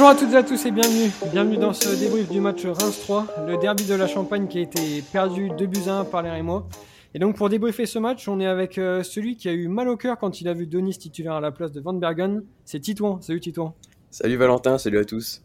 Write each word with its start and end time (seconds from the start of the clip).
Bonjour 0.00 0.16
à 0.16 0.18
toutes 0.18 0.32
et 0.32 0.36
à 0.36 0.42
tous 0.42 0.64
et 0.64 0.70
bienvenue. 0.70 1.10
Bienvenue 1.30 1.58
dans 1.58 1.74
ce 1.74 1.94
débrief 1.94 2.30
du 2.30 2.40
match 2.40 2.64
Reims 2.64 3.00
3, 3.02 3.44
le 3.46 3.58
derby 3.58 3.84
de 3.84 3.94
la 3.94 4.06
Champagne 4.06 4.48
qui 4.48 4.56
a 4.56 4.62
été 4.62 5.02
perdu 5.12 5.50
2 5.50 5.66
buts 5.66 5.88
à 5.88 5.98
1 5.98 6.04
par 6.06 6.22
les 6.22 6.30
Rémois. 6.30 6.66
Et 7.12 7.18
donc 7.18 7.36
pour 7.36 7.50
débriefer 7.50 7.84
ce 7.84 7.98
match, 7.98 8.26
on 8.26 8.40
est 8.40 8.46
avec 8.46 8.78
euh, 8.78 9.02
celui 9.02 9.36
qui 9.36 9.46
a 9.50 9.52
eu 9.52 9.68
mal 9.68 9.90
au 9.90 9.98
cœur 9.98 10.16
quand 10.16 10.40
il 10.40 10.48
a 10.48 10.54
vu 10.54 10.66
Denis 10.66 10.96
titulaire 10.96 11.34
à 11.34 11.40
la 11.42 11.50
place 11.50 11.70
de 11.70 11.82
Van 11.82 11.92
Bergen. 11.92 12.42
C'est 12.64 12.80
Titouan. 12.80 13.20
Salut 13.20 13.40
Titouan. 13.40 13.74
Salut 14.10 14.36
Valentin, 14.36 14.78
salut 14.78 15.00
à 15.00 15.04
tous. 15.04 15.42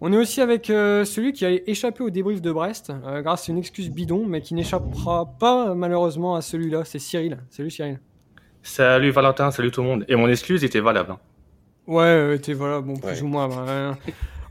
On 0.00 0.12
est 0.12 0.18
aussi 0.18 0.40
avec 0.40 0.70
euh, 0.70 1.04
celui 1.04 1.32
qui 1.32 1.44
a 1.44 1.50
échappé 1.50 2.04
au 2.04 2.10
débrief 2.10 2.40
de 2.40 2.52
Brest 2.52 2.92
euh, 3.04 3.22
grâce 3.22 3.48
à 3.48 3.52
une 3.52 3.58
excuse 3.58 3.90
bidon, 3.90 4.24
mais 4.24 4.40
qui 4.40 4.54
n'échappera 4.54 5.34
pas 5.40 5.74
malheureusement 5.74 6.36
à 6.36 6.42
celui-là. 6.42 6.84
C'est 6.84 7.00
Cyril. 7.00 7.38
Salut 7.50 7.72
Cyril. 7.72 7.98
Salut 8.62 9.10
Valentin, 9.10 9.50
salut 9.50 9.72
tout 9.72 9.82
le 9.82 9.88
monde. 9.88 10.04
Et 10.06 10.14
mon 10.14 10.28
excuse 10.28 10.62
était 10.62 10.78
valable. 10.78 11.10
hein. 11.10 11.18
Ouais, 11.86 12.36
était 12.36 12.54
voilà, 12.54 12.80
bon, 12.80 12.94
plus 12.96 13.06
Ouais. 13.08 13.22
ou 13.22 13.26
moins. 13.26 13.48
bah, 13.48 13.98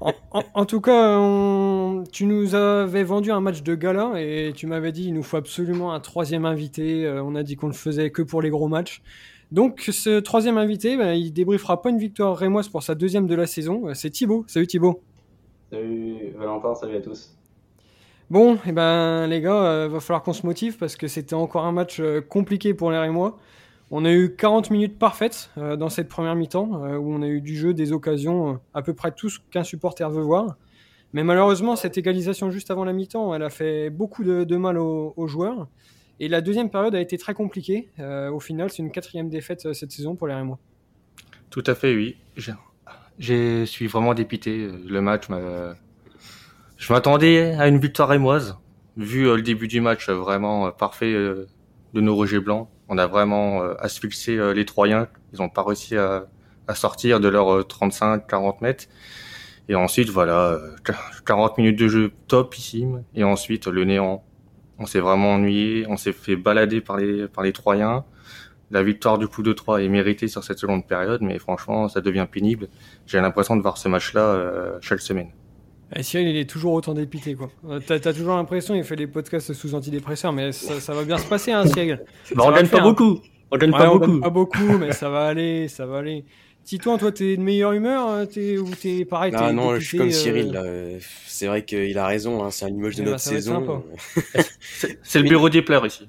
en, 0.02 0.12
en- 0.32 0.44
en 0.54 0.66
tout 0.66 0.82
cas, 0.82 1.18
on- 1.18 2.04
tu 2.12 2.26
nous 2.26 2.54
avais 2.56 3.04
vendu 3.04 3.32
un 3.32 3.40
match 3.40 3.64
de 3.64 3.74
gala 3.76 4.12
et 4.18 4.52
tu 4.56 4.68
m'avais 4.68 4.92
dit 4.92 5.06
il 5.06 5.14
nous 5.14 5.24
faut 5.24 5.38
absolument 5.38 5.94
un 5.94 6.00
troisième 6.00 6.46
invité. 6.46 7.06
Euh, 7.06 7.24
on 7.24 7.36
a 7.36 7.44
dit 7.44 7.56
qu'on 7.56 7.68
le 7.68 7.74
faisait 7.74 8.10
que 8.12 8.22
pour 8.22 8.42
les 8.42 8.50
gros 8.50 8.68
matchs. 8.68 9.02
Donc, 9.52 9.88
ce 9.92 10.20
troisième 10.20 10.58
invité, 10.58 10.98
bah, 10.98 11.14
il 11.16 11.32
débriefera 11.32 11.82
pas 11.82 11.90
une 11.90 12.00
victoire 12.00 12.36
rémoise 12.36 12.70
pour 12.70 12.84
sa 12.84 12.96
deuxième 12.96 13.28
de 13.28 13.36
la 13.36 13.46
saison. 13.48 13.88
Euh, 13.88 13.94
C'est 13.94 14.10
Thibaut. 14.10 14.44
Salut 14.48 14.68
Thibaut. 14.68 15.02
Salut 15.72 16.34
Valentin, 16.38 16.76
salut 16.76 16.98
à 16.98 17.02
tous. 17.02 17.36
Bon, 18.30 18.58
et 18.66 18.72
ben 18.72 19.28
les 19.28 19.42
gars, 19.42 19.64
euh, 19.64 19.88
va 19.88 20.00
falloir 20.00 20.24
qu'on 20.24 20.34
se 20.34 20.46
motive 20.46 20.78
parce 20.78 20.96
que 20.96 21.08
c'était 21.08 21.34
encore 21.36 21.66
un 21.66 21.72
match 21.72 22.00
euh, 22.00 22.22
compliqué 22.22 22.74
pour 22.74 22.90
les 22.92 22.98
Rémois. 22.98 23.38
On 23.92 24.06
a 24.06 24.12
eu 24.12 24.36
40 24.36 24.72
minutes 24.72 24.98
parfaites 24.98 25.52
euh, 25.58 25.76
dans 25.76 25.90
cette 25.90 26.08
première 26.08 26.36
mi-temps 26.36 26.84
euh, 26.84 26.98
où 26.98 27.14
on 27.14 27.22
a 27.22 27.28
eu 27.28 27.42
du 27.42 27.56
jeu, 27.56 27.74
des 27.74 27.92
occasions, 27.92 28.54
euh, 28.54 28.58
à 28.74 28.82
peu 28.82 28.94
près 28.94 29.12
tout 29.12 29.30
ce 29.30 29.40
qu'un 29.52 29.64
supporter 29.64 30.10
veut 30.10 30.22
voir. 30.24 30.58
Mais 31.14 31.24
malheureusement, 31.24 31.76
cette 31.76 31.98
égalisation 31.98 32.50
juste 32.50 32.72
avant 32.72 32.86
la 32.86 32.94
mi-temps, 32.94 33.36
elle 33.36 33.44
a 33.44 33.50
fait 33.50 33.90
beaucoup 33.90 34.24
de, 34.24 34.56
mal 34.56 34.80
aux, 34.80 35.28
joueurs. 35.28 35.68
Et 36.20 36.28
la 36.28 36.42
deuxième 36.42 36.72
période 36.72 36.96
a 36.96 37.02
été 37.02 37.20
très 37.20 37.36
compliquée. 37.36 37.90
Au 38.00 38.40
final, 38.40 38.72
c'est 38.72 38.82
une 38.82 38.90
quatrième 38.90 39.30
défaite 39.30 39.74
cette 39.74 39.92
saison 39.92 40.16
pour 40.16 40.26
les 40.26 40.34
Rémois. 40.34 40.58
Tout 41.52 41.64
à 41.68 41.76
fait, 41.76 41.94
oui. 41.94 42.18
Je, 43.20 43.64
suis 43.66 43.86
vraiment 43.86 44.16
dépité. 44.16 44.72
Le 44.88 45.02
match, 45.02 45.30
m'a- 45.30 45.76
je 46.78 46.92
m'attendais 46.92 47.54
à 47.60 47.68
une 47.68 47.78
victoire 47.78 48.10
rémoise. 48.10 48.58
Vu 48.98 49.26
le 49.26 49.44
début 49.44 49.68
du 49.68 49.82
match 49.82 50.10
vraiment 50.10 50.72
parfait 50.72 51.14
de 51.14 51.48
nos 51.94 52.16
Rogers 52.16 52.40
Blancs, 52.40 52.70
on 52.90 52.98
a 52.98 53.08
vraiment 53.08 53.64
euh, 53.64 53.74
asphyxié 53.80 54.38
euh, 54.38 54.54
les 54.54 54.66
Troyens. 54.66 55.08
Ils 55.34 55.40
n'ont 55.40 55.50
pas 55.50 55.64
réussi 55.64 55.96
à, 55.98 56.26
sortir 56.76 57.20
de 57.20 57.28
leurs 57.28 57.62
35-40 57.62 58.58
mètres. 58.62 58.86
Et 59.70 59.76
ensuite, 59.76 60.10
voilà, 60.10 60.52
euh, 60.52 60.76
40 61.26 61.58
minutes 61.58 61.80
de 61.80 61.88
jeu 61.88 62.12
topissime. 62.28 63.04
Et 63.16 63.24
ensuite, 63.24 63.68
le 63.68 63.86
néant. 63.86 64.24
On 64.80 64.86
s'est 64.86 65.00
vraiment 65.00 65.36
ennuyé. 65.36 65.86
On 65.88 65.98
s'est 65.98 66.14
fait 66.14 66.36
balader 66.36 66.82
par 66.82 66.98
les, 66.98 67.54
Troyens. 67.54 68.04
La 68.72 68.84
victoire 68.84 69.18
du 69.18 69.28
coup 69.28 69.44
de 69.44 69.54
3 69.54 69.84
est 69.84 69.88
méritée 69.88 70.28
sur 70.28 70.44
cette 70.44 70.58
seconde 70.58 70.88
période, 70.88 71.22
mais 71.22 71.38
franchement, 71.38 71.88
ça 71.88 72.02
devient 72.02 72.28
pénible. 72.30 72.70
J'ai 73.06 73.22
l'impression 73.22 73.56
de 73.56 73.62
voir 73.62 73.78
ce 73.78 73.88
match-là 73.88 74.22
euh, 74.22 74.78
chaque 74.82 75.02
semaine. 75.02 75.30
Et 75.96 76.02
Cyril, 76.04 76.28
il 76.30 76.38
est 76.38 76.50
toujours 76.50 76.74
autant 76.74 76.94
dépité. 76.94 77.36
quoi. 77.36 77.52
Euh, 77.70 77.80
T'as 77.86 78.00
toujours 78.14 78.36
l'impression 78.36 78.74
qu'il 78.74 78.84
fait 78.84 78.96
des 78.96 79.08
podcasts 79.08 79.54
sous 79.54 79.76
antidépresseurs, 79.76 80.34
mais 80.34 80.52
ça, 80.52 80.80
ça 80.80 80.94
va 80.94 81.04
bien 81.04 81.18
se 81.18 81.28
passer, 81.28 81.52
hein, 81.52 81.66
Cyril. 81.68 82.00
Bah, 82.36 82.44
on 82.48 82.52
gagne 82.52 82.68
pas 82.68 82.82
beaucoup. 82.82 83.20
On 83.52 83.58
gagne 83.58 83.72
Ouais, 83.72 83.78
pas 83.78 83.90
on 83.92 83.94
beaucoup. 84.00 84.12
donne 84.12 84.22
pas 84.22 84.30
beaucoup, 84.32 84.78
mais 84.80 84.92
ça 84.94 85.10
va 85.10 85.26
aller, 85.28 85.68
ça 85.68 85.86
va 85.86 86.00
aller. 86.00 86.26
Titouan, 86.64 86.98
toi, 86.98 87.12
t'es 87.12 87.36
de 87.36 87.42
meilleure 87.42 87.74
humeur 87.74 88.08
hein, 88.08 88.26
t'es, 88.26 88.58
ou 88.58 88.70
t'es 88.70 89.04
pareil 89.06 89.34
Ah 89.36 89.52
non, 89.52 89.76
je 89.76 89.86
suis 89.86 89.98
comme 89.98 90.08
euh, 90.08 90.12
Cyril. 90.12 90.54
Euh, 90.56 90.98
C'est 91.28 91.46
vrai 91.48 91.64
qu'il 91.66 91.98
a 91.98 92.08
raison, 92.08 92.44
hein, 92.44 92.52
c'est 92.52 92.66
à 92.66 92.70
l'image 92.70 92.96
de 92.96 93.02
Eh 93.02 93.06
ben, 93.06 93.12
notre 93.12 93.24
saison. 93.24 93.84
C'est 95.04 95.20
le 95.20 95.28
bureau 95.28 95.50
des 95.50 95.62
pleurs 95.62 95.86
ici. 95.86 96.08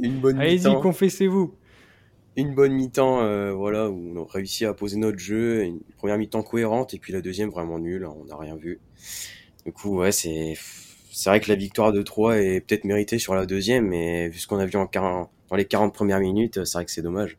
Une 0.00 0.14
bonne 0.20 0.40
Allez-y, 0.40 0.72
confessez-vous. 0.80 1.54
Une 2.36 2.54
bonne 2.54 2.72
mi-temps, 2.72 3.22
euh, 3.22 3.52
voilà, 3.52 3.90
où 3.90 4.12
on 4.14 4.22
a 4.22 4.26
réussi 4.30 4.64
à 4.64 4.74
poser 4.74 4.96
notre 4.96 5.18
jeu, 5.18 5.64
une 5.64 5.80
première 5.96 6.18
mi-temps 6.18 6.42
cohérente 6.42 6.94
et 6.94 6.98
puis 6.98 7.12
la 7.12 7.20
deuxième 7.20 7.50
vraiment 7.50 7.78
nulle, 7.78 8.04
hein, 8.04 8.14
on 8.20 8.24
n'a 8.24 8.36
rien 8.36 8.56
vu. 8.56 8.80
Du 9.66 9.72
coup, 9.72 9.98
ouais, 9.98 10.12
c'est 10.12 10.54
c'est 11.12 11.28
vrai 11.28 11.40
que 11.40 11.50
la 11.50 11.56
victoire 11.56 11.92
de 11.92 12.02
3 12.02 12.38
est 12.38 12.60
peut-être 12.60 12.84
méritée 12.84 13.18
sur 13.18 13.34
la 13.34 13.44
deuxième, 13.44 13.88
mais 13.88 14.28
vu 14.28 14.38
ce 14.38 14.46
qu'on 14.46 14.58
a 14.58 14.66
vu 14.66 14.76
en 14.76 14.86
40 14.86 15.30
dans 15.50 15.56
les 15.56 15.66
40 15.66 15.92
premières 15.92 16.20
minutes, 16.20 16.64
c'est 16.64 16.78
vrai 16.78 16.86
que 16.86 16.90
c'est 16.90 17.02
dommage. 17.02 17.36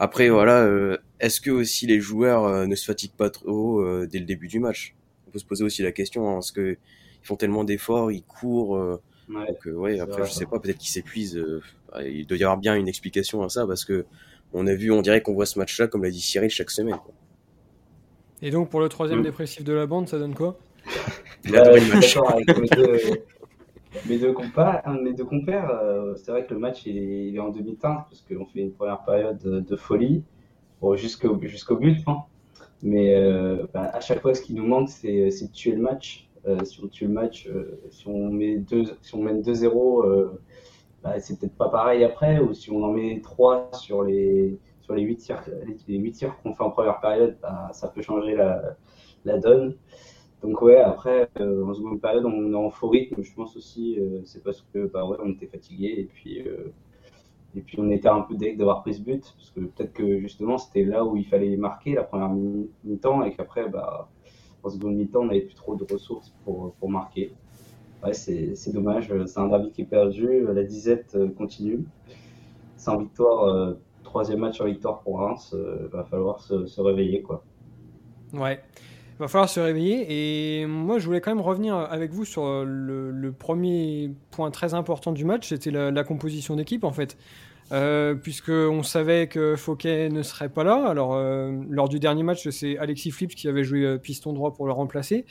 Après, 0.00 0.30
voilà, 0.30 0.64
euh, 0.64 0.96
est-ce 1.20 1.40
que 1.40 1.50
aussi 1.50 1.86
les 1.86 2.00
joueurs 2.00 2.44
euh, 2.44 2.66
ne 2.66 2.74
se 2.74 2.84
fatiguent 2.84 3.16
pas 3.16 3.30
trop 3.30 3.80
euh, 3.80 4.08
dès 4.10 4.18
le 4.18 4.24
début 4.24 4.48
du 4.48 4.58
match? 4.58 4.96
On 5.28 5.30
peut 5.30 5.38
se 5.38 5.44
poser 5.44 5.62
aussi 5.62 5.82
la 5.82 5.92
question, 5.92 6.28
hein, 6.28 6.34
parce 6.34 6.50
que 6.50 6.76
ils 7.22 7.26
font 7.26 7.36
tellement 7.36 7.62
d'efforts, 7.64 8.10
ils 8.10 8.24
courent. 8.24 9.00
Euh, 9.34 9.38
Ouais. 9.40 9.46
donc 9.46 9.66
euh, 9.66 9.72
ouais, 9.72 10.00
après 10.00 10.22
vrai. 10.22 10.24
je 10.24 10.32
sais 10.32 10.46
pas, 10.46 10.58
peut-être 10.60 10.78
qu'ils 10.78 10.90
s'épuisent. 10.90 11.36
euh, 11.36 11.62
il 12.04 12.26
doit 12.26 12.38
y 12.38 12.44
avoir 12.44 12.58
bien 12.58 12.74
une 12.76 12.88
explication 12.88 13.42
à 13.42 13.48
ça 13.48 13.66
parce 13.66 13.84
que 13.84 14.06
on 14.52 14.66
a 14.66 14.74
vu, 14.74 14.90
on 14.90 15.02
dirait 15.02 15.22
qu'on 15.22 15.34
voit 15.34 15.46
ce 15.46 15.58
match-là, 15.58 15.86
comme 15.88 16.02
l'a 16.02 16.10
dit 16.10 16.20
Cyril, 16.20 16.50
chaque 16.50 16.70
semaine. 16.70 16.98
quoi. 16.98 17.14
Et 18.42 18.50
donc, 18.50 18.70
pour 18.70 18.80
le 18.80 18.88
troisième 18.88 19.20
Mm. 19.20 19.22
dépressif 19.22 19.64
de 19.64 19.72
la 19.72 19.86
bande, 19.86 20.08
ça 20.08 20.18
donne 20.18 20.34
quoi? 20.34 20.58
Ouais, 21.46 21.56
adoré 21.58 21.80
je 21.80 22.00
suis 22.06 22.20
avec 22.20 22.56
mes 22.56 22.68
deux, 22.68 22.98
mes 24.08 24.18
deux 24.18 24.32
compas, 24.32 24.82
un 24.84 24.94
de 24.96 25.02
mes 25.02 25.14
deux 25.14 25.24
compères. 25.24 25.70
euh, 25.70 26.14
c'est 26.16 26.30
vrai 26.32 26.46
que 26.46 26.54
le 26.54 26.60
match 26.60 26.86
il 26.86 26.98
est, 26.98 27.28
il 27.28 27.36
est 27.36 27.40
en 27.40 27.50
demi-teinte 27.50 28.06
parce 28.08 28.22
qu'on 28.22 28.46
fait 28.46 28.60
une 28.60 28.72
première 28.72 29.04
période 29.04 29.38
de, 29.38 29.60
de 29.60 29.76
folie 29.76 30.24
bon, 30.80 30.96
jusqu'au 30.96 31.40
jusqu'au 31.42 31.76
but. 31.76 31.98
hein. 32.08 32.24
Mais 32.82 33.16
euh, 33.16 33.66
bah, 33.74 33.90
à 33.94 34.00
chaque 34.00 34.22
fois, 34.22 34.34
ce 34.34 34.42
qui 34.42 34.54
nous 34.54 34.66
manque, 34.66 34.90
c'est 34.90 35.30
c'est 35.32 35.48
de 35.48 35.52
tuer 35.52 35.72
le 35.72 35.82
match. 35.82 36.29
Si 36.64 36.80
on 36.82 36.88
tue 36.88 37.06
le 37.06 37.12
match, 37.12 37.46
euh, 37.48 37.80
si 37.90 38.08
on 38.08 38.30
met 38.30 38.56
deux, 38.58 38.84
si 39.02 39.14
on 39.14 39.22
mène 39.22 39.42
2-0, 39.42 40.04
euh, 40.04 40.40
bah, 41.02 41.18
c'est 41.20 41.38
peut-être 41.38 41.56
pas 41.56 41.68
pareil 41.68 42.04
après. 42.04 42.40
Ou 42.40 42.54
si 42.54 42.70
on 42.70 42.82
en 42.84 42.92
met 42.92 43.20
3 43.22 43.70
sur 43.74 44.02
les 44.04 44.58
sur 44.82 44.94
les 44.94 45.02
8 45.02 45.16
tirs, 45.18 45.42
qu'on 46.42 46.54
fait 46.54 46.62
en 46.64 46.70
première 46.70 47.00
période, 47.00 47.36
bah, 47.42 47.68
ça 47.72 47.88
peut 47.88 48.02
changer 48.02 48.34
la, 48.36 49.38
donne. 49.38 49.76
Donc 50.42 50.62
ouais, 50.62 50.78
après, 50.78 51.28
euh, 51.40 51.64
en 51.66 51.74
seconde 51.74 52.00
période, 52.00 52.24
on 52.26 52.52
est 52.52 52.56
en 52.56 52.70
faux 52.70 52.88
rythme. 52.90 53.22
Je 53.22 53.34
pense 53.34 53.56
aussi, 53.56 53.98
euh, 54.00 54.22
c'est 54.24 54.42
parce 54.42 54.62
que 54.74 54.86
bah 54.86 55.04
ouais, 55.06 55.18
on 55.22 55.30
était 55.30 55.46
fatigué 55.46 55.94
et 55.98 56.04
puis 56.04 56.42
et 57.56 57.60
puis 57.62 57.78
on 57.80 57.90
était 57.90 58.08
un 58.08 58.20
peu 58.20 58.34
deg 58.36 58.56
d'avoir 58.58 58.82
pris 58.82 58.94
ce 58.94 59.00
but 59.02 59.34
parce 59.36 59.50
que 59.50 59.60
peut-être 59.60 59.92
que 59.92 60.18
justement 60.20 60.56
c'était 60.58 60.84
là 60.84 61.04
où 61.04 61.16
il 61.16 61.24
fallait 61.24 61.56
marquer 61.56 61.94
la 61.94 62.04
première 62.04 62.28
mi- 62.30 62.70
mi-temps 62.84 63.24
et 63.24 63.34
qu'après, 63.34 63.68
bah 63.68 64.08
en 64.62 64.70
seconde 64.70 64.96
mi-temps, 64.96 65.20
on 65.20 65.26
n'avait 65.26 65.40
plus 65.40 65.54
trop 65.54 65.76
de 65.76 65.84
ressources 65.90 66.32
pour 66.44 66.72
pour 66.74 66.90
marquer. 66.90 67.32
Ouais, 68.02 68.14
c'est 68.14 68.72
dommage. 68.72 69.12
C'est 69.26 69.38
un 69.38 69.48
derby 69.48 69.70
qui 69.70 69.82
est 69.82 69.86
perdu. 69.86 70.46
La 70.52 70.62
disette 70.62 71.14
euh, 71.14 71.28
continue. 71.28 71.84
Sans 72.76 72.96
victoire, 72.96 73.44
euh, 73.44 73.74
troisième 74.02 74.40
match 74.40 74.60
en 74.60 74.64
victoire 74.64 75.00
pour 75.00 75.18
Reims, 75.18 75.54
euh, 75.54 75.88
va 75.92 76.04
falloir 76.04 76.40
se, 76.40 76.66
se 76.66 76.80
réveiller 76.80 77.20
quoi. 77.20 77.44
Ouais. 78.32 78.60
Va 79.18 79.28
falloir 79.28 79.50
se 79.50 79.60
réveiller. 79.60 80.62
Et 80.62 80.66
moi, 80.66 80.98
je 80.98 81.04
voulais 81.04 81.20
quand 81.20 81.30
même 81.30 81.44
revenir 81.44 81.74
avec 81.74 82.10
vous 82.10 82.24
sur 82.24 82.64
le, 82.64 83.34
premier 83.38 84.12
point 84.30 84.50
très 84.50 84.72
important 84.72 85.12
du 85.12 85.26
match, 85.26 85.48
c'était 85.48 85.70
la 85.70 86.04
composition 86.04 86.56
d'équipe 86.56 86.84
en 86.84 86.92
fait. 86.92 87.18
Euh, 87.72 88.14
puisque 88.14 88.50
on 88.50 88.82
savait 88.82 89.28
que 89.28 89.54
Fouquet 89.54 90.08
ne 90.08 90.22
serait 90.22 90.48
pas 90.48 90.64
là. 90.64 90.88
Alors, 90.88 91.14
euh, 91.14 91.52
lors 91.68 91.88
du 91.88 92.00
dernier 92.00 92.24
match, 92.24 92.48
c'est 92.48 92.76
Alexis 92.78 93.12
Flips 93.12 93.34
qui 93.34 93.46
avait 93.46 93.62
joué 93.62 93.84
euh, 93.84 93.98
piston 93.98 94.32
droit 94.32 94.52
pour 94.52 94.66
le 94.66 94.72
remplacer. 94.72 95.24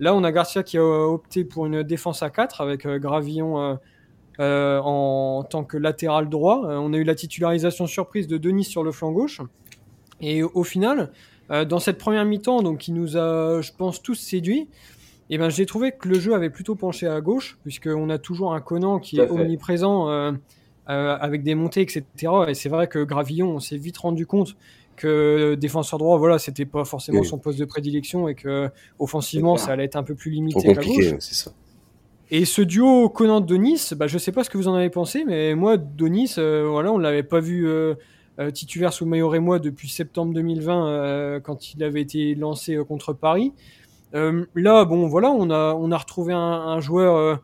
Là, 0.00 0.14
on 0.14 0.24
a 0.24 0.32
Garcia 0.32 0.62
qui 0.62 0.78
a 0.78 0.82
opté 0.82 1.44
pour 1.44 1.66
une 1.66 1.82
défense 1.82 2.22
à 2.22 2.30
4 2.30 2.60
avec 2.60 2.86
Gravillon 2.86 3.78
euh, 4.40 4.80
en 4.82 5.42
tant 5.44 5.64
que 5.64 5.76
latéral 5.76 6.28
droit. 6.28 6.62
On 6.66 6.92
a 6.92 6.96
eu 6.96 7.04
la 7.04 7.14
titularisation 7.14 7.86
surprise 7.86 8.26
de 8.26 8.36
Denis 8.36 8.64
sur 8.64 8.82
le 8.82 8.92
flanc 8.92 9.12
gauche. 9.12 9.40
Et 10.20 10.42
au 10.42 10.64
final, 10.64 11.12
dans 11.48 11.78
cette 11.78 11.96
première 11.96 12.26
mi-temps, 12.26 12.62
donc 12.62 12.78
qui 12.78 12.92
nous 12.92 13.16
a, 13.16 13.62
je 13.62 13.72
pense, 13.72 14.02
tous 14.02 14.16
séduits, 14.16 14.68
et 15.30 15.38
ben 15.38 15.48
j'ai 15.48 15.64
trouvé 15.64 15.92
que 15.92 16.08
le 16.08 16.20
jeu 16.20 16.34
avait 16.34 16.50
plutôt 16.50 16.74
penché 16.74 17.06
à 17.06 17.22
gauche, 17.22 17.56
puisqu'on 17.62 18.10
a 18.10 18.18
toujours 18.18 18.52
un 18.52 18.60
Conan 18.60 18.98
qui 18.98 19.18
est 19.18 19.26
fait. 19.26 19.32
omniprésent 19.32 20.34
euh, 20.88 21.16
avec 21.20 21.42
des 21.42 21.54
montées, 21.54 21.82
etc. 21.82 22.04
Et 22.48 22.54
c'est 22.54 22.68
vrai 22.68 22.86
que 22.88 23.02
Gravillon, 23.02 23.50
on 23.56 23.60
s'est 23.60 23.76
vite 23.76 23.98
rendu 23.98 24.26
compte 24.26 24.56
que 24.96 25.54
défenseur 25.56 25.98
droit, 25.98 26.16
voilà, 26.16 26.38
c'était 26.38 26.64
pas 26.64 26.84
forcément 26.84 27.20
Oui. 27.20 27.26
son 27.26 27.38
poste 27.38 27.58
de 27.58 27.64
prédilection 27.66 28.28
et 28.28 28.34
que 28.34 28.70
offensivement, 28.98 29.56
ça 29.56 29.72
allait 29.72 29.84
être 29.84 29.96
un 29.96 30.02
peu 30.02 30.14
plus 30.14 30.30
limité 30.30 30.72
gauche. 30.74 31.14
ça. 31.18 31.52
Et 32.30 32.44
ce 32.44 32.62
duo 32.62 33.08
Conan-Denis, 33.08 33.90
bah, 33.96 34.06
je 34.06 34.18
sais 34.18 34.32
pas 34.32 34.42
ce 34.42 34.50
que 34.50 34.56
vous 34.58 34.68
en 34.68 34.74
avez 34.74 34.90
pensé, 34.90 35.24
mais 35.24 35.54
moi, 35.54 35.76
Denis, 35.76 36.34
euh, 36.38 36.66
voilà, 36.68 36.92
on 36.92 36.98
l'avait 36.98 37.22
pas 37.22 37.38
vu 37.40 37.68
euh, 37.68 37.94
euh, 38.40 38.50
titulaire 38.50 38.92
sous 38.92 39.04
le 39.04 39.10
maillot 39.10 39.28
rémois 39.28 39.58
depuis 39.60 39.88
septembre 39.88 40.32
2020, 40.34 40.88
euh, 40.88 41.40
quand 41.40 41.72
il 41.74 41.84
avait 41.84 42.00
été 42.00 42.34
lancé 42.34 42.76
contre 42.88 43.12
Paris. 43.12 43.52
Là, 44.14 44.84
bon, 44.86 45.06
voilà, 45.08 45.30
on 45.30 45.50
a, 45.50 45.74
on 45.74 45.92
a 45.92 45.98
retrouvé 45.98 46.32
un, 46.32 46.38
un 46.38 46.80
joueur 46.80 47.38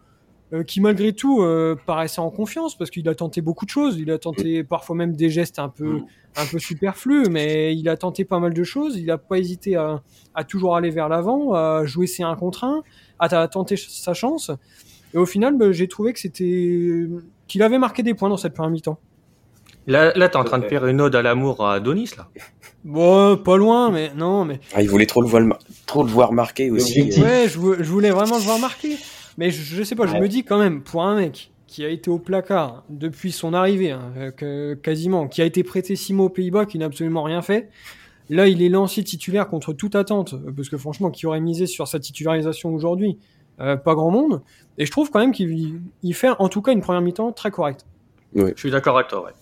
euh, 0.52 0.58
euh, 0.58 0.62
qui 0.62 0.81
malgré 0.81 1.12
tout 1.12 1.43
euh, 1.43 1.76
paraissait 1.87 2.20
en 2.20 2.31
confiance 2.31 2.76
parce 2.76 2.90
qu'il 2.90 3.08
a 3.08 3.14
tenté 3.14 3.40
beaucoup 3.40 3.64
de 3.64 3.70
choses. 3.70 3.99
Il 3.99 4.10
a 4.10 4.19
tenté 4.19 4.64
parfois 4.64 4.96
même 4.96 5.14
des 5.14 5.31
gestes 5.31 5.58
un 5.58 5.69
peu, 5.69 6.00
un 6.37 6.46
peu 6.46 6.58
superflus, 6.58 7.28
mais 7.31 7.75
il 7.75 7.88
a 7.88 7.96
tenté 7.96 8.25
pas 8.25 8.38
mal 8.38 8.54
de 8.54 8.64
choses. 8.64 8.96
Il 8.96 9.06
n'a 9.06 9.19
pas 9.19 9.38
hésité 9.38 9.76
à, 9.76 10.02
à, 10.34 10.44
toujours 10.44 10.76
aller 10.76 10.90
vers 10.90 11.08
l'avant, 11.08 11.54
à 11.54 11.84
jouer 11.84 12.06
ses 12.06 12.22
1 12.22 12.34
contre 12.37 12.64
1, 12.64 12.82
à, 13.19 13.49
tenter 13.49 13.76
sa 13.76 14.14
chance. 14.14 14.50
Et 15.14 15.19
au 15.19 15.26
final, 15.26 15.56
bah, 15.56 15.72
j'ai 15.72 15.88
trouvé 15.88 16.12
que 16.12 16.20
c'était 16.20 17.06
qu'il 17.46 17.62
avait 17.62 17.78
marqué 17.78 18.02
des 18.02 18.14
points 18.14 18.28
dans 18.31 18.38
cette 18.38 18.55
première 18.55 18.70
mi-temps. 18.70 18.98
Là, 19.87 20.12
là 20.14 20.28
t'es 20.28 20.37
en 20.37 20.44
train 20.44 20.58
de 20.58 20.66
faire 20.69 20.87
une 20.87 21.00
ode 21.00 21.14
à 21.16 21.22
l'amour 21.22 21.66
à 21.66 21.81
Donis, 21.81 22.10
là. 22.16 22.28
Bon, 22.84 23.37
pas 23.37 23.56
loin, 23.56 23.90
mais 23.90 24.12
non, 24.16 24.44
mais. 24.44 24.60
Ah, 24.75 24.82
il 24.82 24.88
voulait 24.88 25.06
trop 25.06 25.22
le 25.22 25.28
voir, 25.28 25.43
trop 25.87 26.02
le 26.02 26.10
voir 26.10 26.32
marquer 26.32 26.70
aussi. 26.70 27.02
Ouais, 27.20 27.46
je, 27.48 27.58
voulais 27.58 28.10
vraiment 28.10 28.38
le 28.38 28.43
voir 28.43 28.58
marquer. 28.58 28.96
Mais 29.38 29.50
je, 29.50 29.62
je 29.62 29.82
sais 29.82 29.94
pas, 29.94 30.06
je 30.06 30.17
me 30.17 30.29
dis 30.29 30.44
quand 30.44 30.58
même, 30.58 30.82
pour 30.82 31.02
un 31.05 31.17
mec 31.17 31.50
qui 31.67 31.84
a 31.84 31.88
été 31.88 32.11
au 32.11 32.19
placard 32.19 32.84
depuis 32.90 33.32
son 33.32 33.55
arrivée, 33.55 33.93
hein, 33.93 34.12
que, 34.37 34.75
quasiment, 34.75 35.26
qui 35.26 35.40
a 35.40 35.46
été 35.46 35.62
prêté 35.62 35.96
six 35.96 36.12
mois 36.12 36.26
aux 36.26 36.31
Pays-Bas, 36.31 36.67
qui 36.67 36.79
n'a 36.79 36.84
absolument 36.84 37.23
rien 37.23 37.40
fait. 37.40 37.70
Là, 38.29 38.46
il 38.46 38.62
est 38.62 38.69
lancé 38.69 39.02
titulaire 39.02 39.49
contre 39.49 39.73
toute 39.73 39.94
attente, 39.94 40.34
parce 40.55 40.69
que 40.69 40.76
franchement, 40.76 41.11
qui 41.11 41.26
aurait 41.26 41.40
misé 41.40 41.67
sur 41.67 41.88
sa 41.88 41.99
titularisation 41.99 42.75
aujourd'hui? 42.75 43.19
Euh, 43.61 43.76
Pas 43.76 43.94
grand 43.94 44.11
monde. 44.11 44.43
Et 44.79 44.87
je 44.87 44.90
trouve 44.90 45.11
quand 45.11 45.20
même 45.20 45.32
qu'il 45.32 45.81
fait 46.12 46.31
en 46.38 46.49
tout 46.49 46.62
cas 46.62 46.73
une 46.73 46.81
première 46.81 47.02
mi-temps 47.02 47.32
très 47.32 47.50
correcte. 47.50 47.87
Ouais. 48.34 48.52
Je 48.55 48.61
suis 48.61 48.70
d'accord 48.70 48.96
avec 48.96 49.08
toi, 49.08 49.25
ouais. 49.25 49.32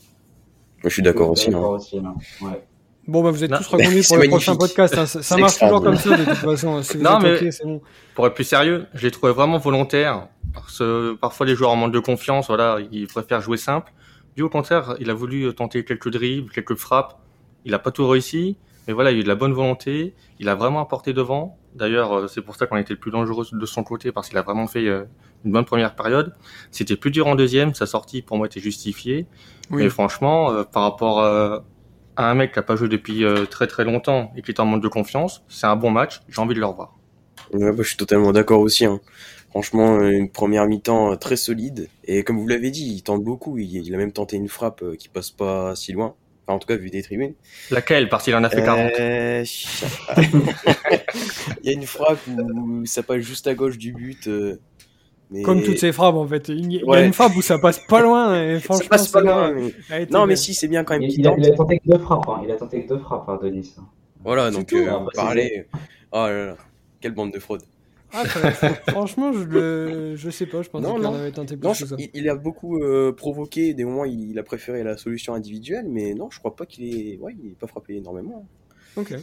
Je 0.85 0.89
suis 0.89 1.03
d'accord 1.03 1.31
aussi. 1.31 1.53
Hein. 1.53 1.61
aussi 1.61 1.99
hein. 1.99 2.15
Ouais. 2.41 2.63
Bon, 3.07 3.23
bah, 3.23 3.31
vous 3.31 3.43
êtes 3.43 3.51
tous 3.51 3.67
reconnus 3.67 4.09
pour 4.09 4.19
le 4.19 4.29
prochain 4.29 4.57
podcast. 4.57 4.97
Hein. 4.97 5.07
Ça, 5.07 5.37
marche 5.37 5.59
toujours 5.59 5.83
comme 5.83 5.97
ça, 5.97 6.17
de 6.17 6.25
toute 6.25 6.35
façon. 6.35 6.83
Si 6.83 6.97
vous 6.97 7.03
non, 7.03 7.21
êtes 7.21 7.43
mais 7.43 7.51
bon. 7.65 7.81
pour 8.15 8.27
être 8.27 8.35
plus 8.35 8.45
sérieux, 8.45 8.87
je 8.95 9.03
l'ai 9.03 9.11
trouvé 9.11 9.33
vraiment 9.33 9.59
volontaire. 9.59 10.29
Parce 10.53 10.79
que 10.79 11.15
parfois, 11.15 11.47
les 11.47 11.55
joueurs 11.55 11.71
en 11.71 11.77
manque 11.77 11.93
de 11.93 11.99
confiance, 11.99 12.49
voilà, 12.49 12.79
ils 12.93 13.07
préfèrent 13.07 13.41
jouer 13.41 13.57
simple. 13.57 13.93
Du 14.37 14.43
au 14.43 14.49
contraire, 14.49 14.97
il 15.01 15.11
a 15.11 15.15
voulu 15.15 15.53
tenter 15.55 15.85
quelques 15.85 16.11
dribbles, 16.11 16.51
quelques 16.51 16.77
frappes. 16.77 17.19
Il 17.65 17.73
n'a 17.73 17.79
pas 17.79 17.91
tout 17.91 18.07
réussi. 18.07 18.57
Mais 18.87 18.95
voilà, 18.95 19.11
il 19.11 19.17
a 19.17 19.21
eu 19.21 19.23
de 19.23 19.29
la 19.29 19.35
bonne 19.35 19.53
volonté. 19.53 20.15
Il 20.39 20.49
a 20.49 20.55
vraiment 20.55 20.81
apporté 20.81 21.13
devant. 21.13 21.59
D'ailleurs, 21.75 22.13
euh, 22.13 22.27
c'est 22.27 22.43
pour 22.43 22.57
ça 22.57 22.67
qu'on 22.67 22.77
était 22.77 22.95
le 22.95 22.99
plus 22.99 23.11
dangereux 23.11 23.47
de 23.53 23.67
son 23.67 23.85
côté, 23.85 24.11
parce 24.11 24.29
qu'il 24.29 24.39
a 24.39 24.43
vraiment 24.43 24.67
fait 24.67 24.87
euh, 24.87 25.05
une 25.45 25.53
bonne 25.53 25.65
première 25.65 25.95
période. 25.95 26.35
C'était 26.71 26.97
plus 26.97 27.11
dur 27.11 27.27
en 27.27 27.35
deuxième. 27.35 27.75
Sa 27.75 27.87
sortie, 27.87 28.23
pour 28.23 28.37
moi, 28.37 28.47
était 28.47 28.61
justifiée. 28.61 29.27
Mais 29.71 29.89
franchement, 29.89 30.51
euh, 30.51 30.65
par 30.65 30.83
rapport 30.83 31.63
à 32.21 32.31
un 32.31 32.35
mec 32.35 32.53
qui 32.53 32.59
a 32.59 32.63
pas 32.63 32.77
joué 32.77 32.89
depuis 32.89 33.25
très 33.51 33.67
très 33.67 33.85
longtemps 33.85 34.33
et 34.37 34.43
qui 34.43 34.51
est 34.51 34.61
en 34.61 34.67
manque 34.67 34.83
de 34.83 34.89
confiance, 34.89 35.43
c'est 35.49 35.67
un 35.67 35.77
bon 35.77 35.91
match. 35.91 36.21
J'ai 36.29 36.41
envie 36.41 36.55
de 36.55 36.61
le 36.61 36.67
revoir. 36.67 36.97
Ouais, 37.53 37.73
bah, 37.73 37.83
je 37.83 37.89
suis 37.89 37.97
totalement 37.97 38.33
d'accord 38.33 38.61
aussi. 38.61 38.85
Hein. 38.85 39.01
Franchement, 39.51 40.01
une 40.01 40.31
première 40.31 40.67
mi-temps 40.67 41.17
très 41.17 41.37
solide. 41.37 41.89
Et 42.05 42.23
comme 42.23 42.39
vous 42.39 42.47
l'avez 42.47 42.71
dit, 42.71 42.93
il 42.95 43.03
tente 43.03 43.25
beaucoup. 43.25 43.59
Il, 43.59 43.95
a 43.95 43.99
même 43.99 44.13
tenté 44.13 44.37
une 44.37 44.49
frappe 44.49 44.85
qui 44.99 45.09
passe 45.09 45.31
pas 45.31 45.75
si 45.75 45.93
loin 45.93 46.15
en 46.51 46.59
tout 46.59 46.67
cas, 46.67 46.77
vu 46.77 46.91
des 46.91 47.03
tribunes. 47.03 47.35
Laquelle 47.71 48.09
Parce 48.09 48.25
qu'il 48.25 48.35
en 48.35 48.45
a 48.45 48.51
fait 48.51 48.63
40. 48.63 48.91
Euh, 48.99 49.45
il 51.63 51.67
y 51.67 51.69
a 51.71 51.73
une 51.73 51.87
frappe 51.87 52.21
où 52.27 52.85
ça 52.87 53.03
passe 53.03 53.21
juste 53.21 53.47
à 53.47 53.55
gauche 53.55 53.79
du 53.79 53.93
but. 53.93 54.27
Euh, 54.27 54.61
Comme 55.45 55.63
toutes 55.63 55.79
ces 55.79 55.93
frappes, 55.93 56.17
en 56.17 56.27
fait. 56.27 56.49
Il 56.49 56.73
y 56.73 56.83
a 56.93 57.05
une 57.05 57.13
frappe 57.13 57.37
où 57.37 57.43
ça 57.43 57.59
passe 57.59 57.79
pas 57.87 58.03
loin. 58.03 58.43
Et 58.43 58.59
franchement, 58.59 58.83
ça 58.83 58.89
passe 58.89 59.09
pas 59.09 59.21
loin. 59.21 59.55
Non, 60.11 60.27
mais 60.27 60.37
si, 60.37 60.55
c'est 60.55 60.69
bien 60.69 60.85
quand 60.85 60.99
même. 60.99 61.09
Il 61.09 61.27
a 61.27 61.53
tenté 61.53 61.79
que 61.79 61.89
deux 61.89 61.99
frappes. 61.99 62.29
Hein. 62.29 62.43
Il 62.45 62.51
a 62.51 62.57
tenté 62.57 62.83
que 62.83 62.89
deux 62.89 62.99
frappes, 62.99 63.29
hein, 63.29 63.39
Denis. 63.43 63.75
Voilà, 64.23 64.51
donc, 64.51 64.73
euh, 64.73 64.91
parler. 65.15 65.67
Oh 66.13 66.27
là 66.27 66.47
là, 66.47 66.57
quelle 67.01 67.13
bande 67.13 67.33
de 67.33 67.39
fraude. 67.39 67.63
Ah, 68.13 68.25
franchement, 68.89 69.33
je 69.33 69.45
le, 69.45 70.17
je 70.17 70.31
sais 70.31 70.47
pas, 70.47 70.63
je 70.63 70.69
pense 70.69 70.85
qu'il 70.85 71.07
en 71.07 71.15
avait 71.15 71.31
tenté 71.31 71.57
plus 71.57 71.69
non, 71.69 71.75
ça. 71.75 71.87
Il, 72.13 72.29
a 72.29 72.35
beaucoup 72.35 72.83
euh, 72.83 73.13
provoqué, 73.13 73.73
des 73.73 73.85
moments 73.85 74.05
il, 74.05 74.37
a 74.37 74.43
préféré 74.43 74.83
la 74.83 74.97
solution 74.97 75.35
individuelle, 75.35 75.87
mais 75.89 76.15
non, 76.15 76.29
je 76.31 76.41
crois 76.41 76.57
pas 76.57 76.67
qu'il 76.67 76.85
est, 76.87 77.19
ouais, 77.19 77.37
il 77.41 77.53
est 77.53 77.55
pas 77.55 77.69
frappé 77.69 77.95
énormément. 77.95 78.47
Ok. 78.97 79.15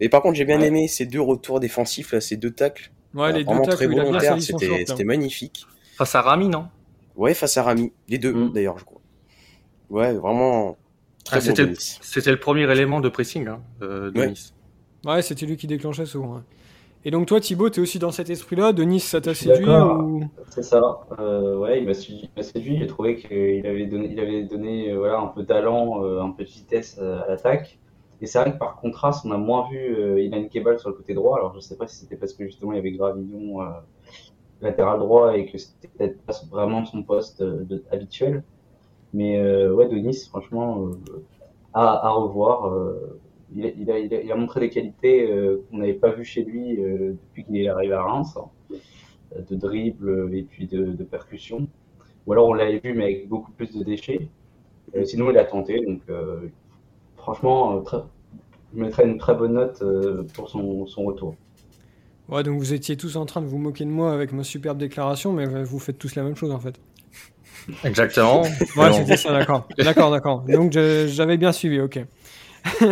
Et 0.00 0.08
par 0.08 0.22
contre, 0.22 0.36
j'ai 0.36 0.46
bien 0.46 0.60
aimé 0.60 0.88
ces 0.88 1.04
deux 1.04 1.20
retours 1.20 1.60
défensifs, 1.60 2.12
là, 2.12 2.22
ces 2.22 2.38
deux 2.38 2.50
tacles. 2.50 2.90
Ouais, 3.14 3.32
les 3.32 3.44
deux 3.44 3.54
tacles, 3.62 4.12
très 4.12 4.40
c'était, 4.40 4.84
c'était 4.86 5.04
magnifique. 5.04 5.66
Face 5.96 6.14
à 6.14 6.22
Rami, 6.22 6.48
non? 6.48 6.68
Ouais, 7.16 7.34
face 7.34 7.56
à 7.56 7.62
Rami, 7.62 7.92
les 8.08 8.18
deux 8.18 8.32
mm. 8.32 8.52
d'ailleurs, 8.52 8.78
je 8.78 8.84
crois. 8.84 9.00
Ouais, 9.90 10.14
vraiment. 10.14 10.76
Très 11.24 11.36
ah, 11.36 11.40
c'était, 11.40 11.66
le, 11.66 11.74
c'était 11.76 12.30
le 12.30 12.40
premier 12.40 12.70
élément 12.70 13.00
de 13.00 13.08
pressing 13.08 13.46
hein, 13.48 13.60
de 13.80 14.12
Nice. 14.14 14.54
Ouais, 15.04 15.22
c'était 15.22 15.46
lui 15.46 15.56
qui 15.56 15.66
déclenchait 15.66 16.06
souvent. 16.06 16.42
Et 17.04 17.10
donc 17.10 17.26
toi, 17.26 17.40
Thibaut, 17.40 17.70
tu 17.70 17.80
es 17.80 17.82
aussi 17.82 17.98
dans 17.98 18.10
cet 18.10 18.28
esprit-là? 18.28 18.72
De 18.72 18.82
Nice, 18.82 19.04
ça 19.04 19.20
t'a 19.20 19.34
séduit 19.34 19.64
ou... 19.64 20.28
C'est 20.50 20.62
ça. 20.62 21.00
Euh, 21.18 21.56
ouais, 21.56 21.80
il 21.80 21.86
m'a 21.86 21.94
séduit. 21.94 22.78
J'ai 22.78 22.86
trouvé 22.86 23.16
qu'il 23.16 23.66
avait 23.66 23.86
donné, 23.86 24.08
il 24.12 24.20
avait 24.20 24.42
donné 24.42 24.90
euh, 24.90 24.98
voilà, 24.98 25.18
un 25.18 25.28
peu 25.28 25.42
d'allant, 25.42 26.04
euh, 26.04 26.20
un 26.20 26.30
peu 26.30 26.44
de 26.44 26.48
vitesse 26.48 26.98
à 26.98 27.26
l'attaque. 27.28 27.78
Et 28.20 28.26
c'est 28.26 28.38
vrai 28.38 28.52
que 28.52 28.58
par 28.58 28.76
contraste, 28.76 29.24
on 29.24 29.30
a 29.30 29.38
moins 29.38 29.68
vu 29.70 29.78
euh, 29.78 30.20
Ilan 30.20 30.46
Kebal 30.48 30.78
sur 30.78 30.90
le 30.90 30.94
côté 30.94 31.14
droit. 31.14 31.38
Alors 31.38 31.54
je 31.54 31.60
sais 31.60 31.76
pas 31.76 31.86
si 31.86 31.96
c'était 31.96 32.16
parce 32.16 32.34
que 32.34 32.44
justement 32.44 32.72
il 32.72 32.76
y 32.76 32.78
avait 32.78 32.92
Gravillon 32.92 33.58
latéral 34.60 34.98
droit 34.98 35.36
et 35.36 35.46
que 35.46 35.56
c'était 35.56 35.88
peut-être 35.88 36.20
pas 36.22 36.34
vraiment 36.50 36.84
son 36.84 37.02
poste 37.02 37.42
habituel. 37.90 38.42
Mais 39.14 39.40
ouais, 39.68 39.88
de 39.88 39.96
Nice, 39.96 40.28
franchement, 40.28 40.90
à, 41.72 42.10
revoir 42.10 42.70
il 43.54 43.90
a, 43.90 43.98
il, 43.98 44.32
a, 44.32 44.36
montré 44.36 44.60
des 44.60 44.70
qualités 44.70 45.30
euh, 45.30 45.64
qu'on 45.70 45.78
n'avait 45.78 45.94
pas 45.94 46.10
vues 46.10 46.24
chez 46.24 46.44
lui 46.44 46.80
euh, 46.80 47.12
depuis 47.12 47.44
qu'il 47.44 47.56
est 47.56 47.68
arrivé 47.68 47.94
à 47.94 48.02
Reims, 48.02 48.36
hein, 48.36 48.76
de 49.48 49.56
dribble 49.56 50.34
et 50.34 50.42
puis 50.42 50.66
de, 50.66 50.86
de, 50.86 51.04
percussion. 51.04 51.66
Ou 52.26 52.32
alors 52.32 52.48
on 52.48 52.54
l'avait 52.54 52.78
vu, 52.78 52.94
mais 52.94 53.04
avec 53.04 53.28
beaucoup 53.28 53.50
plus 53.52 53.76
de 53.76 53.82
déchets. 53.82 54.28
Euh, 54.94 55.04
sinon, 55.04 55.30
il 55.30 55.38
a 55.38 55.44
tenté. 55.44 55.84
Donc, 55.84 56.02
franchement, 57.20 57.80
très, 57.82 57.98
je 58.74 58.80
mettrais 58.80 59.06
une 59.06 59.18
très 59.18 59.34
bonne 59.34 59.54
note 59.54 59.82
pour 60.34 60.48
son, 60.48 60.86
son, 60.86 61.04
retour. 61.04 61.34
Ouais, 62.28 62.42
donc 62.42 62.58
vous 62.58 62.72
étiez 62.72 62.96
tous 62.96 63.16
en 63.16 63.26
train 63.26 63.40
de 63.40 63.46
vous 63.46 63.58
moquer 63.58 63.84
de 63.84 63.90
moi 63.90 64.12
avec 64.12 64.32
ma 64.32 64.44
superbe 64.44 64.78
déclaration, 64.78 65.32
mais 65.32 65.46
vous 65.64 65.78
faites 65.78 65.98
tous 65.98 66.14
la 66.14 66.22
même 66.22 66.36
chose 66.36 66.52
en 66.52 66.60
fait. 66.60 66.80
Exactement. 67.84 68.42
ouais, 68.76 68.92
c'était 68.92 69.16
ça, 69.16 69.32
d'accord. 69.32 69.68
D'accord, 69.78 70.10
d'accord. 70.10 70.44
Donc 70.48 70.72
j'avais 70.72 71.36
bien 71.36 71.52
suivi, 71.52 71.80
ok. 71.80 72.04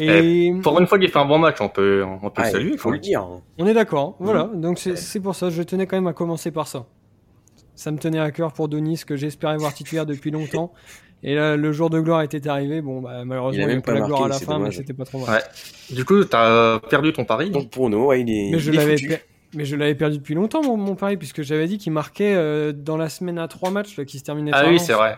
et 0.00 0.48
eh, 0.48 0.52
pour 0.62 0.80
une 0.80 0.86
fois 0.86 0.98
qu'il 0.98 1.08
fait 1.08 1.18
un 1.18 1.26
bon 1.26 1.38
match, 1.38 1.60
on 1.60 1.68
peut, 1.68 2.04
on 2.22 2.28
peut 2.30 2.42
saluer. 2.44 2.72
Il 2.72 2.78
faut 2.78 2.90
le 2.90 2.98
dire. 2.98 3.24
On 3.58 3.66
est 3.66 3.74
d'accord. 3.74 4.16
Voilà. 4.18 4.44
Mm. 4.44 4.60
Donc 4.60 4.78
c'est 4.78 5.20
pour 5.20 5.34
ça. 5.34 5.50
Je 5.50 5.62
tenais 5.62 5.86
quand 5.86 5.96
même 5.96 6.06
à 6.08 6.12
commencer 6.12 6.50
par 6.50 6.66
ça. 6.66 6.86
Ça 7.74 7.92
me 7.92 7.98
tenait 7.98 8.18
à 8.18 8.30
cœur 8.30 8.52
pour 8.52 8.68
Denis 8.68 9.02
que 9.06 9.16
j'espérais 9.16 9.58
voir 9.58 9.74
titulaire 9.74 10.06
depuis 10.06 10.30
longtemps. 10.30 10.72
Et 11.22 11.34
là, 11.34 11.56
le 11.56 11.72
jour 11.72 11.90
de 11.90 12.00
gloire 12.00 12.22
était 12.22 12.46
arrivé. 12.48 12.82
Bon, 12.82 13.00
bah, 13.00 13.24
malheureusement, 13.24 13.62
il 13.62 13.68
n'y 13.68 13.74
a 13.74 13.80
pas 13.80 13.94
la 13.94 14.00
gloire 14.02 14.24
à 14.24 14.28
la 14.28 14.38
fin, 14.38 14.58
mais 14.58 14.70
c'était 14.70 14.92
pas 14.92 15.04
trop 15.04 15.24
mal. 15.24 15.30
Ouais. 15.30 15.94
Du 15.94 16.04
coup, 16.04 16.24
t'as 16.24 16.78
perdu 16.80 17.12
ton 17.12 17.24
pari. 17.24 17.50
Donc 17.50 17.70
pour 17.70 17.90
nous, 17.90 18.04
ouais, 18.04 18.20
il 18.20 18.30
est. 18.30 18.50
Mais 18.52 18.58
je 18.58 18.72
l'avais. 18.72 18.96
Mais 19.54 19.64
je 19.64 19.76
l'avais 19.76 19.94
perdu 19.94 20.18
depuis 20.18 20.34
longtemps, 20.34 20.62
mon, 20.76 20.96
pari, 20.96 21.16
puisque 21.16 21.42
j'avais 21.42 21.66
dit 21.66 21.78
qu'il 21.78 21.92
marquait 21.92 22.34
euh, 22.34 22.72
dans 22.72 22.96
la 22.96 23.08
semaine 23.08 23.38
à 23.38 23.48
trois 23.48 23.70
matchs, 23.70 23.96
là, 23.96 24.04
qui 24.04 24.18
se 24.18 24.24
terminait. 24.24 24.50
Ah 24.52 24.64
oui, 24.68 24.78
c'est 24.78 24.92
vrai. 24.92 25.16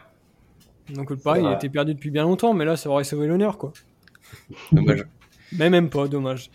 Donc 0.90 1.10
le 1.10 1.16
pari, 1.16 1.42
il 1.42 1.52
était 1.52 1.68
perdu 1.68 1.94
depuis 1.94 2.10
bien 2.10 2.22
longtemps, 2.22 2.54
mais 2.54 2.64
là, 2.64 2.76
ça 2.76 2.88
aurait 2.88 3.04
sauvé 3.04 3.26
l'honneur, 3.26 3.58
quoi. 3.58 3.72
Dommage. 4.70 5.04
mais 5.58 5.70
même 5.70 5.90
pas, 5.90 6.08
dommage. 6.08 6.50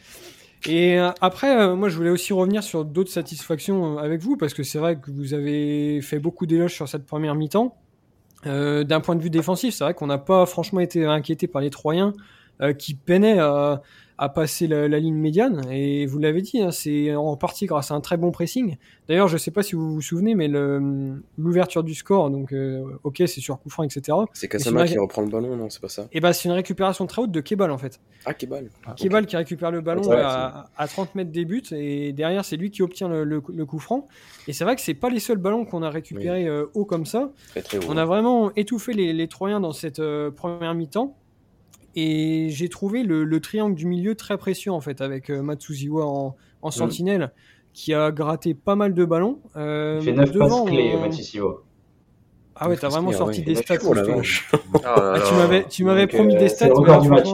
Et 0.68 0.98
euh, 0.98 1.12
après, 1.20 1.58
euh, 1.58 1.76
moi, 1.76 1.90
je 1.90 1.98
voulais 1.98 2.10
aussi 2.10 2.32
revenir 2.32 2.64
sur 2.64 2.86
d'autres 2.86 3.12
satisfactions 3.12 3.98
euh, 3.98 4.02
avec 4.02 4.22
vous, 4.22 4.38
parce 4.38 4.54
que 4.54 4.64
c'est 4.64 4.80
vrai 4.80 4.98
que 4.98 5.12
vous 5.12 5.34
avez 5.34 6.02
fait 6.02 6.20
beaucoup 6.20 6.46
d'éloges 6.46 6.74
sur 6.74 6.88
cette 6.88 7.06
première 7.06 7.36
mi-temps. 7.36 7.76
D'un 8.46 9.00
point 9.00 9.16
de 9.16 9.22
vue 9.22 9.30
défensif, 9.30 9.74
c'est 9.76 9.84
vrai 9.84 9.94
qu'on 9.94 10.08
n'a 10.08 10.18
pas 10.18 10.46
franchement 10.46 10.80
été 10.80 11.06
inquiété 11.06 11.48
par 11.48 11.62
les 11.62 11.70
Troyens, 11.70 12.14
qui 12.78 12.94
peinaient 12.94 13.40
à, 13.40 13.82
à 14.18 14.30
passer 14.30 14.68
la, 14.68 14.88
ligne 14.88 15.16
médiane. 15.16 15.62
Et 15.72 16.06
vous 16.06 16.20
l'avez 16.20 16.42
dit, 16.42 16.62
hein, 16.62 16.72
c'est 16.72 17.16
en 17.16 17.36
partie 17.36 17.66
grâce 17.66 17.92
à 17.92 17.96
un 17.96 18.02
très 18.02 18.18
bon 18.18 18.32
pressing. 18.32 18.78
D'ailleurs, 19.08 19.28
je 19.28 19.34
ne 19.34 19.40
sais 19.40 19.52
pas 19.52 19.64
si 19.64 19.76
vous 19.76 19.96
vous 19.96 20.02
souvenez, 20.02 20.36
mais 20.36 20.48
l'ouverture 21.38 21.84
du 21.84 21.94
score, 21.94 22.30
donc 22.30 22.54
euh, 22.54 22.84
ok, 23.04 23.18
c'est 23.26 23.42
sur 23.42 23.60
coup 23.60 23.70
franc, 23.70 23.84
etc. 23.84 24.18
C'est 24.34 24.48
Kasama 24.48 24.86
qui 24.86 24.98
reprend 24.98 25.22
le 25.22 25.30
ballon, 25.30 25.56
non 25.56 25.70
C'est 25.70 25.82
pas 25.82 25.90
ça 25.90 26.04
Et 26.04 26.18
eh 26.18 26.20
ben, 26.20 26.34
c'est 26.34 26.48
une 26.48 26.56
récupération 26.56 27.06
très 27.08 27.22
haute 27.22 27.32
de 27.32 27.42
Kebal 27.42 27.72
en 27.72 27.78
fait. 27.78 28.00
Ah, 28.26 28.34
Kebal. 28.34 28.70
Ah, 28.86 28.94
Kebal 28.96 29.26
qui 29.26 29.36
récupère 29.36 29.72
le 29.72 29.82
ballon 29.82 30.10
à, 30.12 30.88
30 30.88 31.16
mètres 31.16 31.32
des 31.32 31.46
buts 31.46 31.64
et 31.72 32.14
derrière, 32.14 32.46
c'est 32.46 32.58
lui 32.58 32.72
qui 32.72 32.82
obtient 32.82 33.08
le, 33.08 33.42
coup 33.42 33.80
franc. 33.80 34.08
Et 34.48 34.54
c'est 34.54 34.64
vrai 34.64 34.76
que 34.76 34.82
c'est 34.82 34.94
pas 34.94 35.10
les 35.10 35.20
seuls 35.20 35.38
ballons 35.38 35.66
qu'on 35.66 35.84
a 35.84 35.90
récupérés 35.90 36.48
euh, 36.48 36.66
haut 36.74 36.86
comme 36.86 37.06
ça. 37.06 37.32
On 37.88 37.98
a 37.98 38.06
vraiment 38.06 38.54
étouffé 38.56 38.94
les, 38.94 39.28
Troyens 39.28 39.62
dans 39.62 39.72
cette 39.72 40.00
euh, 40.00 40.32
première 40.32 40.74
mi-temps. 40.76 41.16
Et 41.96 42.48
j'ai 42.50 42.70
trouvé 42.70 43.04
le, 43.04 43.40
triangle 43.40 43.76
du 43.76 43.86
milieu 43.86 44.16
très 44.16 44.38
précieux 44.38 44.72
en 44.72 44.82
fait, 44.82 45.02
avec 45.02 45.30
euh, 45.30 45.42
Matsuziwa 45.42 46.06
en, 46.06 46.36
en 46.62 46.68
mm. 46.70 46.72
sentinelle, 46.72 47.32
qui 47.74 47.94
a 47.94 48.12
gratté 48.12 48.54
pas 48.54 48.76
mal 48.76 48.94
de 48.94 49.06
ballons. 49.06 49.40
Euh, 49.56 49.98
il 50.02 50.06
fait 50.06 50.12
9 50.14 50.38
passes 50.38 50.64
clés, 50.66 50.98
Matsuziwa. 50.98 51.64
Ah 52.56 52.70
ouais, 52.70 52.78
t'as 52.78 52.90
vraiment 52.90 53.12
sorti 53.12 53.42
des 53.42 53.56
stats. 53.56 53.78
Oh 53.86 53.94
la 53.94 54.04
ah, 54.84 55.20
tu 55.28 55.34
m'avais, 55.34 55.66
tu 55.68 55.84
m'avais 55.84 56.08
promis 56.08 56.36
des 56.36 56.50
stats. 56.50 56.70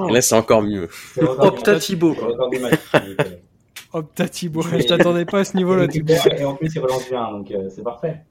Mais 0.07 0.13
là, 0.13 0.21
c'est 0.21 0.35
encore 0.35 0.61
mieux. 0.61 0.87
Optatibo. 1.17 2.15
Optatibo. 3.91 4.61
Je 4.71 4.87
t'attendais 4.87 5.25
pas 5.25 5.39
à 5.39 5.43
ce 5.43 5.57
niveau-là. 5.57 5.87
Et 5.93 6.45
en 6.45 6.55
plus, 6.55 6.73
il 6.73 6.79
relance 6.79 7.09
bien, 7.09 7.31
donc 7.31 7.51
euh, 7.51 7.69
c'est 7.69 7.83
parfait. 7.83 8.21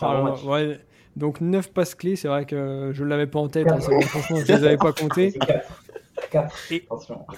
Ah, 0.00 0.34
ouais. 0.46 0.78
Donc 1.16 1.40
9 1.40 1.72
passes 1.72 1.94
clés, 1.94 2.16
c'est 2.16 2.28
vrai 2.28 2.44
que 2.44 2.90
je 2.92 3.04
ne 3.04 3.08
l'avais 3.08 3.26
pas 3.26 3.38
en 3.38 3.48
tête, 3.48 3.68
hein, 3.68 3.78
franchement 3.80 4.38
je 4.44 4.52
ne 4.52 4.58
les 4.58 4.64
avais 4.64 4.76
pas 4.76 4.92
comptés. 5.00 5.32
4. 6.30 6.54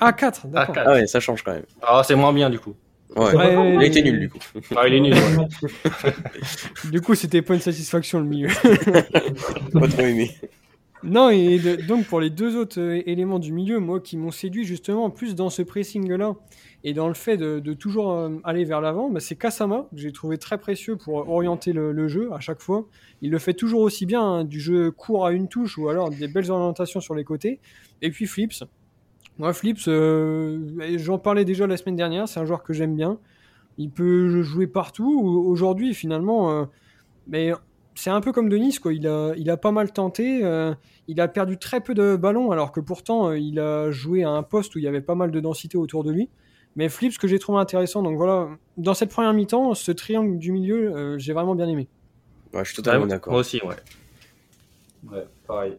Ah 0.00 0.12
4, 0.12 0.46
d'accord. 0.46 0.76
Ah 0.78 0.92
ouais, 0.92 1.06
ça 1.06 1.20
change 1.20 1.42
quand 1.42 1.52
même. 1.52 1.66
Ah 1.82 2.02
c'est 2.04 2.14
moins 2.14 2.32
bien 2.32 2.48
du 2.50 2.58
coup. 2.58 2.74
Ouais, 3.14 3.34
ouais 3.34 3.74
il 3.76 3.82
était 3.82 4.02
nul 4.02 4.20
du 4.20 4.28
coup. 4.28 4.38
Ah, 4.76 4.86
il 4.88 4.94
est 4.94 5.00
nul. 5.00 5.14
du 6.90 7.00
coup, 7.00 7.14
c'était 7.14 7.40
pas 7.40 7.54
une 7.54 7.60
satisfaction 7.60 8.18
le 8.18 8.26
milieu. 8.26 8.48
pas 9.72 9.88
trop 9.88 10.02
aimé. 10.02 10.34
Non, 11.02 11.28
et 11.28 11.58
donc 11.86 12.06
pour 12.06 12.20
les 12.20 12.30
deux 12.30 12.56
autres 12.56 12.80
euh, 12.80 13.02
éléments 13.06 13.38
du 13.38 13.52
milieu, 13.52 13.78
moi 13.78 14.00
qui 14.00 14.16
m'ont 14.16 14.30
séduit 14.30 14.64
justement 14.64 15.10
plus 15.10 15.34
dans 15.34 15.50
ce 15.50 15.62
pressing-là 15.62 16.34
et 16.84 16.94
dans 16.94 17.08
le 17.08 17.14
fait 17.14 17.36
de, 17.36 17.74
toujours 17.74 18.12
euh, 18.12 18.30
aller 18.44 18.64
vers 18.64 18.80
l'avant, 18.80 19.10
bah, 19.10 19.20
c'est 19.20 19.36
Kasama 19.36 19.88
que 19.90 19.98
j'ai 19.98 20.12
trouvé 20.12 20.38
très 20.38 20.58
précieux 20.58 20.96
pour 20.96 21.28
orienter 21.28 21.72
le, 21.72 22.08
jeu 22.08 22.32
à 22.32 22.40
chaque 22.40 22.60
fois. 22.60 22.86
Il 23.20 23.30
le 23.30 23.38
fait 23.38 23.52
toujours 23.52 23.82
aussi 23.82 24.06
bien, 24.06 24.22
hein, 24.22 24.44
du 24.44 24.58
jeu 24.58 24.90
court 24.90 25.26
à 25.26 25.32
une 25.32 25.48
touche 25.48 25.76
ou 25.76 25.88
alors 25.88 26.10
des 26.10 26.28
belles 26.28 26.50
orientations 26.50 27.00
sur 27.00 27.14
les 27.14 27.24
côtés. 27.24 27.60
Et 28.00 28.10
puis 28.10 28.26
Flips. 28.26 28.64
Moi, 29.38 29.52
Flips, 29.52 29.88
euh, 29.88 30.96
j'en 30.96 31.18
parlais 31.18 31.44
déjà 31.44 31.66
la 31.66 31.76
semaine 31.76 31.96
dernière, 31.96 32.26
c'est 32.26 32.40
un 32.40 32.46
joueur 32.46 32.62
que 32.62 32.72
j'aime 32.72 32.96
bien. 32.96 33.18
Il 33.76 33.90
peut 33.90 34.42
jouer 34.42 34.66
partout. 34.66 35.20
Aujourd'hui, 35.46 35.92
finalement, 35.92 36.66
mais 37.26 37.52
c'est 37.96 38.10
un 38.10 38.20
peu 38.20 38.30
comme 38.30 38.48
Denis, 38.48 38.78
quoi. 38.78 38.92
Il 38.92 39.08
a, 39.08 39.32
il 39.36 39.50
a 39.50 39.56
pas 39.56 39.72
mal 39.72 39.92
tenté. 39.92 40.44
Euh, 40.44 40.74
il 41.08 41.20
a 41.20 41.28
perdu 41.28 41.58
très 41.58 41.80
peu 41.80 41.94
de 41.94 42.14
ballons, 42.14 42.50
alors 42.50 42.70
que 42.70 42.80
pourtant, 42.80 43.30
euh, 43.30 43.38
il 43.38 43.58
a 43.58 43.90
joué 43.90 44.22
à 44.22 44.30
un 44.30 44.42
poste 44.42 44.74
où 44.74 44.78
il 44.78 44.84
y 44.84 44.88
avait 44.88 45.00
pas 45.00 45.14
mal 45.14 45.30
de 45.30 45.40
densité 45.40 45.78
autour 45.78 46.04
de 46.04 46.12
lui. 46.12 46.28
Mais 46.76 46.90
Flip, 46.90 47.12
ce 47.12 47.18
que 47.18 47.26
j'ai 47.26 47.38
trouvé 47.38 47.58
intéressant, 47.58 48.02
donc 48.02 48.16
voilà, 48.16 48.48
dans 48.76 48.92
cette 48.92 49.10
première 49.10 49.32
mi-temps, 49.32 49.74
ce 49.74 49.92
triangle 49.92 50.38
du 50.38 50.52
milieu, 50.52 50.94
euh, 50.94 51.18
j'ai 51.18 51.32
vraiment 51.32 51.54
bien 51.54 51.68
aimé. 51.68 51.88
Ouais, 52.52 52.64
je 52.64 52.72
suis 52.72 52.76
totalement 52.76 53.06
d'accord. 53.06 53.32
Moi 53.32 53.40
aussi, 53.40 53.60
ouais. 53.64 53.76
Ouais, 55.10 55.26
pareil. 55.46 55.78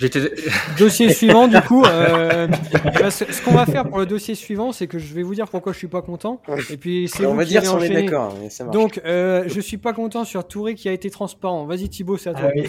dossier 0.78 1.12
suivant, 1.12 1.48
du 1.48 1.60
coup. 1.62 1.84
Euh, 1.84 2.46
bah, 3.00 3.10
ce 3.10 3.42
qu'on 3.44 3.52
va 3.52 3.66
faire 3.66 3.88
pour 3.88 3.98
le 3.98 4.06
dossier 4.06 4.34
suivant, 4.34 4.72
c'est 4.72 4.86
que 4.86 4.98
je 4.98 5.14
vais 5.14 5.22
vous 5.22 5.34
dire 5.34 5.48
pourquoi 5.48 5.72
je 5.72 5.78
suis 5.78 5.88
pas 5.88 6.02
content. 6.02 6.40
Et 6.70 6.76
puis 6.76 7.08
c'est 7.08 7.26
On 7.26 7.34
va 7.34 7.44
dire 7.44 7.62
si 7.62 7.68
on 7.68 7.80
est 7.80 7.88
d'accord. 7.88 8.34
Donc, 8.72 9.00
euh, 9.04 9.44
je 9.46 9.60
suis 9.60 9.78
pas 9.78 9.92
content 9.92 10.24
sur 10.24 10.46
Touré 10.46 10.74
qui 10.74 10.88
a 10.88 10.92
été 10.92 11.10
transparent. 11.10 11.64
Vas-y 11.66 11.88
Thibaut, 11.88 12.16
c'est 12.16 12.30
à 12.30 12.34
toi. 12.34 12.50
Ah 12.52 12.60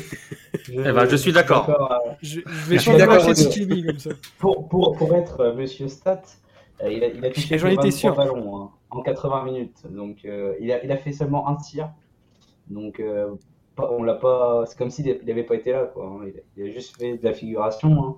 je, 0.64 0.72
eh 0.74 0.92
ben, 0.92 1.10
je 1.10 1.16
suis 1.16 1.32
d'accord. 1.32 1.70
Euh, 1.70 2.12
je, 2.22 2.42
vais 2.68 2.78
je 2.78 2.92
pas 2.92 2.98
lâcher 2.98 3.84
comme 3.86 4.00
ça. 4.00 4.10
Pour, 4.38 4.68
pour, 4.68 4.96
pour 4.98 5.16
être 5.16 5.40
euh, 5.42 5.56
Monsieur 5.56 5.88
Stat, 5.88 6.22
il 6.84 7.04
a, 7.04 7.08
il 7.08 7.26
a 7.26 7.30
touché 7.30 7.58
23 7.58 8.16
ballons 8.16 8.58
hein, 8.58 8.72
en 8.90 9.02
80 9.02 9.44
minutes. 9.46 9.84
Donc, 9.90 10.24
il, 10.24 10.72
a, 10.72 10.84
il 10.84 10.92
a 10.92 10.98
fait 10.98 11.12
seulement 11.12 11.48
un 11.48 11.56
tir. 11.56 11.90
Donc, 12.70 13.02
on 13.92 14.04
l'a 14.04 14.16
pas. 14.16 14.66
C'est 14.66 14.78
comme 14.78 14.90
s'il 14.90 15.06
n'avait 15.26 15.44
pas 15.44 15.56
été 15.56 15.72
là, 15.72 15.86
quoi. 15.86 16.06
Hein. 16.06 16.32
Il, 16.58 16.64
a, 16.64 16.72
juste 16.72 16.98
fait 16.98 17.18
de 17.18 17.24
la 17.24 17.34
figuration, 17.34 18.04
hein, 18.04 18.16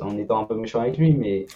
en 0.00 0.16
étant 0.18 0.40
un 0.40 0.44
peu 0.44 0.54
méchant 0.54 0.80
avec 0.80 0.98
lui, 0.98 1.12
mais 1.12 1.46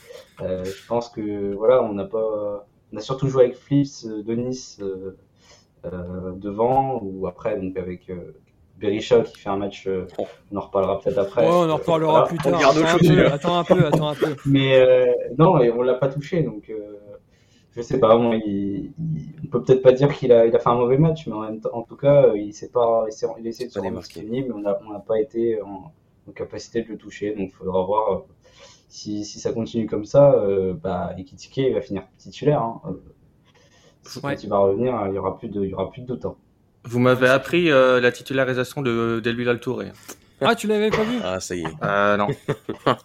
euh, 0.40 0.64
je 0.64 0.86
pense 0.86 1.08
que 1.08 1.54
voilà, 1.54 1.82
on 1.82 1.94
n'a 1.94 2.04
pas. 2.04 2.66
On 2.92 2.96
a 2.96 3.00
surtout 3.00 3.28
joué 3.28 3.44
avec 3.44 3.56
Flips, 3.56 4.04
euh, 4.04 4.22
Denis 4.22 4.78
euh, 4.80 6.32
devant, 6.36 7.00
ou 7.02 7.26
après 7.26 7.58
donc 7.58 7.76
avec 7.76 8.10
Berisha 8.78 9.20
qui 9.20 9.38
fait 9.38 9.48
un 9.48 9.56
match. 9.56 9.88
on 10.50 10.56
en 10.56 10.60
reparlera 10.60 11.00
peut-être 11.00 11.18
après. 11.18 11.46
on 11.46 11.70
en 11.70 11.76
reparlera 11.76 12.26
plus 12.26 12.38
tard. 12.38 12.60
Attends 13.32 13.58
un, 13.58 13.64
peu, 13.64 13.86
attends 13.86 14.08
un 14.08 14.14
peu, 14.14 14.34
Mais 14.46 15.14
non, 15.38 15.60
et 15.60 15.70
on 15.70 15.82
l'a 15.82 15.94
pas 15.94 16.08
touché, 16.08 16.42
donc 16.42 16.72
je 17.76 17.82
sais 17.82 18.00
pas, 18.00 18.16
on, 18.16 18.32
il, 18.32 18.92
on 19.44 19.46
peut 19.46 19.62
peut-être 19.62 19.82
pas 19.82 19.92
dire 19.92 20.12
qu'il 20.12 20.32
a, 20.32 20.46
il 20.46 20.54
a 20.54 20.58
fait 20.58 20.68
un 20.68 20.74
mauvais 20.74 20.98
match, 20.98 21.26
mais 21.26 21.34
en, 21.72 21.82
tout 21.82 21.96
cas, 21.96 22.34
il 22.34 22.52
s'est 22.52 22.70
pas, 22.70 23.06
il, 23.08 23.28
il 23.40 23.46
a 23.46 23.48
essayé 23.48 23.68
de 23.68 23.72
se 23.72 23.80
mais 23.80 24.50
on 24.52 24.58
n'a 24.58 24.78
on 24.88 25.00
pas 25.00 25.20
été 25.20 25.60
en, 25.62 25.92
capacité 26.34 26.82
de 26.82 26.88
le 26.88 26.96
toucher, 26.96 27.34
donc 27.34 27.50
il 27.50 27.56
faudra 27.56 27.82
voir 27.82 28.12
euh, 28.12 28.18
si, 28.88 29.24
si, 29.24 29.40
ça 29.40 29.52
continue 29.52 29.86
comme 29.86 30.04
ça, 30.04 30.34
euh, 30.34 30.74
bah, 30.74 31.12
Ekitike 31.18 31.74
va 31.74 31.80
finir 31.80 32.04
titulaire. 32.18 32.62
Hein. 32.62 32.80
Euh, 32.86 34.20
quand 34.22 34.42
il 34.42 34.48
va 34.48 34.58
revenir, 34.58 34.94
il 35.08 35.14
y 35.14 35.18
aura 35.18 35.36
plus 35.36 35.48
de, 35.48 35.64
il 35.64 35.70
y 35.70 35.74
aura 35.74 35.90
plus 35.90 36.02
de 36.02 36.06
doute. 36.06 36.24
Hein. 36.24 36.36
Vous 36.84 37.00
m'avez 37.00 37.28
appris 37.28 37.68
la 37.68 38.12
titularisation 38.12 38.80
de 38.80 39.20
d'Elvil 39.22 39.48
Altouré. 39.48 39.88
Ah, 40.42 40.54
tu 40.54 40.66
l'avais 40.66 40.90
pas 40.90 41.02
vu? 41.02 41.18
Ah, 41.22 41.38
ça 41.38 41.54
y 41.54 41.60
est. 41.60 41.82
Euh, 41.82 42.16
non. 42.16 42.28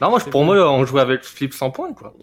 non, 0.00 0.10
moi, 0.10 0.20
pour 0.30 0.44
moi, 0.44 0.56
on 0.70 0.84
jouait 0.84 1.00
avec 1.00 1.24
Flip 1.24 1.52
sans 1.52 1.70
points, 1.70 1.92
quoi. 1.92 2.14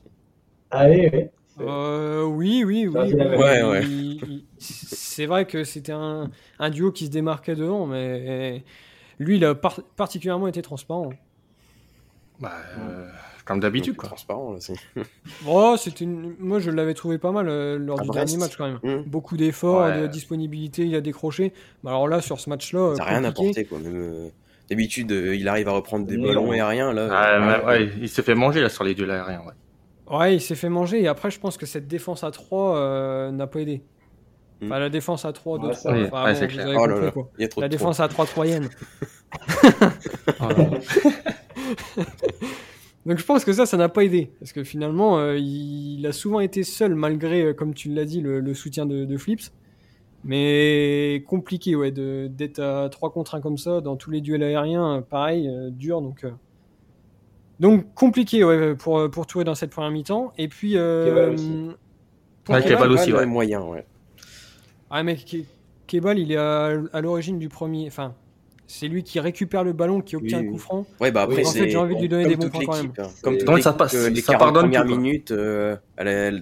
Allez, 0.71 1.31
euh, 1.61 2.23
oui, 2.23 2.63
oui, 2.65 2.87
oui. 2.87 3.13
Ouais, 3.13 3.63
ouais. 3.63 3.81
C'est 4.59 5.25
vrai 5.25 5.45
que 5.45 5.63
c'était 5.63 5.91
un, 5.91 6.29
un, 6.59 6.69
duo 6.69 6.91
qui 6.91 7.05
se 7.05 7.11
démarquait 7.11 7.55
devant, 7.55 7.85
mais 7.85 8.63
lui, 9.19 9.37
il 9.37 9.45
a 9.45 9.55
particulièrement 9.55 10.47
été 10.47 10.61
transparent. 10.61 11.09
Bah, 12.39 12.53
euh, 12.77 13.09
comme 13.43 13.59
d'habitude, 13.59 13.97
quoi. 13.97 14.07
Transparent, 14.07 14.53
là, 14.53 15.03
oh, 15.47 15.75
une... 15.99 16.35
Moi, 16.39 16.59
je 16.59 16.71
l'avais 16.71 16.93
trouvé 16.93 17.17
pas 17.17 17.31
mal 17.31 17.49
euh, 17.49 17.77
lors 17.77 17.99
du 17.99 18.09
dernier 18.09 18.37
match, 18.37 18.55
quand 18.55 18.67
même. 18.67 18.79
Mmh. 18.81 19.03
Beaucoup 19.07 19.35
d'efforts, 19.35 19.91
de 19.91 20.07
disponibilité, 20.07 20.85
il 20.85 20.95
a 20.95 21.01
décroché. 21.01 21.51
Mais 21.83 21.89
alors 21.89 22.07
là, 22.07 22.21
sur 22.21 22.39
ce 22.39 22.49
match-là. 22.49 22.95
Ça 22.95 23.03
n'a 23.03 23.09
rien 23.09 23.23
apporté, 23.25 23.65
quoi. 23.65 23.79
D'habitude, 24.69 25.09
il 25.11 25.47
arrive 25.47 25.67
à 25.67 25.71
reprendre 25.71 26.05
des 26.05 26.17
ballons 26.17 26.51
aériens, 26.51 26.93
là. 26.93 27.09
Ah, 27.11 27.65
ouais, 27.65 27.89
il 27.99 28.07
s'est 28.07 28.21
fait 28.21 28.35
manger, 28.35 28.61
là, 28.61 28.69
sur 28.69 28.85
les 28.85 28.93
duels 28.93 29.11
aériens, 29.11 29.41
ouais. 29.41 29.53
Ouais, 30.09 30.35
il 30.35 30.41
s'est 30.41 30.55
fait 30.55 30.69
manger 30.69 31.01
et 31.01 31.07
après, 31.07 31.29
je 31.29 31.39
pense 31.39 31.57
que 31.57 31.65
cette 31.65 31.87
défense 31.87 32.23
à 32.23 32.31
3 32.31 32.77
euh, 32.77 33.31
n'a 33.31 33.47
pas 33.47 33.59
aidé. 33.59 33.83
Hmm. 34.59 34.65
Enfin, 34.65 34.79
la 34.79 34.89
défense 34.89 35.23
à 35.23 35.33
3 35.33 35.59
de 35.59 35.71
3. 35.71 35.93
Enfin, 36.05 36.33
c'est 36.33 36.47
clair. 36.47 36.67
Oh 36.77 36.87
là 36.87 36.99
là. 36.99 37.11
Il 37.37 37.41
y 37.41 37.45
a 37.45 37.47
trop 37.47 37.61
la 37.61 37.69
défense 37.69 37.99
à 37.99 38.07
3 38.07 38.25
troyenne. 38.25 38.69
Donc 43.05 43.17
je 43.17 43.25
pense 43.25 43.45
que 43.45 43.53
ça, 43.53 43.65
ça 43.65 43.77
n'a 43.77 43.87
pas 43.87 44.03
aidé. 44.03 44.31
Parce 44.39 44.51
que 44.51 44.63
finalement, 44.63 45.19
euh, 45.19 45.37
il 45.37 46.05
a 46.07 46.11
souvent 46.11 46.39
été 46.39 46.63
seul 46.63 46.95
malgré, 46.95 47.43
euh, 47.43 47.53
comme 47.53 47.75
tu 47.75 47.89
l'as 47.89 48.05
dit, 48.05 48.21
le, 48.21 48.39
le 48.39 48.53
soutien 48.55 48.87
de, 48.87 49.05
de, 49.05 49.17
Flips. 49.17 49.51
Mais 50.23 51.23
compliqué, 51.27 51.75
ouais, 51.75 51.91
d'être 51.91 52.59
à 52.59 52.89
3 52.89 53.11
contre 53.11 53.35
1 53.35 53.41
comme 53.41 53.57
ça, 53.57 53.79
dans 53.79 53.95
tous 53.95 54.11
les 54.11 54.21
duels 54.21 54.43
aériens, 54.43 55.03
pareil, 55.07 55.49
dur. 55.71 56.01
Donc 56.01 56.25
donc 57.59 57.93
compliqué 57.93 58.43
ouais, 58.43 58.75
pour, 58.75 59.09
pour 59.11 59.27
Touré 59.27 59.43
dans 59.43 59.55
cette 59.55 59.71
première 59.71 59.91
mi-temps. 59.91 60.33
Et 60.37 60.47
puis. 60.47 60.73
Euh, 60.75 61.35
pour 62.43 62.57
Kebal, 62.59 62.91
aussi, 62.91 63.13
ouais. 63.13 63.25
moyen, 63.25 63.61
ouais. 63.61 63.85
Ah, 64.89 65.03
mais 65.03 65.17
Kebal, 65.87 66.17
il 66.17 66.31
est 66.31 66.37
à, 66.37 66.71
à 66.93 67.01
l'origine 67.01 67.37
du 67.37 67.49
premier. 67.49 67.87
Enfin, 67.87 68.15
c'est 68.65 68.87
lui 68.87 69.03
qui 69.03 69.19
récupère 69.19 69.63
le 69.63 69.73
ballon, 69.73 70.01
qui 70.01 70.15
obtient 70.15 70.39
un 70.39 70.45
coup 70.45 70.57
franc. 70.57 70.85
Ouais, 70.99 71.11
bah 71.11 71.23
après, 71.23 71.45
en 71.45 71.51
fait, 71.51 71.69
j'ai 71.69 71.77
envie 71.77 71.95
de 71.95 72.01
lui 72.01 72.09
donner 72.09 72.27
des 72.27 72.35
bons 72.35 72.49
points 72.49 72.65
quand 72.65 72.75
même. 72.75 72.93
Hein. 72.97 73.09
Comme 73.21 73.37
toute 73.37 73.61
ça 73.61 73.73
passe, 73.73 73.95
euh, 73.95 74.09
les 74.09 74.21
ça 74.21 74.37
pardonne 74.37 74.63
premières 74.63 74.85
minutes, 74.85 75.31
euh, 75.31 75.75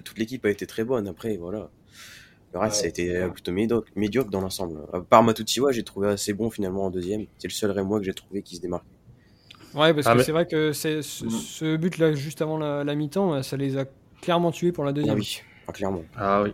toute 0.04 0.18
l'équipe 0.18 0.44
a 0.44 0.50
été 0.50 0.66
très 0.66 0.84
bonne. 0.84 1.08
Après, 1.08 1.36
voilà. 1.36 1.70
Le 2.54 2.60
reste, 2.60 2.76
ça 2.76 2.84
a 2.84 2.88
été 2.88 3.26
plutôt 3.32 3.52
médiocre, 3.52 3.88
médiocre 3.94 4.30
dans 4.30 4.40
l'ensemble. 4.40 4.78
À 4.92 5.00
part 5.00 5.22
Matutiwa, 5.22 5.72
j'ai 5.72 5.82
trouvé 5.82 6.08
assez 6.08 6.32
bon 6.32 6.48
finalement 6.48 6.86
en 6.86 6.90
deuxième. 6.90 7.26
C'est 7.38 7.48
le 7.48 7.52
seul 7.52 7.70
Rémois 7.70 7.98
que 7.98 8.06
j'ai 8.06 8.14
trouvé 8.14 8.40
qui 8.42 8.56
se 8.56 8.62
démarque. 8.62 8.86
Ouais, 9.78 9.94
parce 9.94 10.06
ah, 10.06 10.14
que 10.14 10.22
c'est 10.22 10.32
vrai 10.32 10.46
que 10.46 10.70
mm. 10.70 11.02
ce, 11.02 11.76
but-là, 11.76 12.12
juste 12.12 12.42
avant 12.42 12.58
la, 12.58 12.94
mi-temps, 12.94 13.42
ça 13.42 13.56
les 13.56 13.78
a 13.78 13.84
clairement 14.20 14.50
tués 14.50 14.72
pour 14.72 14.84
la 14.84 14.92
deuxième. 14.92 15.14
Ah 15.14 15.18
oui, 15.18 15.42
clairement. 15.72 16.02
Ah 16.16 16.42
oui. 16.42 16.52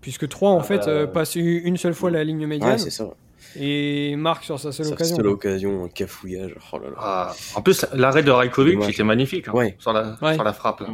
Puisque 0.00 0.28
3, 0.28 0.50
en 0.50 0.60
ah 0.60 0.62
fait, 0.62 0.78
bah, 0.78 0.88
euh, 0.88 1.06
passe 1.06 1.34
une 1.34 1.76
seule 1.76 1.94
fois 1.94 2.10
la 2.10 2.22
ligne 2.22 2.46
médiane. 2.46 2.72
Ouais, 2.72 2.78
c'est 2.78 2.90
ça. 2.90 3.08
Et 3.56 4.14
marque 4.16 4.44
sur 4.44 4.58
sa 4.58 4.70
seule 4.70 4.86
occasion. 4.86 5.16
Sa 5.16 5.22
seule 5.22 5.26
occasion, 5.26 5.84
un 5.84 5.88
cafouillage. 5.88 6.54
Oh 6.72 6.78
là 6.78 6.90
là. 6.90 6.96
Ah, 6.98 7.34
en 7.56 7.62
plus, 7.62 7.84
l'arrêt 7.92 8.22
de 8.22 8.30
Rajkovic 8.30 8.88
était 8.88 9.02
magnifique 9.02 9.48
hein, 9.48 9.52
ouais. 9.52 9.76
sur, 9.78 9.92
la, 9.92 10.16
sur 10.16 10.44
la 10.44 10.52
frappe. 10.52 10.80
Là. 10.80 10.88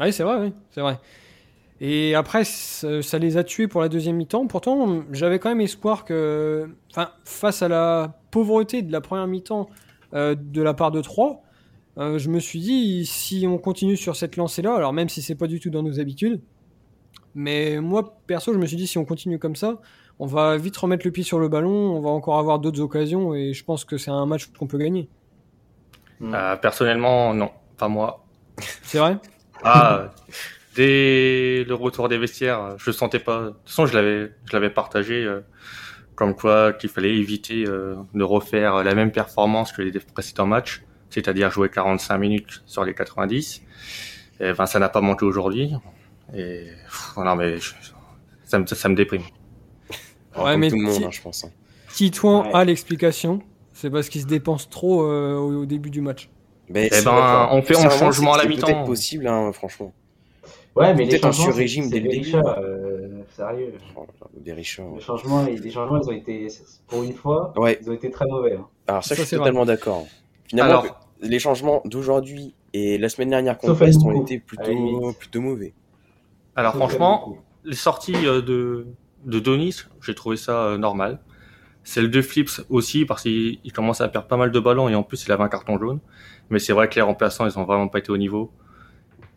Oui, 0.00 0.12
c'est 0.12 0.24
vrai, 0.24 0.36
oui, 0.40 0.52
c'est 0.70 0.82
vrai. 0.82 0.98
Et 1.80 2.14
après, 2.14 2.44
ça 2.44 3.18
les 3.18 3.36
a 3.38 3.44
tués 3.44 3.66
pour 3.66 3.80
la 3.80 3.88
deuxième 3.88 4.16
mi-temps. 4.16 4.46
Pourtant, 4.46 5.04
j'avais 5.10 5.38
quand 5.38 5.48
même 5.48 5.60
espoir 5.60 6.04
que, 6.04 6.68
enfin, 6.90 7.10
face 7.24 7.62
à 7.62 7.68
la 7.68 8.20
pauvreté 8.30 8.82
de 8.82 8.92
la 8.92 9.00
première 9.00 9.26
mi-temps, 9.26 9.68
euh, 9.70 9.84
de 10.12 10.62
la 10.62 10.74
part 10.74 10.90
de 10.90 11.00
3. 11.00 11.42
Euh, 11.98 12.18
je 12.18 12.28
me 12.30 12.40
suis 12.40 12.60
dit, 12.60 13.04
si 13.04 13.46
on 13.46 13.58
continue 13.58 13.96
sur 13.96 14.16
cette 14.16 14.36
lancée-là, 14.36 14.74
alors 14.74 14.92
même 14.92 15.08
si 15.08 15.20
c'est 15.20 15.34
pas 15.34 15.46
du 15.46 15.60
tout 15.60 15.70
dans 15.70 15.82
nos 15.82 16.00
habitudes, 16.00 16.40
mais 17.34 17.80
moi, 17.80 18.16
perso, 18.26 18.52
je 18.52 18.58
me 18.58 18.66
suis 18.66 18.76
dit, 18.76 18.86
si 18.86 18.98
on 18.98 19.04
continue 19.04 19.38
comme 19.38 19.56
ça, 19.56 19.78
on 20.18 20.26
va 20.26 20.56
vite 20.56 20.76
remettre 20.76 21.06
le 21.06 21.12
pied 21.12 21.22
sur 21.22 21.38
le 21.38 21.48
ballon, 21.48 21.70
on 21.70 22.00
va 22.00 22.10
encore 22.10 22.38
avoir 22.38 22.58
d'autres 22.58 22.80
occasions, 22.80 23.34
et 23.34 23.52
je 23.52 23.64
pense 23.64 23.84
que 23.84 23.98
c'est 23.98 24.10
un 24.10 24.26
match 24.26 24.46
qu'on 24.58 24.66
peut 24.66 24.78
gagner. 24.78 25.08
Euh, 26.22 26.56
personnellement, 26.56 27.34
non, 27.34 27.50
pas 27.76 27.88
moi. 27.88 28.24
C'est 28.82 28.98
vrai? 28.98 29.18
Ah, 29.64 30.12
dès 30.76 31.64
le 31.64 31.74
retour 31.74 32.08
des 32.08 32.18
vestiaires, 32.18 32.76
je 32.78 32.90
sentais 32.90 33.18
pas. 33.18 33.42
De 33.42 33.48
toute 33.50 33.58
façon, 33.66 33.86
je 33.86 33.94
l'avais, 33.94 34.32
je 34.44 34.52
l'avais 34.52 34.70
partagé 34.70 35.28
comme 36.14 36.34
quoi 36.34 36.72
qu'il 36.72 36.90
fallait 36.90 37.14
éviter 37.16 37.64
euh, 37.66 37.96
de 38.14 38.22
refaire 38.22 38.82
la 38.84 38.94
même 38.94 39.10
performance 39.12 39.72
que 39.72 39.82
les 39.82 39.98
précédents 39.98 40.46
matchs, 40.46 40.82
c'est-à-dire 41.10 41.50
jouer 41.50 41.68
45 41.68 42.18
minutes 42.18 42.62
sur 42.66 42.84
les 42.84 42.94
90. 42.94 43.62
Et, 44.40 44.52
ben, 44.52 44.66
ça 44.66 44.78
n'a 44.78 44.88
pas 44.88 45.00
manqué 45.00 45.24
aujourd'hui. 45.24 45.72
Et 46.34 46.66
non, 47.16 47.36
mais 47.36 47.56
ça, 48.44 48.58
me, 48.58 48.66
ça 48.66 48.88
me 48.88 48.94
déprime. 48.94 49.22
Alors, 50.34 50.46
Ouais, 50.46 50.52
comme 50.52 50.60
mais 50.60 50.70
tout 50.70 50.76
le 50.76 50.82
monde, 50.82 51.02
hein, 51.04 51.10
je 51.10 51.20
pense. 51.20 51.44
hein. 51.44 51.50
Titouan 51.92 52.44
Ouais. 52.46 52.50
a 52.54 52.64
l'explication. 52.64 53.42
C'est 53.74 53.90
parce 53.90 54.08
qu'il 54.08 54.20
se 54.22 54.26
dépense 54.26 54.68
trop 54.70 55.02
euh, 55.02 55.34
au, 55.36 55.62
au 55.62 55.66
début 55.66 55.90
du 55.90 56.00
match. 56.00 56.28
Eh 56.74 56.88
c'est- 56.90 57.04
ben, 57.04 57.48
on 57.50 57.60
fait 57.62 57.76
un 57.76 57.90
changement 57.90 58.32
à 58.34 58.36
la 58.38 58.42
c'est- 58.44 58.48
c'est 58.48 58.54
mi-temps. 58.54 58.66
peut-être 58.66 58.84
possible, 58.84 59.26
hein, 59.28 59.50
franchement. 59.52 59.92
Ouais, 60.74 60.94
mais 60.94 61.04
les 61.04 61.18
changements, 61.18 61.52
c'est 61.52 61.88
début. 61.90 62.08
Berisha, 62.08 62.40
euh, 62.58 63.22
sérieux. 63.36 63.74
Oh 63.94 64.06
Berisha, 64.40 64.82
ouais. 64.82 64.94
Les 64.96 65.00
changements, 65.00 65.44
les 65.44 65.70
changements, 65.70 66.00
ils 66.00 66.08
ont 66.08 66.12
été, 66.12 66.48
pour 66.86 67.02
une 67.02 67.12
fois, 67.12 67.52
Ouais, 67.56 67.78
ils 67.82 67.90
ont 67.90 67.92
été 67.92 68.10
très 68.10 68.24
mauvais. 68.26 68.54
hein. 68.56 68.66
alors 68.86 69.04
ça, 69.04 69.14
Ça, 69.14 69.22
je 69.22 69.26
suis 69.26 69.36
totalement 69.36 69.66
d'accord. 69.66 70.06
Finalement, 70.48 70.80
Alors- 70.80 71.00
les 71.20 71.38
changements 71.38 71.82
d'aujourd'hui 71.84 72.54
et 72.72 72.96
la 72.98 73.08
semaine 73.10 73.30
dernière 73.30 73.58
Brest 73.62 74.00
Nkunku, 74.00 74.16
ont 74.18 74.22
été 74.22 74.38
plutôt, 74.38 75.12
plutôt 75.18 75.40
mauvais. 75.42 75.74
Alors 76.56 76.74
franchement, 76.74 77.36
les 77.64 77.76
sorties 77.76 78.26
euh, 78.26 78.40
de, 78.42 78.86
de 79.26 79.38
Donis, 79.38 79.82
j'ai 80.00 80.14
trouvé 80.14 80.36
ça 80.36 80.64
euh, 80.64 80.78
normal. 80.78 81.20
Celle 81.84 82.10
de 82.10 82.22
Flips 82.22 82.62
aussi, 82.70 83.04
parce 83.04 83.22
qu'il 83.22 83.58
il 83.62 83.72
commence 83.72 84.00
à 84.00 84.08
perdre 84.08 84.26
pas 84.28 84.36
mal 84.36 84.50
de 84.52 84.60
ballons 84.60 84.88
et 84.88 84.94
en 84.94 85.02
plus 85.02 85.24
il 85.26 85.32
avait 85.32 85.42
un 85.44 85.48
carton 85.48 85.78
jaune. 85.78 86.00
Mais 86.50 86.58
c'est 86.58 86.72
vrai 86.72 86.88
que 86.88 86.94
les 86.96 87.02
remplaçants, 87.02 87.46
ils 87.46 87.58
ont 87.58 87.64
vraiment 87.64 87.88
pas 87.88 87.98
été 87.98 88.10
au 88.10 88.16
niveau. 88.16 88.50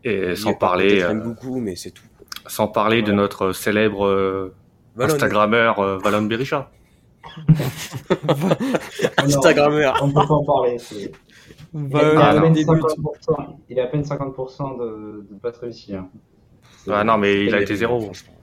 Et 0.08 0.36
sans 0.36 0.54
parler, 0.54 1.02
euh, 1.04 1.14
beaucoup, 1.16 1.60
mais 1.60 1.76
c'est 1.76 1.92
tout. 1.92 2.04
sans 2.48 2.68
parler 2.68 3.02
de 3.02 3.10
Ouais. 3.12 3.18
notre 3.18 3.52
célèbre 3.52 4.06
euh, 4.06 4.54
Valon. 4.96 5.14
Instagrammeur 5.14 5.80
euh, 5.80 5.98
Valon 5.98 6.22
Berisha. 6.24 6.70
Instagrammeur. 9.18 9.96
On 10.02 10.08
peut 10.08 10.14
pas 10.28 10.34
en 10.34 10.44
parler. 10.44 10.78
Il 11.74 11.96
a, 11.98 12.12
il 12.14 12.18
a 12.18 12.30
à 12.30 12.42
peine 12.42 12.54
des 12.54 12.64
buts. 12.66 12.72
50%, 12.72 13.56
il 13.70 13.80
a 13.80 13.84
à 13.84 13.88
peine 13.88 14.02
50% 14.02 14.80
de, 14.80 15.28
de 15.30 15.40
pas 15.40 15.52
réussi. 15.60 15.96
Hein. 15.96 16.08
Ah 16.90 17.04
non, 17.04 17.18
mais 17.18 17.44
il 17.46 17.54
a 17.56 17.62
été 17.62 17.76
zéro. 17.76 18.00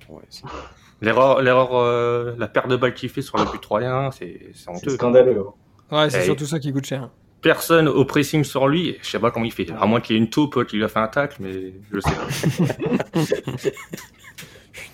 ouais, 0.08 0.22
L'erreur, 1.00 1.42
l'erreur, 1.42 1.70
euh, 1.74 2.34
la 2.38 2.46
perte 2.46 2.68
de 2.68 2.76
balle 2.76 2.94
qu'il 2.94 3.08
fait 3.08 3.22
sur 3.22 3.36
le 3.38 3.44
but 3.50 3.60
troyen, 3.60 4.10
c'est 4.12 4.50
c'est 4.52 4.64
C'est 4.64 4.70
honteux. 4.70 4.90
scandaleux. 4.90 5.44
hein. 5.90 5.96
Ouais, 5.96 6.10
c'est 6.10 6.22
surtout 6.22 6.44
ça 6.46 6.58
qui 6.60 6.72
coûte 6.72 6.86
cher. 6.86 7.10
Personne 7.42 7.88
au 7.88 8.04
pressing 8.04 8.44
sur 8.44 8.68
lui, 8.68 8.96
je 9.02 9.08
sais 9.10 9.18
pas 9.18 9.30
comment 9.32 9.44
il 9.44 9.52
fait. 9.52 9.66
À 9.78 9.84
moins 9.86 10.00
qu'il 10.00 10.14
y 10.16 10.18
ait 10.18 10.22
une 10.22 10.30
taupe 10.30 10.64
qui 10.66 10.76
lui 10.76 10.84
a 10.84 10.88
fait 10.88 11.00
un 11.00 11.08
tacle, 11.08 11.36
mais 11.40 11.72
je 11.92 12.00
sais 12.00 12.10
pas. 12.10 13.18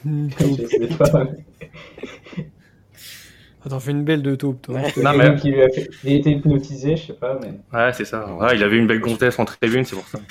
Je 0.05 0.67
sais 0.67 0.97
pas. 0.97 1.27
Attends, 3.65 3.81
fais 3.81 3.91
une 3.91 4.05
belle 4.05 4.23
de 4.23 4.35
taupe, 4.35 4.63
toi. 4.63 4.77
Ouais. 4.77 4.93
Non, 5.03 5.13
mais- 5.17 5.35
qui 5.37 5.51
lui 5.51 5.63
a 5.63 5.69
fait- 5.69 5.91
Il 6.05 6.13
a 6.13 6.17
été 6.17 6.31
hypnotisé, 6.31 6.97
je 6.97 7.07
sais 7.09 7.13
pas, 7.13 7.39
mais. 7.43 7.51
Ouais, 7.77 7.93
c'est 7.93 8.05
ça. 8.05 8.33
Ouais, 8.35 8.57
il 8.57 8.63
avait 8.63 8.79
une 8.79 8.87
belle 8.87 9.01
gonzesse 9.01 9.39
en 9.39 9.45
tribune, 9.45 9.85
c'est 9.85 9.97
pour 9.97 10.07
ça. 10.09 10.19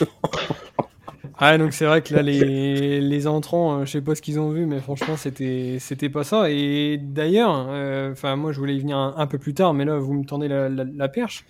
Ah, 1.39 1.55
donc 1.59 1.71
c'est 1.73 1.85
vrai 1.85 2.01
que 2.01 2.15
là, 2.15 2.23
les, 2.23 2.99
les 2.99 3.27
entrants, 3.27 3.81
euh, 3.81 3.85
je 3.85 3.91
sais 3.91 4.01
pas 4.01 4.15
ce 4.15 4.23
qu'ils 4.23 4.39
ont 4.39 4.49
vu, 4.49 4.65
mais 4.65 4.79
franchement, 4.79 5.15
c'était 5.17 5.77
c'était 5.79 6.09
pas 6.09 6.23
ça. 6.23 6.49
Et 6.49 6.97
d'ailleurs, 6.99 7.67
euh, 7.69 8.11
enfin, 8.11 8.35
moi, 8.35 8.51
je 8.51 8.57
voulais 8.59 8.73
y 8.75 8.79
venir 8.79 8.97
un, 8.97 9.13
un 9.17 9.27
peu 9.27 9.37
plus 9.37 9.53
tard, 9.53 9.75
mais 9.75 9.85
là, 9.85 9.99
vous 9.99 10.13
me 10.15 10.25
tendez 10.25 10.47
la, 10.47 10.67
la- 10.67 10.83
la 10.83 11.07
perche. 11.09 11.45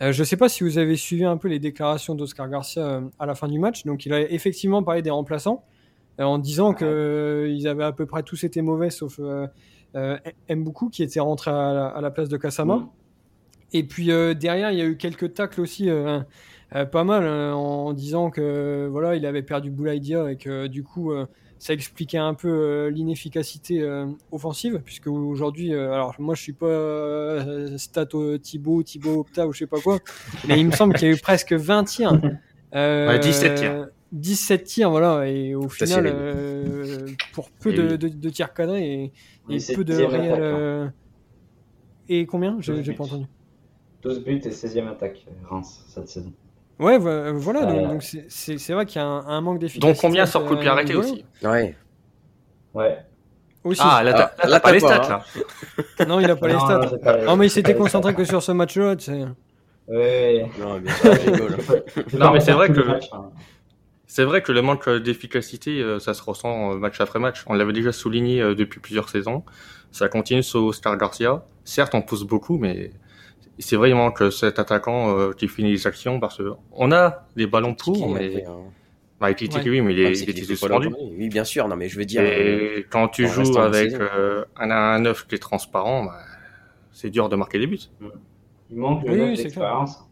Euh, 0.00 0.12
je 0.12 0.22
sais 0.22 0.36
pas 0.36 0.48
si 0.48 0.62
vous 0.62 0.78
avez 0.78 0.96
suivi 0.96 1.24
un 1.24 1.36
peu 1.36 1.48
les 1.48 1.58
déclarations 1.58 2.14
d'Oscar 2.14 2.48
Garcia 2.48 2.86
euh, 2.86 3.00
à 3.18 3.26
la 3.26 3.34
fin 3.34 3.48
du 3.48 3.58
match. 3.58 3.84
Donc, 3.84 4.06
il 4.06 4.12
a 4.12 4.20
effectivement 4.30 4.82
parlé 4.82 5.02
des 5.02 5.10
remplaçants 5.10 5.64
euh, 6.20 6.24
en 6.24 6.38
disant 6.38 6.72
que 6.72 6.84
euh, 6.84 7.48
ils 7.48 7.66
avaient 7.66 7.84
à 7.84 7.92
peu 7.92 8.06
près 8.06 8.22
tous 8.22 8.44
été 8.44 8.62
mauvais, 8.62 8.90
sauf 8.90 9.20
Mboukou 10.48 10.90
qui 10.90 11.02
était 11.02 11.20
rentré 11.20 11.50
à 11.50 11.72
la, 11.72 11.86
à 11.86 12.00
la 12.00 12.10
place 12.10 12.28
de 12.28 12.36
Kasama. 12.36 12.76
Mm. 12.76 12.88
Et 13.72 13.82
puis 13.84 14.06
derrière, 14.06 14.70
il 14.70 14.78
y 14.78 14.80
a 14.80 14.86
eu 14.86 14.96
quelques 14.96 15.34
tacles 15.34 15.60
aussi, 15.60 15.90
pas 16.70 17.04
mal, 17.04 17.28
en 17.28 17.92
disant 17.92 18.30
que 18.30 18.88
voilà, 18.90 19.14
il 19.14 19.26
avait 19.26 19.42
perdu 19.42 19.70
Boulaïdia 19.70 20.32
et 20.32 20.36
que 20.36 20.68
du 20.68 20.82
coup, 20.84 21.12
ça 21.58 21.72
expliquait 21.72 22.18
un 22.18 22.34
peu 22.34 22.48
euh, 22.48 22.90
l'inefficacité 22.90 23.80
euh, 23.82 24.06
offensive, 24.32 24.80
puisque 24.84 25.08
aujourd'hui, 25.08 25.74
euh, 25.74 25.92
alors 25.92 26.14
moi 26.18 26.34
je 26.34 26.42
suis 26.42 26.52
pas 26.52 26.66
euh, 26.66 27.76
Stato 27.78 28.38
Thibaut, 28.38 28.82
Thibaut 28.82 29.20
Opta 29.20 29.46
ou 29.46 29.52
je 29.52 29.60
sais 29.60 29.66
pas 29.66 29.80
quoi, 29.80 29.98
mais 30.46 30.58
il 30.60 30.66
me 30.66 30.72
semble 30.72 30.94
qu'il 30.94 31.08
y 31.08 31.10
a 31.10 31.14
eu 31.14 31.18
presque 31.20 31.52
20 31.52 31.84
tirs. 31.84 32.20
Euh, 32.74 33.08
Ouais, 33.08 33.18
17 33.18 33.54
tirs. 33.56 33.88
17 34.12 34.64
tirs, 34.64 34.90
voilà, 34.90 35.28
et 35.28 35.54
au 35.54 35.68
Ça, 35.68 35.84
final, 35.86 36.06
euh, 36.06 37.06
pour 37.32 37.50
peu 37.50 37.72
de, 37.72 37.96
de, 37.96 38.08
de 38.08 38.30
tirs 38.30 38.54
cadrés 38.54 39.12
et, 39.48 39.74
peu 39.74 39.84
de 39.84 39.94
euh, 39.94 40.88
Et 42.08 42.24
combien? 42.26 42.56
J'ai 42.60 42.92
pas 42.92 43.04
entendu. 43.04 43.26
12 44.02 44.24
buts 44.24 44.40
et 44.44 44.50
16e 44.50 44.88
attaque, 44.88 45.26
Reims, 45.50 45.84
cette 45.88 46.08
saison. 46.08 46.32
Ouais, 46.78 46.96
vo- 46.98 47.34
voilà, 47.38 47.64
donc- 47.66 47.88
donc 47.88 48.02
c'est- 48.02 48.72
vrai 48.72 48.86
qu'il 48.86 49.00
y 49.00 49.04
a 49.04 49.06
un, 49.06 49.26
un 49.26 49.40
manque 49.40 49.58
d'efficacité. 49.58 49.86
Donc 49.92 50.00
combien 50.00 50.26
sur 50.26 50.40
euh, 50.42 50.46
coup 50.46 50.54
de 50.54 50.60
pied 50.60 50.68
arrêté 50.68 50.94
aussi 50.94 51.24
Ouais. 51.42 51.74
Ouais. 52.74 52.98
Aussi. 53.64 53.80
Ah, 53.84 54.02
là, 54.04 54.12
Ah, 54.14 54.32
t'as 54.40 54.48
là, 54.48 54.60
pas 54.60 54.72
les 54.72 54.78
pas, 54.80 55.02
stats, 55.02 55.08
là. 55.98 56.06
Non, 56.06 56.20
il 56.20 56.30
a 56.30 56.36
pas 56.36 56.46
les 56.48 56.54
stats. 56.58 56.78
non, 56.78 56.88
j'ai 56.88 56.98
pas- 56.98 57.16
Non, 57.24 57.36
mais 57.36 57.46
il 57.46 57.50
s'était 57.50 57.74
concentré 57.74 58.14
que 58.14 58.24
sur 58.24 58.42
ce 58.42 58.52
match-là, 58.52 58.94
tu 58.96 59.06
sais. 59.06 59.24
Ouais. 59.88 60.46
Non, 60.60 60.80
pas 62.18 62.32
mais 62.32 62.40
c'est 62.40 62.52
vrai 62.52 62.68
que- 62.68 62.80
match, 62.80 63.08
hein. 63.12 63.30
C'est 64.10 64.24
vrai 64.24 64.40
que 64.42 64.52
le 64.52 64.62
manque 64.62 64.88
d'efficacité, 64.88 65.82
euh, 65.82 65.98
ça 65.98 66.14
se 66.14 66.22
ressent 66.22 66.72
euh, 66.72 66.76
match 66.78 66.98
après 67.00 67.18
match. 67.18 67.44
On 67.46 67.52
l'avait 67.54 67.74
déjà 67.74 67.92
souligné 67.92 68.40
euh, 68.40 68.54
depuis 68.54 68.80
plusieurs 68.80 69.08
saisons. 69.10 69.42
Ça 69.92 70.08
continue 70.08 70.42
sur 70.42 70.74
Star 70.74 70.96
Garcia. 70.96 71.44
Certes, 71.64 71.94
on 71.94 72.00
pousse 72.00 72.22
beaucoup, 72.22 72.56
mais 72.56 72.90
c'est 73.58 73.76
vraiment 73.76 74.10
que 74.12 74.30
cet 74.30 74.58
attaquant 74.58 75.16
euh, 75.18 75.32
qui 75.32 75.48
finit 75.48 75.70
les 75.72 75.86
actions 75.86 76.20
parce 76.20 76.38
que 76.38 76.52
on 76.72 76.92
a 76.92 77.26
des 77.36 77.46
ballons 77.46 77.74
pour, 77.74 77.94
Tiki, 77.94 78.06
mais 78.08 78.44
hein. 78.44 78.56
bah, 79.20 79.30
Ekitike, 79.30 79.64
Ouais. 79.64 79.70
oui, 79.70 79.80
mais 79.80 79.94
il, 79.94 80.06
Ah, 80.06 80.10
est, 80.10 80.18
il 80.20 80.30
était 80.30 80.40
là 80.40 80.46
suspendu. 80.46 80.88
Oui, 81.18 81.28
bien 81.28 81.44
sûr. 81.44 81.66
Non, 81.68 81.76
mais 81.76 81.88
je 81.88 81.98
veux 81.98 82.04
dire. 82.04 82.22
euh, 82.24 82.78
Et 82.78 82.86
quand 82.88 83.08
tu 83.08 83.26
joues 83.26 83.58
avec 83.58 83.92
euh, 83.94 84.44
un 84.56 84.70
1 84.70 85.00
9 85.00 85.26
qui 85.26 85.34
est 85.34 85.38
transparent, 85.38 86.04
bah, 86.04 86.18
c'est 86.92 87.10
dur 87.10 87.28
de 87.28 87.36
marquer 87.36 87.58
des 87.58 87.66
buts. 87.66 87.78
Il 88.70 88.76
manque 88.76 89.04
le 89.04 89.12
Oui, 89.12 89.18
9 89.18 89.28
oui, 89.30 89.36
c'est 89.36 89.42
d'expérience. 89.44 90.04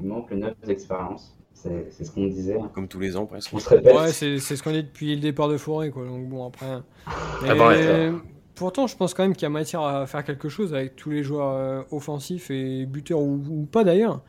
Il 0.00 0.06
manque 0.06 0.30
le 0.30 0.36
9 0.38 0.54
d'expérience. 0.66 1.36
C'est 1.52 2.04
ce 2.04 2.10
qu'on 2.10 2.26
disait. 2.26 2.56
comme 2.74 2.88
tous 2.88 3.00
les 3.00 3.16
ans 3.18 3.26
presque. 3.26 3.50
On 3.52 3.58
se 3.58 3.68
répète. 3.68 3.94
Ouais, 3.94 4.12
c'est 4.12 4.38
ce 4.38 4.62
qu'on 4.62 4.72
dit 4.72 4.82
depuis 4.82 5.14
le 5.14 5.20
départ 5.20 5.46
de 5.48 5.58
Forêt, 5.58 5.90
quoi. 5.90 6.06
Donc 6.06 6.26
bon, 6.26 6.46
après. 6.46 6.78
Ah 7.06 7.54
bah 7.54 7.68
ouais, 7.68 8.12
pourtant, 8.60 8.86
je 8.86 8.94
pense 8.94 9.14
quand 9.14 9.22
même 9.22 9.32
qu'il 9.32 9.44
y 9.44 9.46
a 9.46 9.48
matière 9.48 9.80
à 9.80 10.06
faire 10.06 10.22
quelque 10.22 10.50
chose 10.50 10.74
avec 10.74 10.94
tous 10.94 11.08
les 11.08 11.22
joueurs 11.22 11.54
euh, 11.54 11.82
offensifs 11.90 12.50
et 12.50 12.84
buteurs 12.84 13.20
ou, 13.20 13.66
pas 13.72 13.84
d'ailleurs. 13.84 14.22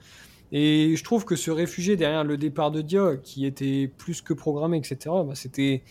Et 0.54 0.96
je 0.96 1.04
trouve 1.04 1.26
que 1.26 1.36
se 1.36 1.52
réfugier 1.52 1.98
derrière 1.98 2.24
le 2.24 2.38
départ 2.38 2.72
de 2.72 2.82
Dia, 2.82 3.18
qui 3.22 3.46
était 3.46 3.92
plus 3.98 4.22
que 4.22 4.34
programmé, 4.34 4.78
etc., 4.78 4.98
bah, 5.26 5.36
c'était 5.36 5.84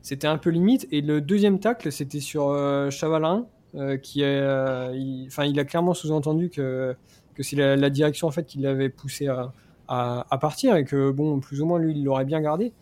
c'était 0.00 0.28
un 0.28 0.38
peu 0.38 0.50
limite. 0.50 0.86
Et 0.92 1.00
le 1.00 1.20
deuxième 1.20 1.58
tacle, 1.58 1.90
c'était 1.90 2.20
sur 2.20 2.50
euh, 2.50 2.88
Chavalerin, 2.88 3.48
euh, 3.74 3.96
qui 3.96 4.22
euh, 4.22 4.92
il, 4.94 5.28
il 5.46 5.58
a 5.58 5.64
clairement 5.64 5.92
sous-entendu 5.92 6.50
que 6.50 6.94
que 7.34 7.42
c'est 7.42 7.56
la, 7.56 7.90
direction 7.90 8.28
en 8.28 8.30
fait 8.30 8.46
qui 8.46 8.58
l'avait 8.60 8.90
poussé 8.90 9.26
à, 9.26 9.52
à, 9.88 10.24
à 10.30 10.38
partir 10.38 10.76
et 10.76 10.84
que 10.84 11.10
bon, 11.10 11.40
plus 11.40 11.60
ou 11.60 11.66
moins 11.66 11.80
lui, 11.80 11.94
il 11.96 12.04
l'aurait 12.04 12.24
bien 12.24 12.40
gardé. 12.40 12.72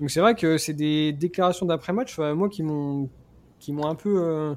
Donc 0.00 0.10
c'est 0.10 0.20
vrai 0.20 0.34
que 0.34 0.56
c'est 0.56 0.72
des 0.72 1.12
déclarations 1.12 1.66
d'après-match, 1.66 2.18
moi 2.18 2.48
qui 2.48 2.62
m'ont 2.62 3.10
qui 3.64 3.72
m'ont 3.72 3.86
un 3.86 3.94
peu 3.94 4.16
euh, 4.22 4.54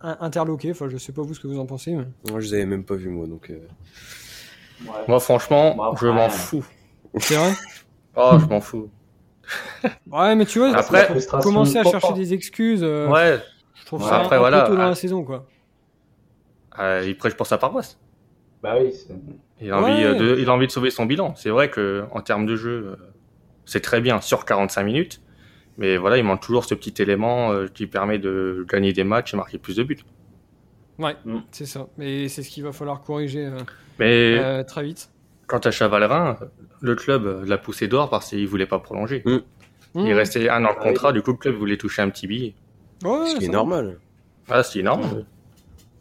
in- 0.00 0.16
interloqué. 0.20 0.72
Enfin, 0.72 0.88
je 0.88 0.96
sais 0.96 1.12
pas 1.12 1.22
vous 1.22 1.32
ce 1.34 1.40
que 1.40 1.46
vous 1.46 1.58
en 1.60 1.66
pensez. 1.66 1.92
Mais... 1.94 2.04
Moi, 2.30 2.40
je 2.40 2.46
les 2.48 2.54
avais 2.54 2.66
même 2.66 2.84
pas 2.84 2.96
vus, 2.96 3.08
moi. 3.08 3.26
Donc, 3.26 3.50
euh, 3.50 3.58
Ouais. 4.84 4.92
Moi, 5.08 5.18
franchement, 5.20 5.76
je 6.00 6.06
m'en 6.06 6.28
fous. 6.28 6.64
C'est 7.18 7.34
vrai? 7.34 7.52
Oh, 8.16 8.36
je 8.40 8.46
m'en 8.46 8.60
fous. 8.60 8.90
Ouais, 10.10 10.34
mais 10.36 10.44
tu 10.44 10.58
vois, 10.58 10.76
Après, 10.76 11.08
commencer 11.42 11.78
à 11.78 11.82
propre. 11.82 12.00
chercher 12.00 12.14
des 12.14 12.34
excuses, 12.34 12.82
euh, 12.82 13.08
Ouais, 13.08 13.38
je 13.74 13.86
trouve 13.86 14.02
Ouais. 14.02 14.08
ça 14.08 14.20
Après, 14.20 14.36
un 14.36 14.38
voilà, 14.40 14.62
peu 14.62 14.70
tôt 14.70 14.76
dans 14.76 14.82
ah. 14.82 14.88
la 14.90 14.94
saison, 14.94 15.24
quoi. 15.24 15.46
euh, 16.78 17.02
il 17.06 17.16
prêche 17.16 17.34
pour 17.34 17.46
sa 17.46 17.58
paroisse. 17.58 17.98
Bah 18.62 18.74
oui, 18.80 18.92
Il 19.60 19.70
a, 19.72 19.80
Ouais. 19.82 19.90
envie, 19.90 20.18
de, 20.18 20.36
il 20.38 20.48
a 20.48 20.52
envie 20.52 20.66
de 20.66 20.72
sauver 20.72 20.90
son 20.90 21.06
bilan. 21.06 21.34
C'est 21.36 21.50
vrai 21.50 21.70
que 21.70 22.04
en 22.12 22.20
termes 22.20 22.44
de 22.46 22.56
jeu, 22.56 22.96
c'est 23.64 23.80
très 23.80 24.00
bien 24.00 24.20
sur 24.20 24.44
45 24.44 24.82
minutes. 24.84 25.20
Mais 25.78 25.96
voilà, 25.96 26.16
il 26.18 26.24
manque 26.24 26.40
toujours 26.42 26.64
ce 26.64 26.74
petit 26.74 27.00
élément 27.00 27.52
euh, 27.52 27.66
qui 27.72 27.86
permet 27.86 28.18
de 28.18 28.66
gagner 28.68 28.92
des 28.92 29.04
matchs 29.04 29.32
et 29.34 29.36
marquer 29.36 29.58
plus 29.58 29.76
de 29.76 29.82
buts. 29.84 29.98
Ouais, 30.98 31.16
Mm. 31.24 31.38
c'est 31.52 31.66
ça. 31.66 31.86
Et 32.00 32.28
c'est 32.28 32.42
ce 32.42 32.50
qu'il 32.50 32.64
va 32.64 32.72
falloir 32.72 33.00
corriger 33.02 33.46
euh, 33.46 33.58
Mais 34.00 34.36
euh, 34.38 34.64
très 34.64 34.82
vite. 34.82 35.10
quant 35.46 35.58
à 35.58 35.70
Chavalerin, 35.70 36.36
le 36.80 36.94
club 36.96 37.44
l'a 37.46 37.58
poussé 37.58 37.86
dehors 37.86 38.10
parce 38.10 38.28
qu'il 38.30 38.46
voulait 38.48 38.66
pas 38.66 38.80
prolonger. 38.80 39.22
Mm. 39.24 39.38
Il 39.94 40.02
Mm. 40.12 40.16
restait 40.16 40.48
un 40.48 40.64
an 40.64 40.72
de 40.72 40.76
Ah 40.80 40.82
contrat, 40.82 41.12
du 41.12 41.22
coup 41.22 41.30
le 41.30 41.36
club 41.38 41.54
voulait 41.54 41.76
toucher 41.76 42.02
un 42.02 42.10
petit 42.10 42.26
billet. 42.26 42.54
Ouais, 43.04 43.26
ce 43.30 43.36
qui 43.36 43.44
est 43.44 43.48
normal. 43.48 43.98
Ah, 44.48 44.62
c'est 44.64 44.80
énorme. 44.80 45.24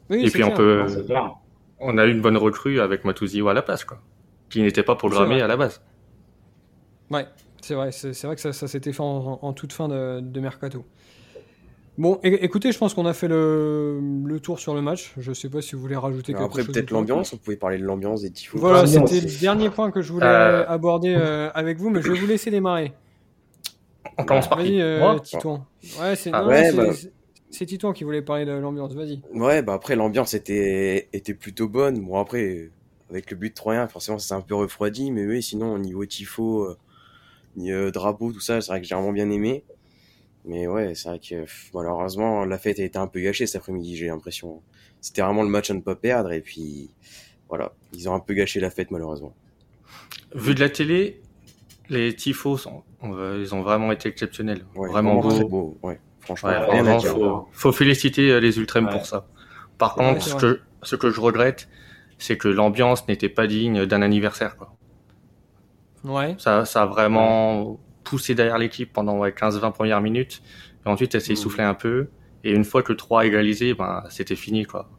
Oui, 0.09 0.25
et 0.25 0.29
puis 0.31 0.43
on 0.43 0.51
peut, 0.51 0.85
non, 1.09 1.33
on 1.79 1.97
a 1.97 2.05
eu 2.05 2.11
une 2.11 2.21
bonne 2.21 2.37
recrue 2.37 2.79
avec 2.79 3.05
Matuziwa 3.05 3.51
à 3.51 3.53
la 3.53 3.61
place, 3.61 3.83
quoi, 3.83 3.99
qui 4.49 4.61
n'était 4.61 4.81
pas 4.83 4.95
programmé 4.95 5.41
à 5.41 5.47
la 5.47 5.57
base. 5.57 5.81
Ouais, 7.11 7.25
c'est 7.61 7.73
vrai. 7.75 7.91
C'est 7.91 8.23
vrai 8.25 8.35
que 8.35 8.41
ça, 8.41 8.53
ça 8.53 8.67
s'était 8.67 8.93
fait 8.93 9.01
en, 9.01 9.39
en 9.41 9.53
toute 9.53 9.73
fin 9.73 9.87
de, 9.87 10.19
de 10.21 10.39
mercato. 10.39 10.85
Bon, 11.97 12.19
écoutez, 12.21 12.71
je 12.71 12.77
pense 12.77 12.93
qu'on 12.93 13.07
a 13.07 13.13
fait 13.13 13.27
le, 13.27 13.99
le 14.23 14.39
tour 14.39 14.59
sur 14.59 14.75
le 14.75 14.81
match. 14.83 15.13
Je 15.17 15.33
sais 15.33 15.49
pas 15.49 15.63
si 15.63 15.73
vous 15.75 15.81
voulez 15.81 15.95
rajouter 15.95 16.33
quelque 16.33 16.43
Après, 16.45 16.61
chose. 16.63 16.71
peut-être 16.71 16.91
ou 16.91 16.93
pas. 16.93 16.99
l'ambiance. 16.99 17.33
On 17.33 17.37
pouvait 17.37 17.57
parler 17.57 17.79
de 17.79 17.83
l'ambiance 17.85 18.21
des 18.21 18.29
tifos. 18.29 18.59
Voilà, 18.59 18.85
c'était 18.85 19.19
le 19.19 19.39
dernier 19.41 19.71
point 19.71 19.89
que 19.89 20.01
je 20.03 20.13
voulais 20.13 20.27
Euh. 20.27 20.67
aborder 20.67 21.15
euh, 21.17 21.49
avec 21.55 21.79
vous, 21.79 21.89
mais 21.89 22.01
je 22.03 22.11
vais 22.11 22.19
vous 22.19 22.27
laisser 22.27 22.51
démarrer. 22.51 22.93
On 24.19 24.25
commence 24.25 24.47
par 24.47 24.59
qui 24.63 24.79
euh, 24.79 24.99
Moi 24.99 25.19
Titouan. 25.21 25.65
Ouais, 25.99 26.15
c'est 26.15 26.29
Ah 26.33 26.45
ouais, 26.45 26.71
bah. 26.71 26.85
Titouan 27.49 27.93
qui 27.93 28.03
voulait 28.03 28.21
parler 28.21 28.45
de 28.45 28.51
l'ambiance, 28.51 28.93
vas-y. 28.93 29.21
Ouais, 29.33 29.63
bah 29.63 29.73
après 29.73 29.95
l'ambiance 29.95 30.33
était 30.35 31.07
était 31.13 31.33
plutôt 31.33 31.67
bonne. 31.67 31.99
Bon 32.05 32.19
après 32.19 32.69
avec 33.09 33.31
le 33.31 33.37
but 33.37 33.57
3-1, 33.57 33.87
forcément 33.87 34.19
c'est 34.19 34.33
un 34.35 34.41
peu 34.41 34.53
refroidi, 34.53 35.09
mais 35.11 35.25
oui, 35.25 35.41
sinon 35.41 35.73
au 35.73 35.79
niveau 35.79 36.05
tifo, 36.05 36.67
euh, 37.59 37.91
drapeau, 37.91 38.31
tout 38.31 38.39
ça, 38.39 38.61
c'est 38.61 38.71
vrai 38.71 38.81
que 38.81 38.87
j'ai 38.87 38.95
vraiment 38.95 39.11
bien 39.11 39.29
aimé. 39.29 39.63
Mais 40.45 40.67
ouais, 40.67 40.95
c'est 40.95 41.09
vrai 41.09 41.19
que 41.19 41.45
malheureusement 41.73 42.45
la 42.45 42.57
fête 42.57 42.79
a 42.79 42.83
été 42.83 42.97
un 42.97 43.07
peu 43.07 43.19
gâchée 43.19 43.45
cet 43.47 43.57
après-midi, 43.61 43.97
j'ai 43.97 44.07
l'impression. 44.07 44.61
C'était 45.01 45.21
vraiment 45.21 45.43
le 45.43 45.49
match 45.49 45.69
à 45.69 45.73
ne 45.73 45.81
pas 45.81 45.95
perdre 45.95 46.31
et 46.31 46.41
puis 46.41 46.89
voilà, 47.49 47.73
ils 47.93 48.07
ont 48.09 48.13
un 48.13 48.19
peu 48.19 48.33
gâché 48.33 48.59
la 48.59 48.69
fête 48.69 48.89
malheureusement. 48.91 49.33
Vu 50.35 50.55
de 50.55 50.59
la 50.61 50.69
télé, 50.69 51.21
les 51.89 52.15
tifos, 52.15 52.57
sont, 52.57 52.83
ils 53.03 53.53
ont 53.53 53.61
vraiment 53.61 53.91
été 53.91 54.07
exceptionnels. 54.09 54.65
Ouais, 54.75 54.89
vraiment 54.89 55.19
beau. 55.19 55.47
beau. 55.47 55.77
Ouais, 55.83 55.99
franchement, 56.21 56.49
Ouais, 56.49 56.57
rien 56.57 56.79
à 56.79 56.83
vraiment, 56.83 56.97
dire. 56.97 57.11
faut, 57.13 57.47
faut 57.51 57.71
féliciter 57.73 58.31
euh, 58.31 58.39
les 58.39 58.57
Ultram 58.57 58.85
Ouais. 58.85 58.91
pour 58.91 59.05
ça. 59.05 59.27
Par 59.77 59.97
Ouais, 59.97 60.05
contre, 60.13 60.21
ce 60.23 60.35
que, 60.35 60.61
ce 60.83 60.95
que 60.95 61.09
je 61.11 61.19
regrette, 61.19 61.67
c'est 62.19 62.37
que 62.37 62.47
l'ambiance 62.47 63.07
n'était 63.07 63.29
pas 63.29 63.47
digne 63.47 63.85
d'un 63.85 64.01
anniversaire. 64.01 64.55
Quoi. 64.57 64.76
Ouais. 66.07 66.35
Ça, 66.37 66.65
ça 66.65 66.83
a 66.83 66.85
vraiment 66.85 67.79
poussé 68.03 68.35
derrière 68.35 68.57
l'équipe 68.57 68.91
pendant 68.93 69.17
ouais, 69.17 69.31
15-20 69.31 69.71
premières 69.73 70.01
minutes. 70.01 70.41
Et 70.85 70.89
ensuite, 70.89 71.13
elle 71.15 71.21
s'est 71.21 71.29
Mhm. 71.33 71.37
essoufflée 71.37 71.63
un 71.63 71.73
peu. 71.73 72.07
Et 72.43 72.51
une 72.51 72.63
fois 72.63 72.81
que 72.83 72.91
le 72.91 72.97
3 72.97 73.21
a 73.21 73.25
égalisé, 73.25 73.73
ben, 73.73 74.03
c'était 74.09 74.35
fini. 74.35 74.65
Quoi. 74.65 74.89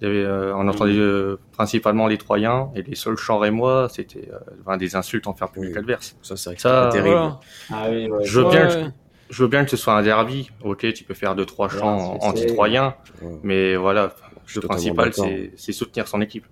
Il 0.00 0.08
y 0.08 0.10
avait, 0.10 0.24
euh, 0.24 0.52
on 0.56 0.66
entendait 0.66 0.92
euh, 0.98 1.38
principalement 1.52 2.08
les 2.08 2.18
Troyens. 2.18 2.70
Et 2.74 2.82
les 2.82 2.96
seuls 2.96 3.16
chants 3.16 3.38
rémois, 3.38 3.88
c'était 3.88 4.28
euh, 4.32 4.38
ben, 4.66 4.76
des 4.76 4.96
insultes 4.96 5.26
envers 5.28 5.46
le 5.48 5.52
public 5.52 5.72
Oui. 5.74 5.78
adverse. 5.78 6.16
Ça 6.22 6.36
c'est 6.36 6.56
que 6.56 6.90
terrible. 6.90 7.10
Voilà. 7.10 7.40
Ah 7.70 7.86
oui, 7.88 8.08
ouais. 8.10 8.24
Je 8.24 8.40
veux 8.40 8.48
bien 8.50 8.68
ouais. 8.68 8.86
Je 9.30 9.42
veux 9.44 9.48
bien 9.48 9.64
que 9.64 9.70
ce 9.70 9.76
soit 9.78 9.94
un 9.94 10.02
derby. 10.02 10.50
Ok, 10.62 10.92
tu 10.92 11.04
peux 11.04 11.14
faire 11.14 11.34
deux 11.34 11.46
trois 11.46 11.72
Ouais, 11.72 11.78
chants 11.78 12.18
anti-troyens. 12.20 12.94
Ouais. 13.22 13.38
Mais 13.42 13.76
voilà, 13.76 14.12
Je 14.44 14.60
le 14.60 14.66
principal, 14.68 15.12
c'est 15.56 15.72
soutenir 15.72 16.06
son 16.08 16.20
équipe. 16.20 16.46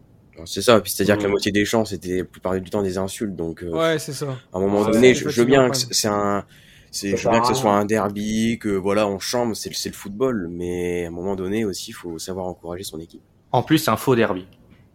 C'est 0.47 0.63
ça, 0.63 0.81
puis 0.81 0.91
c'est-à-dire 0.93 1.17
que 1.19 1.23
la 1.25 1.29
Mhm. 1.29 1.31
moitié 1.31 1.53
des 1.53 1.65
chants, 1.65 1.85
c'était 1.85 2.19
la 2.19 2.25
plupart 2.25 2.59
du 2.61 2.71
temps 2.71 2.83
des 2.83 2.99
insultes, 2.99 3.35
donc 3.37 3.63
euh, 3.63 3.79
Ouais, 3.79 3.99
c'est 3.99 4.13
ça. 4.13 4.39
à 4.53 4.59
un 4.59 4.61
moment 4.61 4.85
Ouais, 4.85 4.93
donné, 4.93 5.15
je, 5.15 5.29
je 5.29 5.41
veux 5.43 5.47
bien 5.47 5.71
que 5.71 5.77
c'est 5.77 6.09
un, 6.09 6.47
c'est, 6.93 7.17
je 7.17 7.25
veux 7.25 7.31
bien 7.31 7.41
que 7.41 7.47
ce 7.49 7.55
soit 7.55 7.73
un 7.75 7.85
derby, 7.87 8.59
que 8.61 8.71
voilà, 8.71 9.09
on 9.09 9.19
chante, 9.21 9.57
c'est, 9.57 9.71
le- 9.71 9.77
c'est 9.77 9.91
le 9.91 9.97
football, 9.97 10.49
mais 10.51 11.05
à 11.07 11.09
un 11.09 11.13
moment 11.13 11.37
donné 11.37 11.65
aussi, 11.65 11.91
il 11.93 11.95
faut 11.95 12.19
savoir 12.19 12.47
encourager 12.47 12.85
son 12.85 13.01
équipe. 13.01 13.25
En 13.53 13.63
plus, 13.63 13.79
c'est 13.79 13.93
un 13.93 13.97
faux 13.97 14.17
derby. 14.17 14.49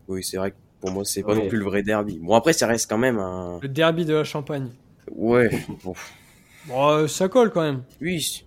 Oui, 0.07 0.23
c'est 0.23 0.37
vrai 0.37 0.51
que 0.51 0.57
pour 0.79 0.91
moi, 0.91 1.03
c'est 1.05 1.23
pas 1.23 1.35
non 1.35 1.45
plus 1.47 1.57
le 1.57 1.65
vrai 1.65 1.83
derby. 1.83 2.19
Bon, 2.21 2.35
après, 2.35 2.53
ça 2.53 2.67
reste 2.67 2.89
quand 2.89 2.97
même 2.97 3.17
un, 3.19 3.59
Le 3.59 3.67
derby 3.67 4.05
de 4.05 4.13
la 4.13 4.23
Champagne. 4.23 4.71
ouais, 5.11 5.49
bon, 5.83 5.93
Bon, 6.65 6.89
euh, 6.89 7.07
ça 7.07 7.29
colle 7.29 7.51
quand 7.51 7.61
même. 7.61 7.83
oui, 7.99 8.21
si, 8.21 8.43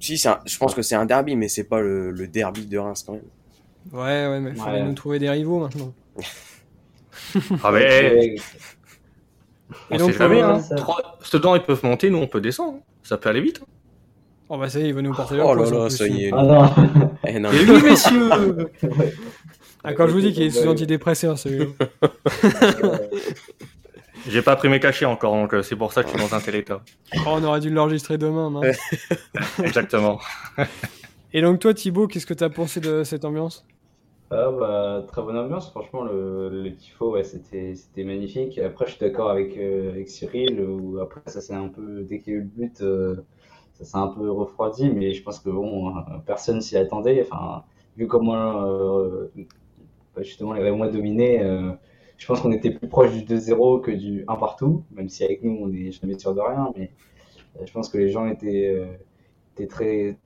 si, 0.00 0.18
c'est 0.18 0.28
un- 0.28 0.40
je 0.46 0.56
pense 0.58 0.74
que 0.74 0.82
c'est 0.82 0.94
un 0.94 1.06
derby, 1.06 1.36
mais 1.36 1.48
c'est 1.48 1.64
pas 1.64 1.80
le, 1.80 2.10
le 2.10 2.28
derby 2.28 2.66
de 2.66 2.78
Reims 2.78 3.02
quand 3.06 3.14
même. 3.14 3.30
Ouais, 3.92 4.26
ouais, 4.28 4.40
mais 4.40 4.50
il 4.50 4.56
fallait 4.56 4.80
Ouais. 4.80 4.86
nous 4.86 4.94
trouver 4.94 5.18
des 5.18 5.30
rivaux 5.30 5.60
maintenant. 5.60 5.92
Ah 7.62 7.70
mais 7.72 8.38
on 9.90 9.94
Et 9.94 9.98
donc, 9.98 10.12
sait 10.12 10.18
jamais. 10.18 10.42
euh, 10.42 10.54
Hein. 10.54 10.62
Trois- 10.76 11.18
Sedan, 11.22 11.54
ils 11.56 11.62
peuvent 11.62 11.84
monter, 11.84 12.08
nous 12.08 12.18
on 12.18 12.26
peut 12.26 12.40
descendre. 12.40 12.78
Ça 13.02 13.18
peut 13.18 13.28
aller 13.28 13.42
vite. 13.42 13.60
Oh 14.48 14.56
bah 14.56 14.70
ça 14.70 14.78
y 14.80 14.84
est, 14.84 14.88
il 14.88 14.94
va 14.94 15.02
nous 15.02 15.12
porter 15.12 15.34
Oh 15.42 15.54
là 15.54 15.62
poisse, 15.62 15.72
en 15.72 15.78
là, 15.78 15.86
plus. 15.88 15.96
ça 15.96 16.06
y 16.06 16.24
est. 16.24 16.30
Ah 16.32 16.42
non. 16.42 17.10
Eh, 17.26 17.38
non, 17.38 17.50
Et 17.52 17.64
oui, 17.70 17.82
messieurs 17.82 18.30
Ah, 19.84 19.92
quand 19.92 20.06
je 20.08 20.12
vous 20.12 20.20
dis 20.22 20.32
qu'il 20.32 20.44
est 20.44 20.50
sous 20.50 20.66
antidépresseur, 20.68 21.38
celui-là. 21.38 21.66
J'ai 24.28 24.42
pas 24.42 24.56
pris 24.56 24.68
mes 24.68 24.80
cachets 24.80 25.04
encore, 25.04 25.34
donc 25.34 25.54
euh, 25.54 25.62
c'est 25.62 25.76
pour 25.76 25.92
ça 25.92 26.02
que 26.02 26.08
je 26.10 26.14
suis 26.18 26.28
dans 26.28 26.34
un 26.34 26.40
tel 26.40 26.54
état. 26.56 26.80
Oh, 27.14 27.20
on 27.26 27.44
aurait 27.44 27.60
dû 27.60 27.70
l'enregistrer 27.70 28.16
demain, 28.18 28.50
mince. 28.50 28.78
Exactement. 29.62 30.18
Et 31.32 31.40
donc 31.40 31.58
toi, 31.60 31.72
Thibaut, 31.74 32.06
qu'est-ce 32.06 32.26
que 32.26 32.34
t'as 32.34 32.50
pensé 32.50 32.80
de 32.80 33.02
cette 33.04 33.24
ambiance? 33.24 33.64
Ah 34.30 34.50
bah, 34.50 35.04
très 35.08 35.22
bonne 35.22 35.38
ambiance, 35.38 35.70
franchement, 35.70 36.02
le, 36.04 36.50
le 36.62 36.76
tifo, 36.76 37.12
ouais, 37.12 37.24
c'était, 37.24 37.74
magnifique. 38.04 38.58
Après, 38.58 38.84
je 38.86 38.90
suis 38.92 39.00
d'accord 39.00 39.30
avec, 39.30 39.56
euh, 39.56 39.90
avec 39.90 40.08
Cyril, 40.10 40.60
où 40.60 40.98
après, 41.00 41.22
ça 41.26 41.40
s'est 41.40 41.54
un 41.54 41.68
peu, 41.68 42.02
dès 42.02 42.20
qu'il 42.20 42.32
y 42.34 42.36
a 42.36 42.38
eu 42.40 42.42
le 42.42 42.46
but, 42.46 42.80
euh, 42.82 43.16
ça 43.72 43.84
s'est 43.86 43.96
un 43.96 44.08
peu 44.08 44.30
refroidi, 44.30 44.90
mais 44.90 45.12
je 45.14 45.22
pense 45.22 45.40
que 45.40 45.48
bon, 45.48 45.96
euh, 45.96 46.00
personne 46.26 46.60
s'y 46.60 46.76
attendait. 46.76 47.22
Enfin, 47.22 47.64
vu 47.96 48.06
comment, 48.06 48.64
euh, 48.66 49.28
bah, 50.14 50.22
justement, 50.22 50.52
les 50.52 50.62
Rémois 50.62 50.88
dominaient, 50.88 51.42
euh, 51.42 51.72
je 52.18 52.26
pense 52.26 52.40
qu'on 52.40 52.52
était 52.52 52.70
plus 52.70 52.88
proche 52.88 53.12
du 53.12 53.22
2-0 53.22 53.80
que 53.80 53.90
du 53.90 54.24
1 54.28 54.36
partout, 54.36 54.84
même 54.92 55.08
si 55.08 55.24
avec 55.24 55.42
nous, 55.42 55.58
on 55.62 55.68
n'est 55.68 55.92
jamais 55.92 56.18
sûr 56.18 56.34
de 56.34 56.40
rien, 56.40 56.72
mais 56.76 56.90
euh, 57.60 57.66
je 57.66 57.72
pense 57.72 57.88
que 57.88 57.98
les 57.98 58.10
gens 58.10 58.26
étaient, 58.28 58.68
euh, 58.68 58.86
étaient 59.56 59.68
très 59.68 60.18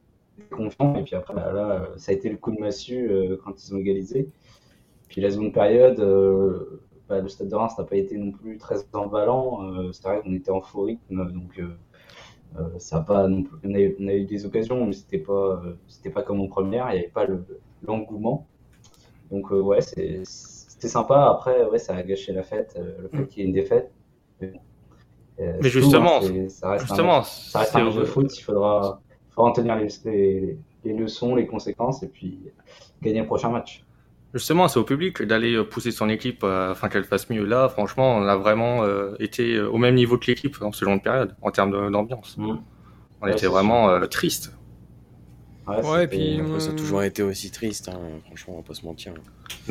confiants. 0.50 0.96
Et 0.96 1.02
puis 1.04 1.14
après, 1.14 1.34
bah, 1.34 1.52
là, 1.52 1.70
euh, 1.72 1.86
ça 1.96 2.12
a 2.12 2.14
été 2.14 2.28
le 2.28 2.36
coup 2.36 2.52
de 2.52 2.60
massue 2.60 3.08
euh, 3.10 3.36
quand 3.44 3.62
ils 3.64 3.74
ont 3.74 3.78
égalisé. 3.78 4.28
Puis 5.08 5.20
la 5.20 5.30
seconde 5.30 5.52
période, 5.52 6.00
euh, 6.00 6.80
bah, 7.08 7.20
le 7.20 7.28
Stade 7.28 7.48
de 7.48 7.54
Reims 7.54 7.74
n'a 7.78 7.84
pas 7.84 7.96
été 7.96 8.16
non 8.16 8.30
plus 8.32 8.58
très 8.58 8.76
emballant. 8.94 9.62
Euh, 9.64 9.92
c'est 9.92 10.02
vrai 10.04 10.20
qu'on 10.22 10.32
était 10.34 10.50
en 10.50 10.60
faux 10.62 10.82
rythme, 10.82 11.30
donc 11.32 11.60
ça 12.78 12.98
a 12.98 13.00
pas 13.00 13.28
non 13.28 13.42
plus. 13.42 13.56
On 13.64 13.74
a, 13.74 13.80
eu- 13.80 13.96
on 13.98 14.08
a 14.08 14.14
eu 14.14 14.24
des 14.24 14.44
occasions, 14.46 14.84
mais 14.86 14.92
c'était 14.92 15.18
pas, 15.18 15.62
c'était 15.88 16.10
pas 16.10 16.22
comme 16.22 16.40
en 16.40 16.48
première. 16.48 16.88
Il 16.90 16.94
n'y 16.94 16.98
avait 17.00 17.08
pas 17.08 17.24
le- 17.24 17.44
l'engouement. 17.82 18.46
Donc 19.30 19.50
ouais, 19.50 19.80
c'est- 19.80 20.22
c'était 20.24 20.88
sympa. 20.88 21.26
Après, 21.30 21.64
ouais, 21.66 21.78
ça 21.78 21.94
a 21.94 22.02
gâché 22.02 22.32
la 22.32 22.42
fête, 22.42 22.78
le 22.78 23.08
fait 23.08 23.26
qu'il 23.26 23.38
y 23.40 23.44
ait 23.44 23.48
une 23.48 23.54
défaite. 23.54 23.90
Mais, 24.40 24.52
tout, 25.60 25.62
justement, 25.62 26.18
hein, 26.18 26.20
c'est- 26.22 26.48
ça 26.50 26.70
reste 26.70 26.82
un 26.84 26.86
Justement, 26.86 27.16
match- 27.18 27.48
ça 27.50 27.58
reste 27.60 27.76
un 27.76 27.84
match 27.84 27.94
de 27.96 28.04
foot. 28.04 28.38
Il 28.38 28.42
faudra, 28.42 29.00
faudra 29.34 29.50
en 29.50 29.52
tenir 29.52 29.76
les, 29.76 29.88
les, 30.04 30.56
les 30.84 30.92
leçons, 30.94 31.34
les 31.34 31.46
conséquences, 31.46 32.02
et 32.02 32.08
puis 32.08 32.38
gagner 33.02 33.20
le 33.20 33.26
prochain 33.26 33.48
match. 33.50 33.84
Justement, 34.34 34.66
c'est 34.68 34.78
au 34.78 34.84
public 34.84 35.22
d'aller 35.22 35.54
euh, 35.54 35.64
pousser 35.64 35.90
son 35.90 36.08
équipe 36.08 36.42
euh, 36.42 36.70
afin 36.72 36.88
qu'elle 36.88 37.04
fasse 37.04 37.28
mieux. 37.28 37.44
Là, 37.44 37.68
franchement, 37.68 38.16
on 38.16 38.22
a 38.26 38.36
vraiment 38.36 38.82
euh, 38.82 39.14
été 39.20 39.60
au 39.60 39.76
même 39.76 39.94
niveau 39.94 40.16
que 40.16 40.26
l'équipe 40.26 40.56
en 40.62 40.72
ce 40.72 40.84
longue 40.86 41.02
période, 41.02 41.34
en 41.42 41.50
termes 41.50 41.70
de- 41.70 41.90
d'ambiance. 41.90 42.36
Mm. 42.38 42.56
On 43.20 43.26
Ouais, 43.26 43.32
était 43.32 43.46
vraiment 43.46 43.90
euh, 43.90 44.06
triste. 44.06 44.52
Ouais, 45.68 45.76
Ouais, 45.76 45.82
c'était- 46.00 46.06
puis- 46.08 46.40
Après, 46.40 46.60
ça 46.60 46.70
a 46.70 46.74
toujours 46.74 47.02
été 47.02 47.22
aussi 47.22 47.50
triste, 47.50 47.88
hein. 47.88 47.98
franchement, 48.26 48.54
on 48.54 48.56
va 48.58 48.62
pas 48.64 48.74
se 48.74 48.84
mentir. 48.86 49.12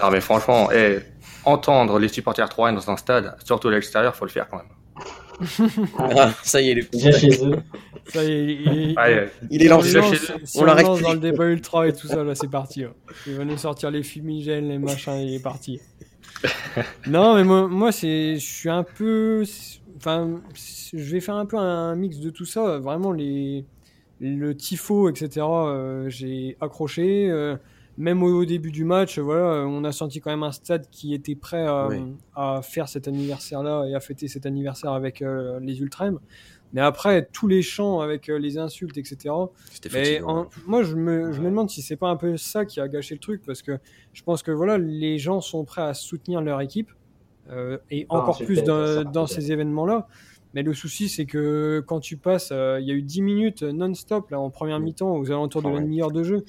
Non, 0.02 0.10
mais 0.12 0.22
franchement, 0.22 0.70
eh, 0.72 1.00
entendre 1.44 1.98
les 2.00 2.08
supporters 2.08 2.48
3 2.48 2.72
dans 2.72 2.90
un 2.92 2.98
stade, 2.98 3.36
surtout 3.44 3.68
à 3.70 3.72
l'extérieur, 3.72 4.16
faut 4.16 4.26
le 4.26 4.32
faire 4.32 4.48
quand 4.48 4.58
même. 4.58 4.68
Ah, 5.98 6.32
ça 6.44 6.62
y 6.62 6.70
est, 6.70 6.76
les 6.76 6.84
petits. 6.84 7.12
Chez 7.12 7.44
eux. 7.46 7.58
Ça 8.08 8.24
il, 8.24 8.50
il- 8.62 8.96
Ouais, 8.98 9.30
Il 9.50 9.64
est 9.64 9.68
lancé. 9.68 9.94
lance- 9.98 10.16
si 10.44 10.58
On 10.60 10.68
on 10.68 10.76
plus. 10.96 11.02
dans 11.04 11.14
le 11.14 11.20
débat 11.20 11.46
ultra 11.48 11.88
et 11.88 11.94
tout 11.94 12.08
ça, 12.08 12.24
là, 12.24 12.36
c'est 12.36 12.50
parti. 12.50 12.82
là. 12.82 12.90
Il 13.28 13.34
va 13.36 13.46
nous 13.46 13.58
sortir 13.58 13.92
les 13.92 14.04
fumigènes, 14.04 14.68
les 14.70 14.78
machins, 14.80 15.14
il 15.16 15.34
est 15.36 15.42
parti. 15.44 15.80
non, 17.08 17.36
mais 17.36 17.44
moi, 17.44 17.68
moi 17.68 17.92
c'est, 17.92 18.36
je 18.36 18.46
suis 18.46 18.70
un 18.70 18.84
peu, 18.84 19.44
enfin, 19.98 20.42
je 20.94 20.98
vais 21.12 21.20
faire 21.20 21.36
un 21.36 21.46
peu 21.46 21.58
un 21.58 21.96
mix 21.96 22.18
de 22.20 22.30
tout 22.30 22.46
ça. 22.46 22.80
Vraiment 22.80 23.12
les, 23.12 23.66
le 24.20 24.56
tifo, 24.56 25.10
etc. 25.10 25.46
euh, 25.46 26.10
j'ai 26.10 26.58
accroché. 26.62 27.30
euh, 27.30 27.56
même 27.98 28.24
au 28.24 28.46
début 28.46 28.72
du 28.72 28.86
match, 28.86 29.20
voilà, 29.20 29.66
on 29.68 29.84
a 29.84 29.92
senti 29.92 30.22
quand 30.22 30.32
même 30.32 30.44
un 30.44 30.54
stade 30.54 30.88
qui 30.90 31.14
était 31.14 31.36
prêt 31.36 31.68
à, 31.68 31.88
Oui. 31.90 31.98
à 32.36 32.62
faire 32.64 32.88
cet 32.88 33.08
anniversaire-là 33.08 33.84
et 33.90 33.94
à 33.94 34.00
fêter 34.00 34.28
cet 34.30 34.46
anniversaire 34.46 34.94
avec 34.94 35.22
euh, 35.22 35.60
les 35.62 35.82
Ultrêmes. 35.82 36.18
Mais 36.74 36.82
après, 36.82 37.28
tous 37.34 37.48
les 37.48 37.62
chants 37.62 38.00
avec 38.00 38.30
euh, 38.30 38.38
les 38.40 38.58
insultes, 38.58 38.98
etc. 38.98 39.34
Fatigant. 39.90 40.28
en- 40.44 40.48
moi, 40.68 40.84
je 40.84 40.96
me, 40.96 41.32
je 41.34 41.40
me 41.42 41.46
demande 41.50 41.70
si 41.70 41.82
c'est 41.82 41.98
pas 41.98 42.10
un 42.10 42.16
peu 42.16 42.38
ça 42.38 42.66
qui 42.66 42.80
a 42.80 42.88
gâché 42.88 43.14
le 43.16 43.20
truc, 43.20 43.44
parce 43.46 43.62
que 43.62 43.78
je 44.14 44.24
pense 44.24 44.42
que 44.44 44.52
voilà, 44.52 44.78
les 44.78 45.18
gens 45.18 45.42
sont 45.42 45.66
prêts 45.66 45.82
à 45.82 45.94
soutenir 45.94 46.42
leur 46.42 46.62
équipe, 46.62 46.90
euh, 47.50 47.78
et 47.90 48.06
Ah, 48.10 48.16
encore 48.18 48.38
plus 48.38 48.64
dans, 48.64 48.86
ça, 48.86 49.04
dans 49.04 49.26
peut-être. 49.26 49.28
ces 49.28 49.52
événements-là. 49.52 50.08
Mais 50.54 50.64
le 50.64 50.74
souci, 50.74 51.08
c'est 51.10 51.26
que 51.26 51.82
quand 51.88 52.00
tu 52.02 52.18
passes, 52.18 52.50
euh, 52.52 52.80
il 52.82 52.88
y 52.88 52.92
a 52.92 52.94
eu 52.94 53.02
10 53.02 53.22
minutes 53.22 53.64
non-stop 53.64 54.30
là 54.32 54.40
en 54.40 54.50
première 54.50 54.80
Mm. 54.80 54.84
mi-temps, 54.84 55.16
aux 55.18 55.32
alentours 55.32 55.62
de 55.62 55.68
Ah 55.68 55.72
la 55.72 55.78
ouais. 55.78 55.84
demi-heure 55.84 56.12
de 56.12 56.24
jeu. 56.24 56.44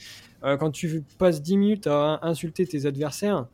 Euh, 0.44 0.56
quand 0.56 0.70
tu 0.72 1.04
passes 1.18 1.40
10 1.40 1.56
minutes 1.56 1.86
à 1.86 2.18
insulter 2.22 2.66
tes 2.66 2.86
adversaires, 2.86 3.46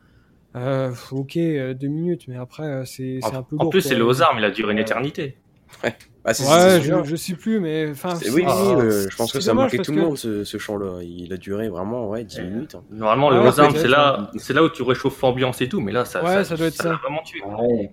euh, 0.57 0.93
ok, 1.13 1.37
euh, 1.37 1.75
deux 1.75 1.89
minutes, 1.89 2.29
mais 2.29 2.37
après, 2.37 2.85
c'est 2.87 3.21
un 3.25 3.43
peu 3.43 3.57
En 3.57 3.65
lourd, 3.65 3.71
plus, 3.71 3.83
c'est 3.83 3.95
le 3.95 4.05
aux 4.07 4.23
armes, 4.23 4.39
il 4.39 4.45
a 4.45 4.51
duré 4.51 4.73
une 4.73 4.79
éternité. 4.79 5.37
Ah, 5.83 5.91
c'est- 6.35 6.45
Ouais, 6.45 6.81
c'est 6.81 6.83
je, 6.83 7.05
je 7.05 7.17
sais 7.17 7.35
plus, 7.35 7.61
mais 7.61 7.91
enfin. 7.91 8.15
C'est- 8.17 8.31
Oui, 8.31 8.43
oui, 8.43 8.45
Ah, 8.47 8.75
euh, 8.79 9.07
je 9.11 9.17
pense 9.17 9.33
que 9.33 9.41
ça 9.41 9.51
a 9.51 9.55
dommage 9.55 9.65
marqué 9.65 9.77
parce 9.79 9.87
tout 9.89 9.95
le 9.95 10.01
que- 10.01 10.07
monde 10.07 10.17
ce, 10.19 10.45
ce 10.45 10.59
chant-là. 10.59 11.03
Il 11.03 11.33
a 11.33 11.37
duré 11.37 11.69
vraiment 11.69 12.09
ouais, 12.09 12.25
10 12.25 12.39
Ouais. 12.39 12.45
minutes. 12.45 12.75
hein. 12.75 12.83
Normalement, 12.91 13.29
Ah, 13.31 13.35
le 13.45 13.51
peut-être, 13.53 13.77
c'est 13.77 13.89
là, 13.89 14.31
c'est 14.37 14.53
là 14.55 14.63
où 14.65 14.69
tu 14.69 14.83
réchauffes 14.83 15.21
l'ambiance 15.23 15.61
et 15.61 15.69
tout, 15.69 15.81
mais 15.81 15.93
là, 15.93 16.05
ça, 16.05 16.25
Ouais, 16.25 16.45
ça 16.45 16.57
doit 16.57 16.67
être 16.69 16.75
ça. 16.75 16.95
vraiment 17.03 17.23
tué. 17.25 17.41
Ouais. 17.45 17.93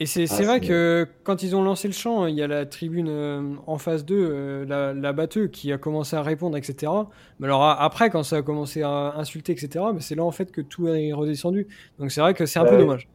Et 0.00 0.06
c'est 0.06 0.24
Ah, 0.24 0.26
c'est 0.26 0.44
vrai 0.44 0.58
c'est- 0.60 0.66
que 0.68 1.06
quand 1.22 1.42
ils 1.44 1.54
ont 1.54 1.62
lancé 1.62 1.86
le 1.86 1.94
chant, 1.94 2.26
il 2.26 2.34
y 2.34 2.42
a 2.42 2.46
la 2.48 2.66
tribune 2.66 3.06
euh, 3.08 3.54
en 3.66 3.78
face 3.78 4.04
d'eux, 4.04 4.26
euh, 4.32 4.64
la, 4.66 4.94
la 4.94 5.12
batteuse, 5.12 5.50
qui 5.52 5.70
a 5.70 5.78
commencé 5.78 6.16
à 6.16 6.22
répondre, 6.22 6.56
etc. 6.56 6.90
Mais 7.38 7.46
alors 7.46 7.62
a- 7.62 7.80
après, 7.82 8.08
quand 8.10 8.22
ça 8.24 8.36
a 8.36 8.42
commencé 8.42 8.82
à 8.82 9.14
insulter, 9.16 9.52
etc., 9.52 9.84
mais 9.94 10.00
c'est 10.00 10.14
là 10.14 10.24
en 10.24 10.30
fait 10.32 10.50
que 10.50 10.60
tout 10.62 10.88
est 10.88 11.12
redescendu. 11.12 11.68
Donc 12.00 12.10
c'est 12.10 12.20
vrai 12.22 12.34
que 12.34 12.46
c'est 12.46 12.58
un 12.58 12.64
peu 12.64 12.78
dommage. 12.78 13.06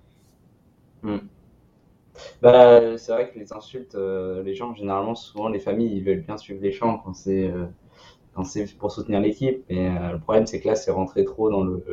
Bah, 2.41 2.97
c'est 2.97 3.11
vrai 3.11 3.29
que 3.31 3.39
les 3.39 3.53
insultes, 3.53 3.95
euh, 3.95 4.43
les 4.43 4.53
gens, 4.55 4.73
généralement, 4.73 5.15
souvent, 5.15 5.49
les 5.49 5.59
familles, 5.59 5.95
ils 5.97 6.03
veulent 6.03 6.21
bien 6.21 6.37
suivre 6.37 6.61
les 6.61 6.71
chants 6.71 6.97
quand 7.03 7.13
c'est 7.13 7.47
euh, 7.49 7.65
quand 8.35 8.43
c'est 8.45 8.65
pour 8.77 8.91
soutenir 8.91 9.21
l'équipe. 9.21 9.63
Mais 9.69 9.89
euh, 9.89 10.13
le 10.13 10.19
problème, 10.19 10.47
c'est 10.47 10.59
que 10.61 10.67
là, 10.67 10.75
c'est 10.75 10.91
rentré 10.91 11.25
trop 11.25 11.49
dans 11.51 11.63
le, 11.63 11.83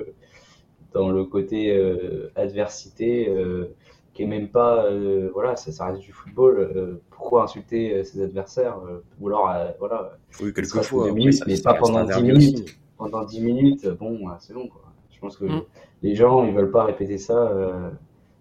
dans 0.93 1.11
le 1.11 1.25
côté 1.25 1.77
euh, 1.77 2.31
adversité, 2.37 3.29
euh, 3.29 3.75
qui 4.15 4.23
est 4.23 4.27
même 4.27 4.49
pas. 4.49 4.87
euh, 4.87 5.31
voilà, 5.33 5.57
ça, 5.57 5.73
ça 5.73 5.87
reste 5.87 6.01
du 6.03 6.13
football. 6.13 6.59
euh, 6.59 7.03
pourquoi 7.11 7.45
insulter 7.45 7.95
euh, 7.95 8.05
ses 8.05 8.23
adversaires 8.23 8.79
euh, 8.87 9.03
Ou 9.21 9.29
alors, 9.29 9.51
euh, 9.51 9.71
voilà, 9.79 10.19
Oui, 10.41 10.53
quelquefois. 10.53 11.13
mais 11.13 11.33
ça 11.33 11.45
pas 11.65 11.75
pendant 11.75 11.99
un 11.99 12.05
10 12.05 12.09
derby 12.09 12.33
minutes. 12.33 12.57
aussi. 12.59 12.77
pendant 12.99 13.25
10 13.25 13.41
minutes, 13.41 13.87
bon, 13.89 14.19
c'est 14.41 14.55
bon, 14.55 14.69
quoi. 14.69 14.83
Je 15.11 15.19
pense 15.21 15.37
que 15.37 15.45
Mm. 15.47 15.61
les 16.03 16.15
gens, 16.15 16.45
ils 16.45 16.53
veulent 16.55 16.71
pas 16.71 16.85
répéter 16.85 17.19
ça 17.19 17.35
euh, 17.35 17.91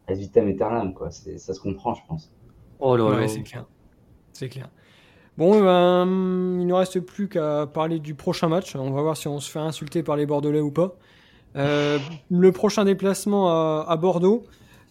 ad 0.07 0.17
vitam 0.17 0.47
aeternam, 0.47 0.93
quoi. 0.93 1.11
C'est- 1.11 1.37
Ça 1.37 1.53
se 1.53 1.59
comprend, 1.59 1.93
je 1.93 2.01
pense. 2.07 2.31
Oh 2.79 2.95
là 2.97 3.05
Ouais, 3.05 3.21
là. 3.21 3.27
c'est 3.27 3.43
clair. 3.43 3.65
C'est 4.33 4.49
clair. 4.49 4.69
Bon, 5.37 5.59
ben, 5.61 6.05
il 6.59 6.67
ne 6.67 6.73
reste 6.73 6.99
plus 6.99 7.27
qu'à 7.27 7.65
parler 7.65 7.99
du 7.99 8.13
prochain 8.13 8.47
match. 8.49 8.75
On 8.75 8.91
va 8.91 9.01
voir 9.01 9.17
si 9.17 9.27
on 9.27 9.39
se 9.39 9.49
fait 9.49 9.59
insulter 9.59 10.03
par 10.03 10.15
les 10.15 10.25
Bordelais 10.25 10.59
ou 10.61 10.71
pas. 10.71 10.95
Euh, 11.55 11.97
le 12.29 12.51
prochain 12.51 12.83
déplacement 12.85 13.49
à, 13.49 13.85
à 13.87 13.95
Bordeaux. 13.97 14.43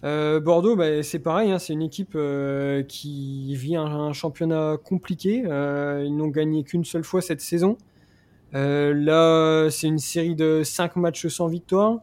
Euh, 0.05 0.41
Bordeaux, 0.41 0.75
bah, 0.75 1.03
c'est 1.05 1.21
pareil, 1.21 1.53
hein, 1.53 1.59
c'est 1.61 1.73
une 1.75 1.83
équipe 1.83 2.15
euh, 2.17 2.83
qui 2.83 3.55
vit 3.55 3.77
un, 3.77 3.85
un 3.87 4.13
championnat 4.13 4.77
compliqué. 4.83 5.45
Euh, 5.47 6.03
ils 6.05 6.17
n'ont 6.17 6.27
gagné 6.29 6.65
qu'une 6.65 6.85
seule 6.85 7.05
fois 7.05 7.21
cette 7.21 7.41
saison. 7.41 7.77
Euh, 8.55 8.93
là, 8.95 9.71
c'est 9.71 9.87
une 9.87 9.99
série 9.99 10.35
de 10.35 10.63
5 10.65 10.97
matchs 10.97 11.29
sans 11.29 11.47
victoire. 11.47 11.99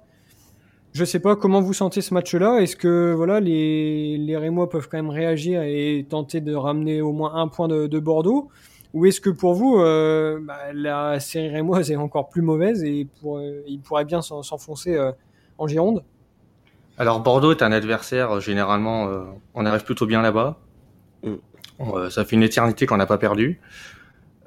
Je 0.94 1.06
sais 1.06 1.20
pas 1.20 1.36
comment 1.36 1.62
vous 1.62 1.74
sentez 1.74 2.02
ce 2.02 2.14
match-là. 2.14 2.60
Est-ce 2.60 2.76
que 2.76 3.14
voilà 3.14 3.40
les, 3.40 4.18
les 4.18 4.38
Rémois 4.38 4.70
peuvent 4.70 4.88
quand 4.90 4.98
même 4.98 5.10
réagir 5.10 5.62
et 5.62 6.06
tenter 6.10 6.42
de 6.42 6.56
ramener 6.56 7.02
au 7.02 7.12
moins 7.12 7.36
un 7.36 7.48
point 7.48 7.68
de, 7.68 7.88
de 7.88 8.00
Bordeaux? 8.00 8.50
Ou 8.96 9.06
est-ce 9.06 9.22
que 9.22 9.30
pour 9.30 9.54
vous, 9.54 9.78
euh, 9.80 10.40
bah, 10.42 10.58
la 10.74 11.20
série 11.20 11.50
rémoise 11.50 11.92
est 11.92 11.96
encore 11.96 12.28
plus 12.28 12.42
mauvaise 12.42 12.84
et 12.84 13.08
pour, 13.22 13.38
euh, 13.38 13.62
il 13.68 13.80
pourrait 13.80 14.06
bien 14.06 14.24
s'en- 14.24 14.42
s'enfoncer 14.42 14.96
euh, 14.96 15.12
en 15.60 15.68
Gironde? 15.68 16.04
Alors 16.98 17.22
Bordeaux 17.22 17.52
est 17.52 17.62
un 17.62 17.72
adversaire, 17.72 18.42
généralement, 18.42 19.08
euh, 19.08 19.26
on 19.54 19.66
arrive 19.68 19.84
plutôt 19.84 20.08
bien 20.08 20.24
là-bas. 20.24 20.58
Mm. 21.24 21.34
Euh, 21.82 22.10
ça 22.10 22.26
fait 22.26 22.36
une 22.36 22.44
éternité 22.44 22.88
qu'on 22.88 22.98
n'a 22.98 23.06
pas 23.06 23.20
perdu. 23.20 23.62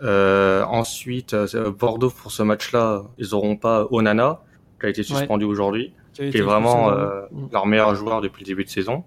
Euh, 0.03 0.65
ensuite, 0.65 1.35
euh, 1.35 1.71
Bordeaux 1.71 2.11
pour 2.11 2.33
ce 2.33 2.43
match-là, 2.43 3.05
ils 3.19 3.35
auront 3.35 3.57
pas 3.57 3.87
Onana, 3.93 4.41
qui 4.81 4.87
a 4.87 4.89
été 4.89 5.05
suspendu 5.05 5.45
aujourd'hui, 5.45 5.95
qui, 6.13 6.23
est 6.25 6.41
vraiment 6.43 6.91
euh, 6.91 7.23
Mm. 7.31 7.49
leur 7.53 7.67
meilleur 7.67 7.95
joueur 7.95 8.21
depuis 8.21 8.43
le 8.43 8.47
début 8.47 8.65
de 8.65 8.69
saison. 8.71 9.05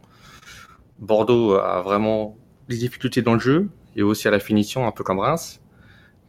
Bordeaux 1.00 1.54
a 1.56 1.82
vraiment 1.82 2.38
des 2.70 2.78
difficultés 2.78 3.22
dans 3.22 3.34
le 3.34 3.40
jeu 3.40 3.70
et 3.96 4.04
aussi 4.04 4.28
à 4.28 4.32
la 4.32 4.40
finition, 4.40 4.88
un 4.88 4.92
peu 4.92 5.04
comme 5.04 5.20
Reims. 5.20 5.62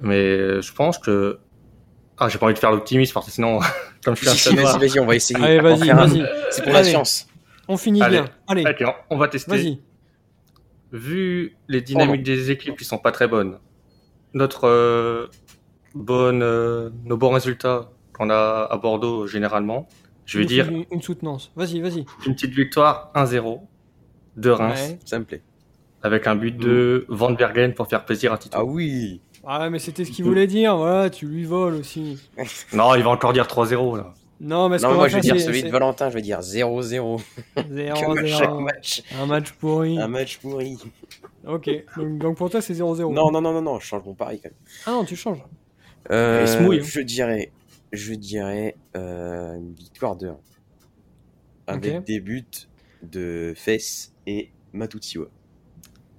Mais 0.01 0.17
euh, 0.37 0.61
je 0.61 0.73
pense 0.73 0.99
que 0.99 1.39
ah, 2.19 2.29
j'ai 2.29 2.39
pas 2.39 2.47
envie 2.47 2.55
de 2.55 2.59
faire 2.59 2.71
l'optimiste 2.73 3.13
parce 3.15 3.27
que 3.27 3.33
sinon, 3.33 3.61
comme 4.05 4.17
je 4.17 4.29
suis 4.29 4.51
un 4.59 4.63
vas-y, 4.63 4.79
vas-y, 4.79 5.01
on 5.01 5.07
va 5.07 5.15
essayer. 5.17 5.43
Allez, 5.43 5.61
vas-y, 5.61 5.89
vas-y. 5.91 6.27
C'est 6.51 6.63
pour 6.63 6.73
la 6.73 6.81
Allez. 6.81 6.89
science. 6.91 7.27
On 7.69 7.77
finit 7.77 8.03
Allez. 8.03 8.19
bien. 8.19 8.31
Allez, 8.47 8.65
Ok, 8.69 8.85
on- 9.11 9.17
va 9.19 9.29
tester. 9.29 9.51
vas-y. 9.51 9.81
Vu 10.93 11.57
les 11.69 11.81
dynamiques 11.81 12.23
des 12.23 12.51
équipes 12.51 12.77
qui 12.79 12.85
sont 12.85 12.99
pas 12.99 13.11
très 13.13 13.27
bonnes, 13.27 13.59
notre 14.35 14.67
euh, 14.69 15.27
bonne, 15.95 16.43
euh, 16.43 16.91
nos 17.05 17.17
bons 17.17 17.31
résultats 17.31 17.91
qu'on 18.13 18.31
a 18.31 18.69
à 18.71 18.77
Bordeaux 18.77 19.27
généralement, 19.27 19.89
je 20.27 20.39
vais 20.39 20.45
Nous 20.45 20.49
dire 20.49 20.69
Une, 20.69 20.85
une 20.91 21.03
soutenance. 21.03 21.51
Vas-y, 21.57 21.81
vas-y. 21.81 22.05
une 22.27 22.35
petite 22.35 22.53
victoire 22.53 23.11
1-0 23.15 23.61
de 24.37 24.51
Reims 24.51 24.89
Ouais. 24.91 24.99
Ça 25.05 25.19
me 25.19 25.25
plaît. 25.25 25.43
avec 26.03 26.27
un 26.27 26.37
but 26.37 26.57
de 26.57 27.07
Van 27.09 27.31
Bergen 27.33 27.73
pour 27.75 27.87
faire 27.89 28.05
plaisir 28.05 28.33
à 28.33 28.39
Tito. 28.39 28.57
Ah 28.61 28.65
oui. 28.65 29.21
Ah, 29.49 29.71
mais 29.71 29.79
c'était 29.79 30.05
ce 30.05 30.11
qu'il 30.11 30.25
voulait 30.25 30.47
dire. 30.49 30.77
Voilà, 30.77 31.09
tu 31.09 31.27
lui 31.27 31.45
voles 31.45 31.75
aussi. 31.75 32.19
Non, 32.73 32.95
il 32.97 33.03
va 33.05 33.11
encore 33.11 33.33
dire 33.33 33.47
3-0 33.47 33.97
là. 33.97 34.13
Non, 34.39 34.69
mais 34.69 34.79
ce 34.79 34.85
Non, 34.85 34.95
moi 34.95 35.09
je 35.09 35.15
vais 35.15 35.21
dire 35.23 35.41
celui 35.41 35.63
de 35.63 35.71
Valentin, 35.71 36.11
je 36.11 36.15
vais 36.15 36.21
dire 36.21 36.41
0-0. 36.41 37.23
Comme 37.55 38.19
à 38.19 38.27
chaque 38.27 38.51
0-0. 38.51 38.61
match. 38.63 39.03
Un 39.19 39.25
match 39.27 39.53
pourri. 39.53 39.99
Un 39.99 40.09
match 40.09 40.39
pourri. 40.39 40.77
Ok. 41.47 41.71
Donc, 41.97 42.19
donc 42.19 42.37
pour 42.37 42.51
toi, 42.51 42.61
c'est 42.61 42.75
0-0. 42.75 43.15
Non, 43.15 43.31
non, 43.31 43.41
non, 43.41 43.53
non, 43.53 43.63
non, 43.63 43.79
je 43.79 43.87
change 43.87 44.05
mon 44.05 44.13
pari 44.15 44.39
quand 44.43 44.51
même. 44.51 44.59
Ah 44.85 44.91
non, 44.91 45.05
tu 45.05 45.17
changes. 45.17 45.43
Euh, 46.11 46.41
Il 46.43 46.49
se 46.49 46.59
mouille, 46.59 46.81
hein. 46.81 46.85
Je 46.87 47.01
dirais, 47.01 47.51
je 47.97 48.15
dirais 48.15 48.77
euh, 48.97 49.55
une 49.57 49.75
victoire 49.75 50.17
de 50.17 50.29
1. 50.29 50.37
Avec 51.69 52.05
des 52.05 52.21
buts 52.21 52.45
de 53.03 53.53
Fess 53.57 54.13
et 54.27 54.51
Matutsiwa. 54.73 55.27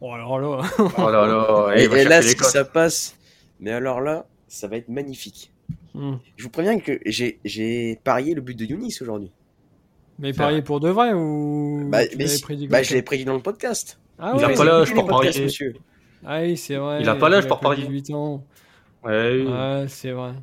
Oh 0.02 0.12
alors 0.12 0.40
là. 0.40 0.62
Oh 0.80 1.10
là 1.10 1.26
là, 1.26 1.74
Et, 1.78 1.84
et 1.86 2.04
là, 2.04 2.22
si 2.22 2.36
ça 2.38 2.66
passe, 2.66 3.16
mais 3.60 3.72
alors 3.72 4.02
là, 4.02 4.28
ça 4.48 4.68
va 4.68 4.78
être 4.78 4.90
magnifique. 4.90 5.52
Hmm. 5.94 6.16
Je 6.36 6.44
vous 6.44 6.50
préviens 6.50 6.80
que 6.80 7.00
j'ai 7.06 7.40
j'ai 7.46 8.00
parié 8.04 8.34
le 8.36 8.42
but 8.42 8.56
de 8.58 8.66
Younis 8.66 8.96
aujourd'hui. 9.02 9.32
Mais 10.20 10.34
parier 10.34 10.62
pour 10.62 10.80
de 10.80 10.90
vrai 10.90 11.14
ou 11.14 11.88
Bah, 11.90 12.06
tu 12.06 12.18
mais 12.18 12.26
l'avais 12.26 12.36
si- 12.36 12.42
prédit 12.42 12.68
bah, 12.68 12.84
je 12.84 12.94
l'ai 12.94 13.02
prédit 13.02 13.26
dans 13.26 13.34
le 13.36 13.42
podcast. 13.42 14.00
Ah 14.20 14.34
Il 14.38 14.44
a 14.44 14.48
ouais, 14.48 14.56
pas 14.56 14.64
l'âge 14.66 14.94
pour 14.94 15.06
parier. 15.08 15.42
monsieur. 15.44 15.74
Ah 16.26 16.42
oui, 16.42 16.58
c'est 16.58 16.76
vrai. 16.76 17.02
Il 17.02 17.10
a 17.10 17.16
pas 17.16 17.30
l'âge 17.30 17.48
pour 17.48 17.60
parier. 17.60 17.84
18 17.88 18.12
ans. 18.14 18.44
Ouais, 19.04 19.42
oui. 19.42 19.48
Ouais, 19.48 19.86
c'est 19.88 20.12
vrai. 20.12 20.34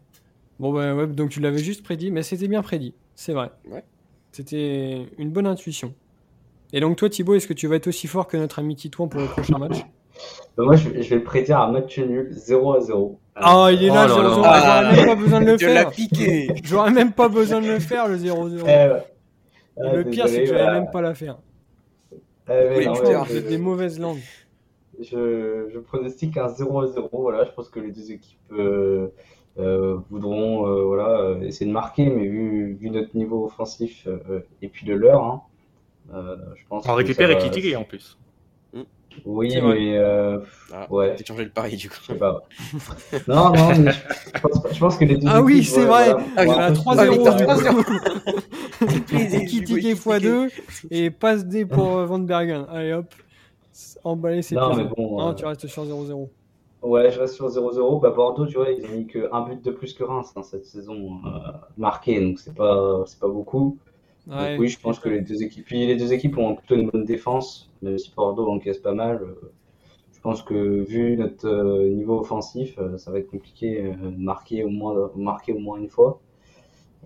Bon, 0.60 0.72
bah 0.72 0.94
ouais, 0.94 1.06
donc 1.06 1.30
tu 1.30 1.40
l'avais 1.40 1.58
juste 1.58 1.82
prédit, 1.82 2.10
mais 2.10 2.22
c'était 2.22 2.48
bien 2.48 2.62
prédit. 2.62 2.94
C'est 3.14 3.32
vrai. 3.32 3.50
Ouais. 3.70 3.84
C'était 4.32 5.06
une 5.18 5.30
bonne 5.30 5.46
intuition. 5.46 5.94
Et 6.72 6.80
donc, 6.80 6.96
toi, 6.96 7.08
Thibaut, 7.08 7.34
est-ce 7.34 7.46
que 7.46 7.52
tu 7.52 7.66
vas 7.66 7.76
être 7.76 7.86
aussi 7.86 8.06
fort 8.06 8.26
que 8.26 8.36
notre 8.36 8.58
ami 8.58 8.74
Titouan 8.74 9.08
pour 9.08 9.20
le 9.20 9.26
prochain 9.26 9.58
match? 9.58 9.78
Bah, 10.56 10.64
moi, 10.64 10.76
je, 10.76 10.88
vais- 10.88 11.02
je 11.02 11.10
vais 11.10 11.16
le 11.16 11.24
prédire 11.24 11.58
un 11.60 11.70
match 11.72 11.98
nul, 11.98 12.28
0 12.32 12.74
à 12.74 12.80
0. 12.80 13.18
Ah, 13.36 13.68
il 13.72 13.82
est 13.82 13.88
là, 13.88 14.06
Oh 14.10 14.16
le 14.18 14.22
là 14.22 14.28
0-0. 14.30 14.42
là. 14.42 14.92
J'aurais 14.92 14.96
même 14.96 15.06
pas 15.06 15.14
besoin 15.22 15.40
de 15.40 15.46
le 15.50 15.58
faire. 15.58 15.90
piqué. 15.90 16.48
J'aurais 16.64 16.90
même 16.92 17.12
pas 17.12 17.28
besoin 17.28 17.60
de 17.60 17.66
le 17.68 17.78
faire, 17.80 18.08
le 18.08 18.16
0-0. 18.16 18.60
Eh, 18.62 18.64
ouais. 18.64 19.02
Ah, 19.80 19.92
le 19.96 20.04
pire, 20.04 20.28
c'est 20.28 20.40
que 20.40 20.46
j'allais 20.46 20.62
voilà. 20.62 20.80
même 20.80 20.90
pas 20.92 21.00
la 21.02 21.14
faire. 21.14 21.38
Eh, 22.48 22.76
Oui, 22.76 22.86
non, 22.86 22.92
ouais, 22.92 23.24
je- 23.28 23.38
des 23.38 23.58
mauvaises 23.58 23.98
langues. 23.98 24.20
Je, 25.00 25.68
je 25.72 25.78
pronostique 25.80 26.36
un 26.36 26.48
0 26.48 26.80
à 26.82 26.86
0. 26.86 27.08
Voilà, 27.12 27.44
je 27.44 27.50
pense 27.50 27.68
que 27.68 27.80
les 27.80 27.90
deux 27.90 28.12
équipes 28.12 28.38
euh, 28.52 29.08
voudront 29.56 30.66
euh, 30.66 30.82
voilà, 30.84 31.08
euh, 31.20 31.40
essayer 31.42 31.66
de 31.66 31.72
marquer, 31.72 32.06
mais 32.06 32.26
vu, 32.26 32.74
vu 32.74 32.90
notre 32.90 33.16
niveau 33.16 33.44
offensif 33.46 34.06
euh, 34.06 34.40
et 34.62 34.68
puis 34.68 34.84
le 34.86 34.96
leur, 34.96 35.22
hein, 35.24 35.42
euh, 36.14 36.36
je 36.56 36.62
pense 36.68 36.84
On 36.88 36.94
récupère 36.94 37.28
va- 37.28 37.34
Ekitike 37.34 37.76
en 37.76 37.84
plus. 37.84 38.18
Oui, 39.24 39.54
mais 39.62 39.96
euh, 39.96 40.40
Ah, 40.72 40.92
ouais, 40.92 41.14
J'ai 41.16 41.24
changé 41.24 41.44
le 41.44 41.50
pari 41.50 41.76
du 41.76 41.88
coup. 41.88 41.94
je 42.02 42.06
sais 42.12 42.18
pas. 42.18 42.42
non, 43.28 43.52
non, 43.54 43.68
mais 43.78 43.92
je, 43.92 44.40
pense, 44.40 44.60
je 44.72 44.80
pense 44.80 44.96
que 44.96 45.04
les 45.04 45.16
deux 45.18 45.28
Ah 45.30 45.40
oui, 45.40 45.62
c'est 45.62 45.82
ouais, 45.82 45.86
vrai. 45.86 46.12
voilà, 46.12 46.24
Ah. 46.36 46.44
Voilà, 46.44 46.70
vont- 46.70 46.74
3-0 46.74 46.98
Ah, 46.98 47.04
du 47.04 47.10
victoire, 47.12 47.84
coup. 47.84 48.84
Ekitike, 48.84 49.34
Ekitike 49.34 49.84
x2 49.96 50.50
et 50.90 51.10
passe 51.12 51.46
D 51.46 51.64
pour 51.64 51.98
euh, 51.98 52.06
Van 52.06 52.18
Bergen. 52.18 52.66
Allez 52.68 52.92
hop, 52.92 53.06
emballer 54.02 54.42
c'est 54.42 54.56
Non, 54.56 54.74
mais 54.74 54.84
bon, 54.84 55.18
Non, 55.20 55.30
euh, 55.30 55.34
tu 55.34 55.44
restes 55.46 55.68
sur 55.68 55.84
0-0. 55.84 56.28
Ouais, 56.84 57.10
je 57.10 57.18
reste 57.20 57.34
sur 57.34 57.48
0-0. 57.48 57.98
Bah, 58.00 58.10
Bordeaux, 58.10 58.46
tu 58.46 58.56
vois, 58.56 58.70
ils 58.70 58.84
ont 58.86 58.90
mis 58.90 59.06
qu'un 59.06 59.40
but 59.42 59.64
de 59.64 59.70
plus 59.72 59.94
que 59.94 60.04
Reims 60.04 60.32
hein, 60.36 60.42
cette 60.42 60.66
saison 60.66 61.20
euh, 61.26 61.52
marqué, 61.78 62.20
donc 62.20 62.38
c'est 62.38 62.54
pas, 62.54 63.04
c'est 63.06 63.18
pas 63.18 63.28
beaucoup. 63.28 63.78
Donc 64.36 64.52
oui, 64.58 64.68
je 64.68 64.80
pense 64.80 65.00
que 65.00 65.08
les 65.10 65.22
deux 65.22 65.42
équipes, 65.44 65.66
puis 65.66 65.86
les 65.86 65.96
deux 65.96 66.12
équipes 66.14 66.38
ont 66.38 66.56
plutôt 66.56 66.76
une 66.76 66.90
bonne 66.90 67.04
défense, 67.06 67.72
même 67.82 67.98
si 67.98 68.12
Bordeaux 68.16 68.48
encaisse 68.50 68.78
pas 68.80 68.94
mal. 68.94 69.22
euh, 69.22 69.52
Je 70.14 70.20
pense 70.22 70.42
que 70.42 70.54
vu 70.84 71.16
notre 71.18 71.48
euh, 71.48 71.90
niveau 71.90 72.20
offensif, 72.20 72.78
ça 72.98 73.12
va 73.12 73.20
être 73.20 73.28
compliqué 73.30 73.82
de 73.84 74.08
marquer 74.18 74.64
au 74.64 74.70
moins, 74.70 75.10
marquer 75.16 75.54
au 75.54 75.60
moins 75.60 75.78
une 75.78 75.90
fois. 75.90 76.23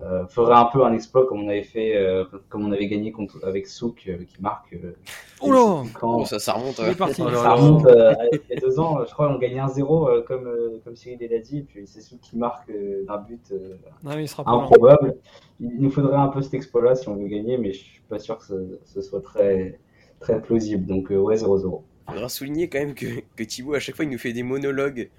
Euh, 0.01 0.25
faudrait 0.27 0.55
un 0.55 0.65
peu 0.65 0.83
un 0.85 0.93
exploit 0.93 1.27
comme 1.27 1.41
on 1.43 1.49
avait 1.49 1.63
fait, 1.63 1.95
euh, 1.97 2.23
comme 2.47 2.65
on 2.65 2.71
avait 2.71 2.87
gagné 2.87 3.11
contre, 3.11 3.45
avec 3.45 3.67
Souk 3.67 4.03
euh, 4.07 4.23
qui 4.23 4.41
marque. 4.41 4.71
euh, 4.73 4.93
Oh 5.41 5.83
quand, 5.93 6.19
Oh, 6.21 6.25
ça, 6.25 6.39
ça 6.39 6.53
remonte. 6.53 6.75
Ça 7.35 7.53
remonte 7.53 7.85
euh, 7.85 8.11
à- 8.11 8.25
il 8.31 8.39
y 8.49 8.57
a 8.57 8.59
deux 8.61 8.79
ans, 8.79 8.99
je 9.05 9.11
crois, 9.11 9.29
on 9.29 9.37
gagnait 9.37 9.59
1-0 9.59 10.09
euh, 10.09 10.21
comme, 10.21 10.47
euh, 10.47 10.79
comme 10.85 10.95
Cyril 10.95 11.19
l'a 11.29 11.39
dit, 11.39 11.59
et 11.59 11.61
puis 11.63 11.85
c'est 11.85 11.99
celui 11.99 12.19
qui 12.19 12.37
marque 12.37 12.69
euh, 12.69 13.03
d'un 13.07 13.17
but 13.17 13.41
euh, 13.51 13.75
Non, 14.03 14.11
mais 14.15 14.23
il 14.23 14.27
sera 14.29 14.45
pas 14.45 14.51
là. 14.51 14.57
improbable. 14.57 15.15
Il 15.59 15.81
nous 15.81 15.89
faudrait 15.91 16.15
un 16.17 16.29
peu 16.29 16.41
cet 16.41 16.53
exploit-là 16.53 16.95
si 16.95 17.09
on 17.09 17.15
veut 17.15 17.27
gagner, 17.27 17.57
mais 17.57 17.73
je 17.73 17.79
suis 17.83 18.01
pas 18.07 18.19
sûr 18.19 18.37
que 18.37 18.45
ce, 18.45 18.79
ce 18.85 19.01
soit 19.01 19.21
très, 19.21 19.79
très 20.21 20.41
plausible. 20.41 20.85
Donc, 20.85 21.11
euh, 21.11 21.17
ouais, 21.17 21.35
0-0. 21.35 21.81
Il 22.09 22.13
faudra 22.13 22.29
souligner 22.29 22.67
quand 22.69 22.79
même 22.79 22.93
que, 22.95 23.05
que 23.35 23.43
Thibaut, 23.43 23.75
à 23.75 23.79
chaque 23.79 23.95
fois, 23.95 24.05
il 24.05 24.11
nous 24.11 24.17
fait 24.17 24.33
des 24.33 24.43
monologues 24.43 25.09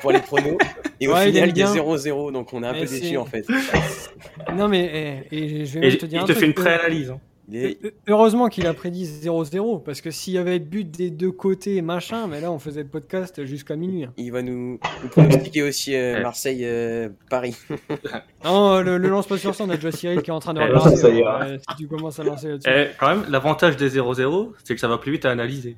pour 0.00 0.12
les 0.12 0.20
pronos. 0.20 0.56
Et 1.00 1.08
au 1.08 1.12
Ouais, 1.14 1.28
il 1.28 1.32
final, 1.34 1.50
il 1.50 1.58
y 1.58 1.62
a 1.62 1.72
bien. 1.72 1.82
0-0, 1.82 2.32
donc 2.32 2.52
on 2.52 2.62
est 2.62 2.66
un 2.66 2.72
Mais 2.72 2.80
peu 2.84 2.86
déçus 2.86 3.16
en 3.18 3.26
fait. 3.26 3.46
Non, 4.56 4.68
mais 4.68 5.24
eh, 5.30 5.36
et 5.36 5.64
je 5.66 5.78
vais 5.78 5.86
Et 5.86 5.90
même 5.90 5.98
te 5.98 6.06
dire 6.06 6.20
il 6.20 6.22
un 6.22 6.26
te 6.26 6.32
truc. 6.32 6.38
fait 6.38 6.46
une 6.46 6.54
pré-analyse. 6.54 7.10
hein. 7.10 7.20
Est- 7.52 7.84
Heu- 7.84 7.94
Heureusement 8.08 8.48
qu'il 8.48 8.66
a 8.66 8.74
prédit 8.74 9.04
0-0, 9.04 9.82
parce 9.84 10.00
que 10.00 10.10
s'il 10.10 10.32
y 10.34 10.38
avait 10.38 10.58
but 10.58 10.90
des 10.90 11.10
deux 11.10 11.30
côtés, 11.30 11.80
machin, 11.82 12.26
mais 12.26 12.40
là 12.40 12.50
on 12.50 12.58
faisait 12.58 12.82
le 12.82 12.88
podcast 12.88 13.44
jusqu'à 13.44 13.76
minuit. 13.76 14.04
hein. 14.04 14.12
il 14.16 14.32
va 14.32 14.42
nous, 14.42 14.80
nous 15.02 15.08
pronostiquer 15.10 15.62
aussi 15.62 15.94
euh, 15.94 16.14
Ouais. 16.14 16.22
Marseille-Paris. 16.22 17.56
Non, 18.44 18.80
le, 18.80 18.96
le 18.98 19.08
lance 19.08 19.26
pas 19.26 19.36
sur 19.38 19.54
ça, 19.54 19.64
on 19.64 19.70
a 19.70 19.76
déjà 19.76 19.92
Cyril 19.92 20.22
qui 20.22 20.30
est 20.30 20.34
en 20.34 20.40
train 20.40 20.54
de 20.54 20.60
Eh, 20.60 20.64
regarder. 20.64 20.96
ça 20.96 21.06
alors, 21.08 21.18
ira. 21.18 21.38
ouais, 21.40 21.58
si 21.70 21.76
tu 21.76 21.86
commences 21.86 22.18
à 22.18 22.24
lancer 22.24 22.48
là-dessus. 22.48 22.68
Et 22.70 22.88
quand 22.98 23.08
même, 23.08 23.24
l'avantage 23.28 23.76
des 23.76 23.90
0-0, 23.90 24.52
c'est 24.64 24.74
que 24.74 24.80
ça 24.80 24.88
va 24.88 24.98
plus 24.98 25.12
vite 25.12 25.24
à 25.26 25.30
analyser. 25.30 25.76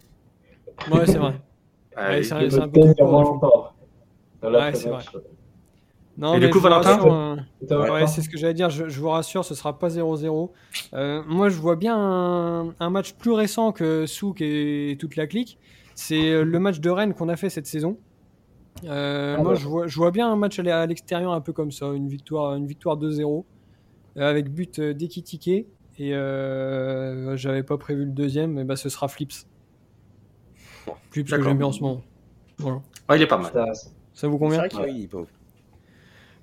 Ouais, 0.91 1.07
c'est 1.07 1.19
vrai. 1.19 1.35
Ouais, 1.97 2.23
c'est 2.23 2.39
Le 2.39 2.63
un 2.63 2.69
peu 2.69 2.81
Ouais, 2.81 4.75
c'est 4.75 4.89
vrai. 4.89 5.03
Non, 6.17 6.35
Et 6.35 6.39
mais 6.41 6.47
du 6.47 6.53
coup, 6.53 6.61
Valentin 6.61 6.99
euh, 7.71 7.91
Ouais, 7.91 8.07
c'est 8.07 8.23
ce 8.23 8.29
que 8.29 8.37
j'allais 8.39 8.55
dire. 8.55 8.71
Je, 8.71 8.89
je 8.89 9.01
vous 9.01 9.09
rassure, 9.09 9.45
ce 9.45 9.55
sera 9.55 9.79
pas 9.79 9.89
0-0. 9.89 10.51
Euh, 10.95 11.23
moi, 11.27 11.49
je 11.49 11.57
vois 11.57 11.75
bien 11.77 11.97
un, 11.97 12.75
un 12.79 12.91
match 12.91 13.15
plus 13.15 13.33
récent 13.33 13.73
que 13.73 14.07
Souk 14.07 14.41
et 14.41 14.97
toute 15.01 15.17
la 15.17 15.27
clique. 15.27 15.59
C'est 15.95 16.31
euh, 16.31 16.45
le 16.45 16.59
match 16.61 16.79
de 16.81 16.91
Rennes 16.91 17.15
qu'on 17.15 17.29
a 17.29 17.37
fait 17.37 17.51
cette 17.51 17.67
saison. 17.67 17.99
Euh, 18.85 19.37
Ah 19.39 19.43
moi, 19.43 19.53
ouais. 19.53 19.57
je 19.57 19.67
vois, 19.67 19.87
je 19.89 19.97
vois 19.97 20.11
bien 20.13 20.31
un 20.31 20.37
match 20.37 20.59
aller 20.59 20.71
à 20.71 20.87
l'extérieur 20.87 21.33
un 21.33 21.41
peu 21.41 21.53
comme 21.53 21.73
ça, 21.73 21.87
une 21.89 22.09
victoire, 22.09 22.55
une 22.55 22.67
victoire 22.67 22.97
2-0 22.97 23.45
euh, 24.17 24.31
avec 24.31 24.51
but 24.53 24.81
d'Ekitike. 24.81 25.49
Et 26.01 26.15
euh, 26.15 27.37
j'avais 27.37 27.65
pas 27.65 27.77
prévu 27.79 28.05
le 28.05 28.13
deuxième, 28.13 28.53
mais 28.53 28.65
bah, 28.65 28.77
ce 28.77 28.89
sera 28.89 29.09
Flips. 29.09 29.47
Flips 31.11 31.29
que 31.31 31.43
j'aime 31.43 31.59
bien 31.59 31.67
en 31.67 31.73
ce 31.73 31.81
moment. 31.81 32.03
Voilà. 32.59 32.77
Ouais, 33.09 33.17
il 33.17 33.23
est 33.23 33.27
pas 33.27 33.39
mal. 33.39 33.51
ça- 33.53 33.73
Ça 34.15 34.27
vous 34.29 34.35
C'est 34.35 34.39
convient 34.39 34.59
vrai 34.69 34.91
oui. 34.91 35.09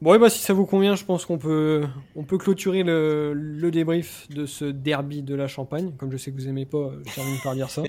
Bon, 0.02 0.14
et 0.14 0.20
bah, 0.20 0.30
si 0.30 0.40
ça 0.40 0.54
vous 0.54 0.66
convient, 0.66 0.96
je 0.96 1.06
pense 1.06 1.26
qu'on 1.26 1.38
peut, 1.38 1.84
on 2.16 2.24
peut 2.24 2.38
clôturer 2.38 2.84
le, 2.84 3.34
le 3.34 3.72
débrief 3.72 4.28
de 4.30 4.46
ce 4.46 4.66
derby 4.66 5.22
de 5.24 5.36
la 5.36 5.48
Champagne. 5.48 5.94
Comme 5.98 6.12
je 6.12 6.18
sais 6.18 6.32
que 6.32 6.36
vous 6.36 6.48
aimez 6.48 6.66
pas, 6.66 6.92
je 7.06 7.16
termine 7.16 7.38
par 7.44 7.56
dire 7.56 7.70
ça. 7.70 7.84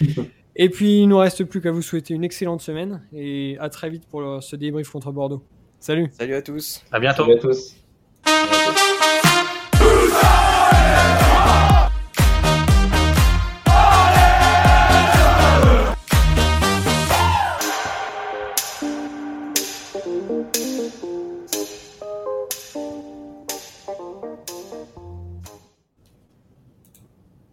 Et 0.56 0.68
puis, 0.70 1.00
il 1.02 1.06
nous 1.08 1.18
reste 1.18 1.44
plus 1.44 1.60
qu'à 1.60 1.70
vous 1.72 1.82
souhaiter 1.82 2.14
une 2.14 2.24
excellente 2.24 2.60
semaine 2.60 3.02
et 3.12 3.56
à 3.60 3.68
très 3.68 3.90
vite 3.90 4.06
pour 4.08 4.20
le- 4.20 4.40
ce 4.40 4.56
débrief 4.56 4.90
contre 4.90 5.12
Bordeaux. 5.12 5.42
Salut 5.78 6.08
Salut 6.12 6.34
à 6.34 6.42
tous. 6.42 6.82
À 6.90 6.98
bientôt. 6.98 7.22
Salut 7.24 7.36
à 7.38 7.40
tous. 7.40 7.74
À 8.24 8.46
bientôt. 8.50 8.80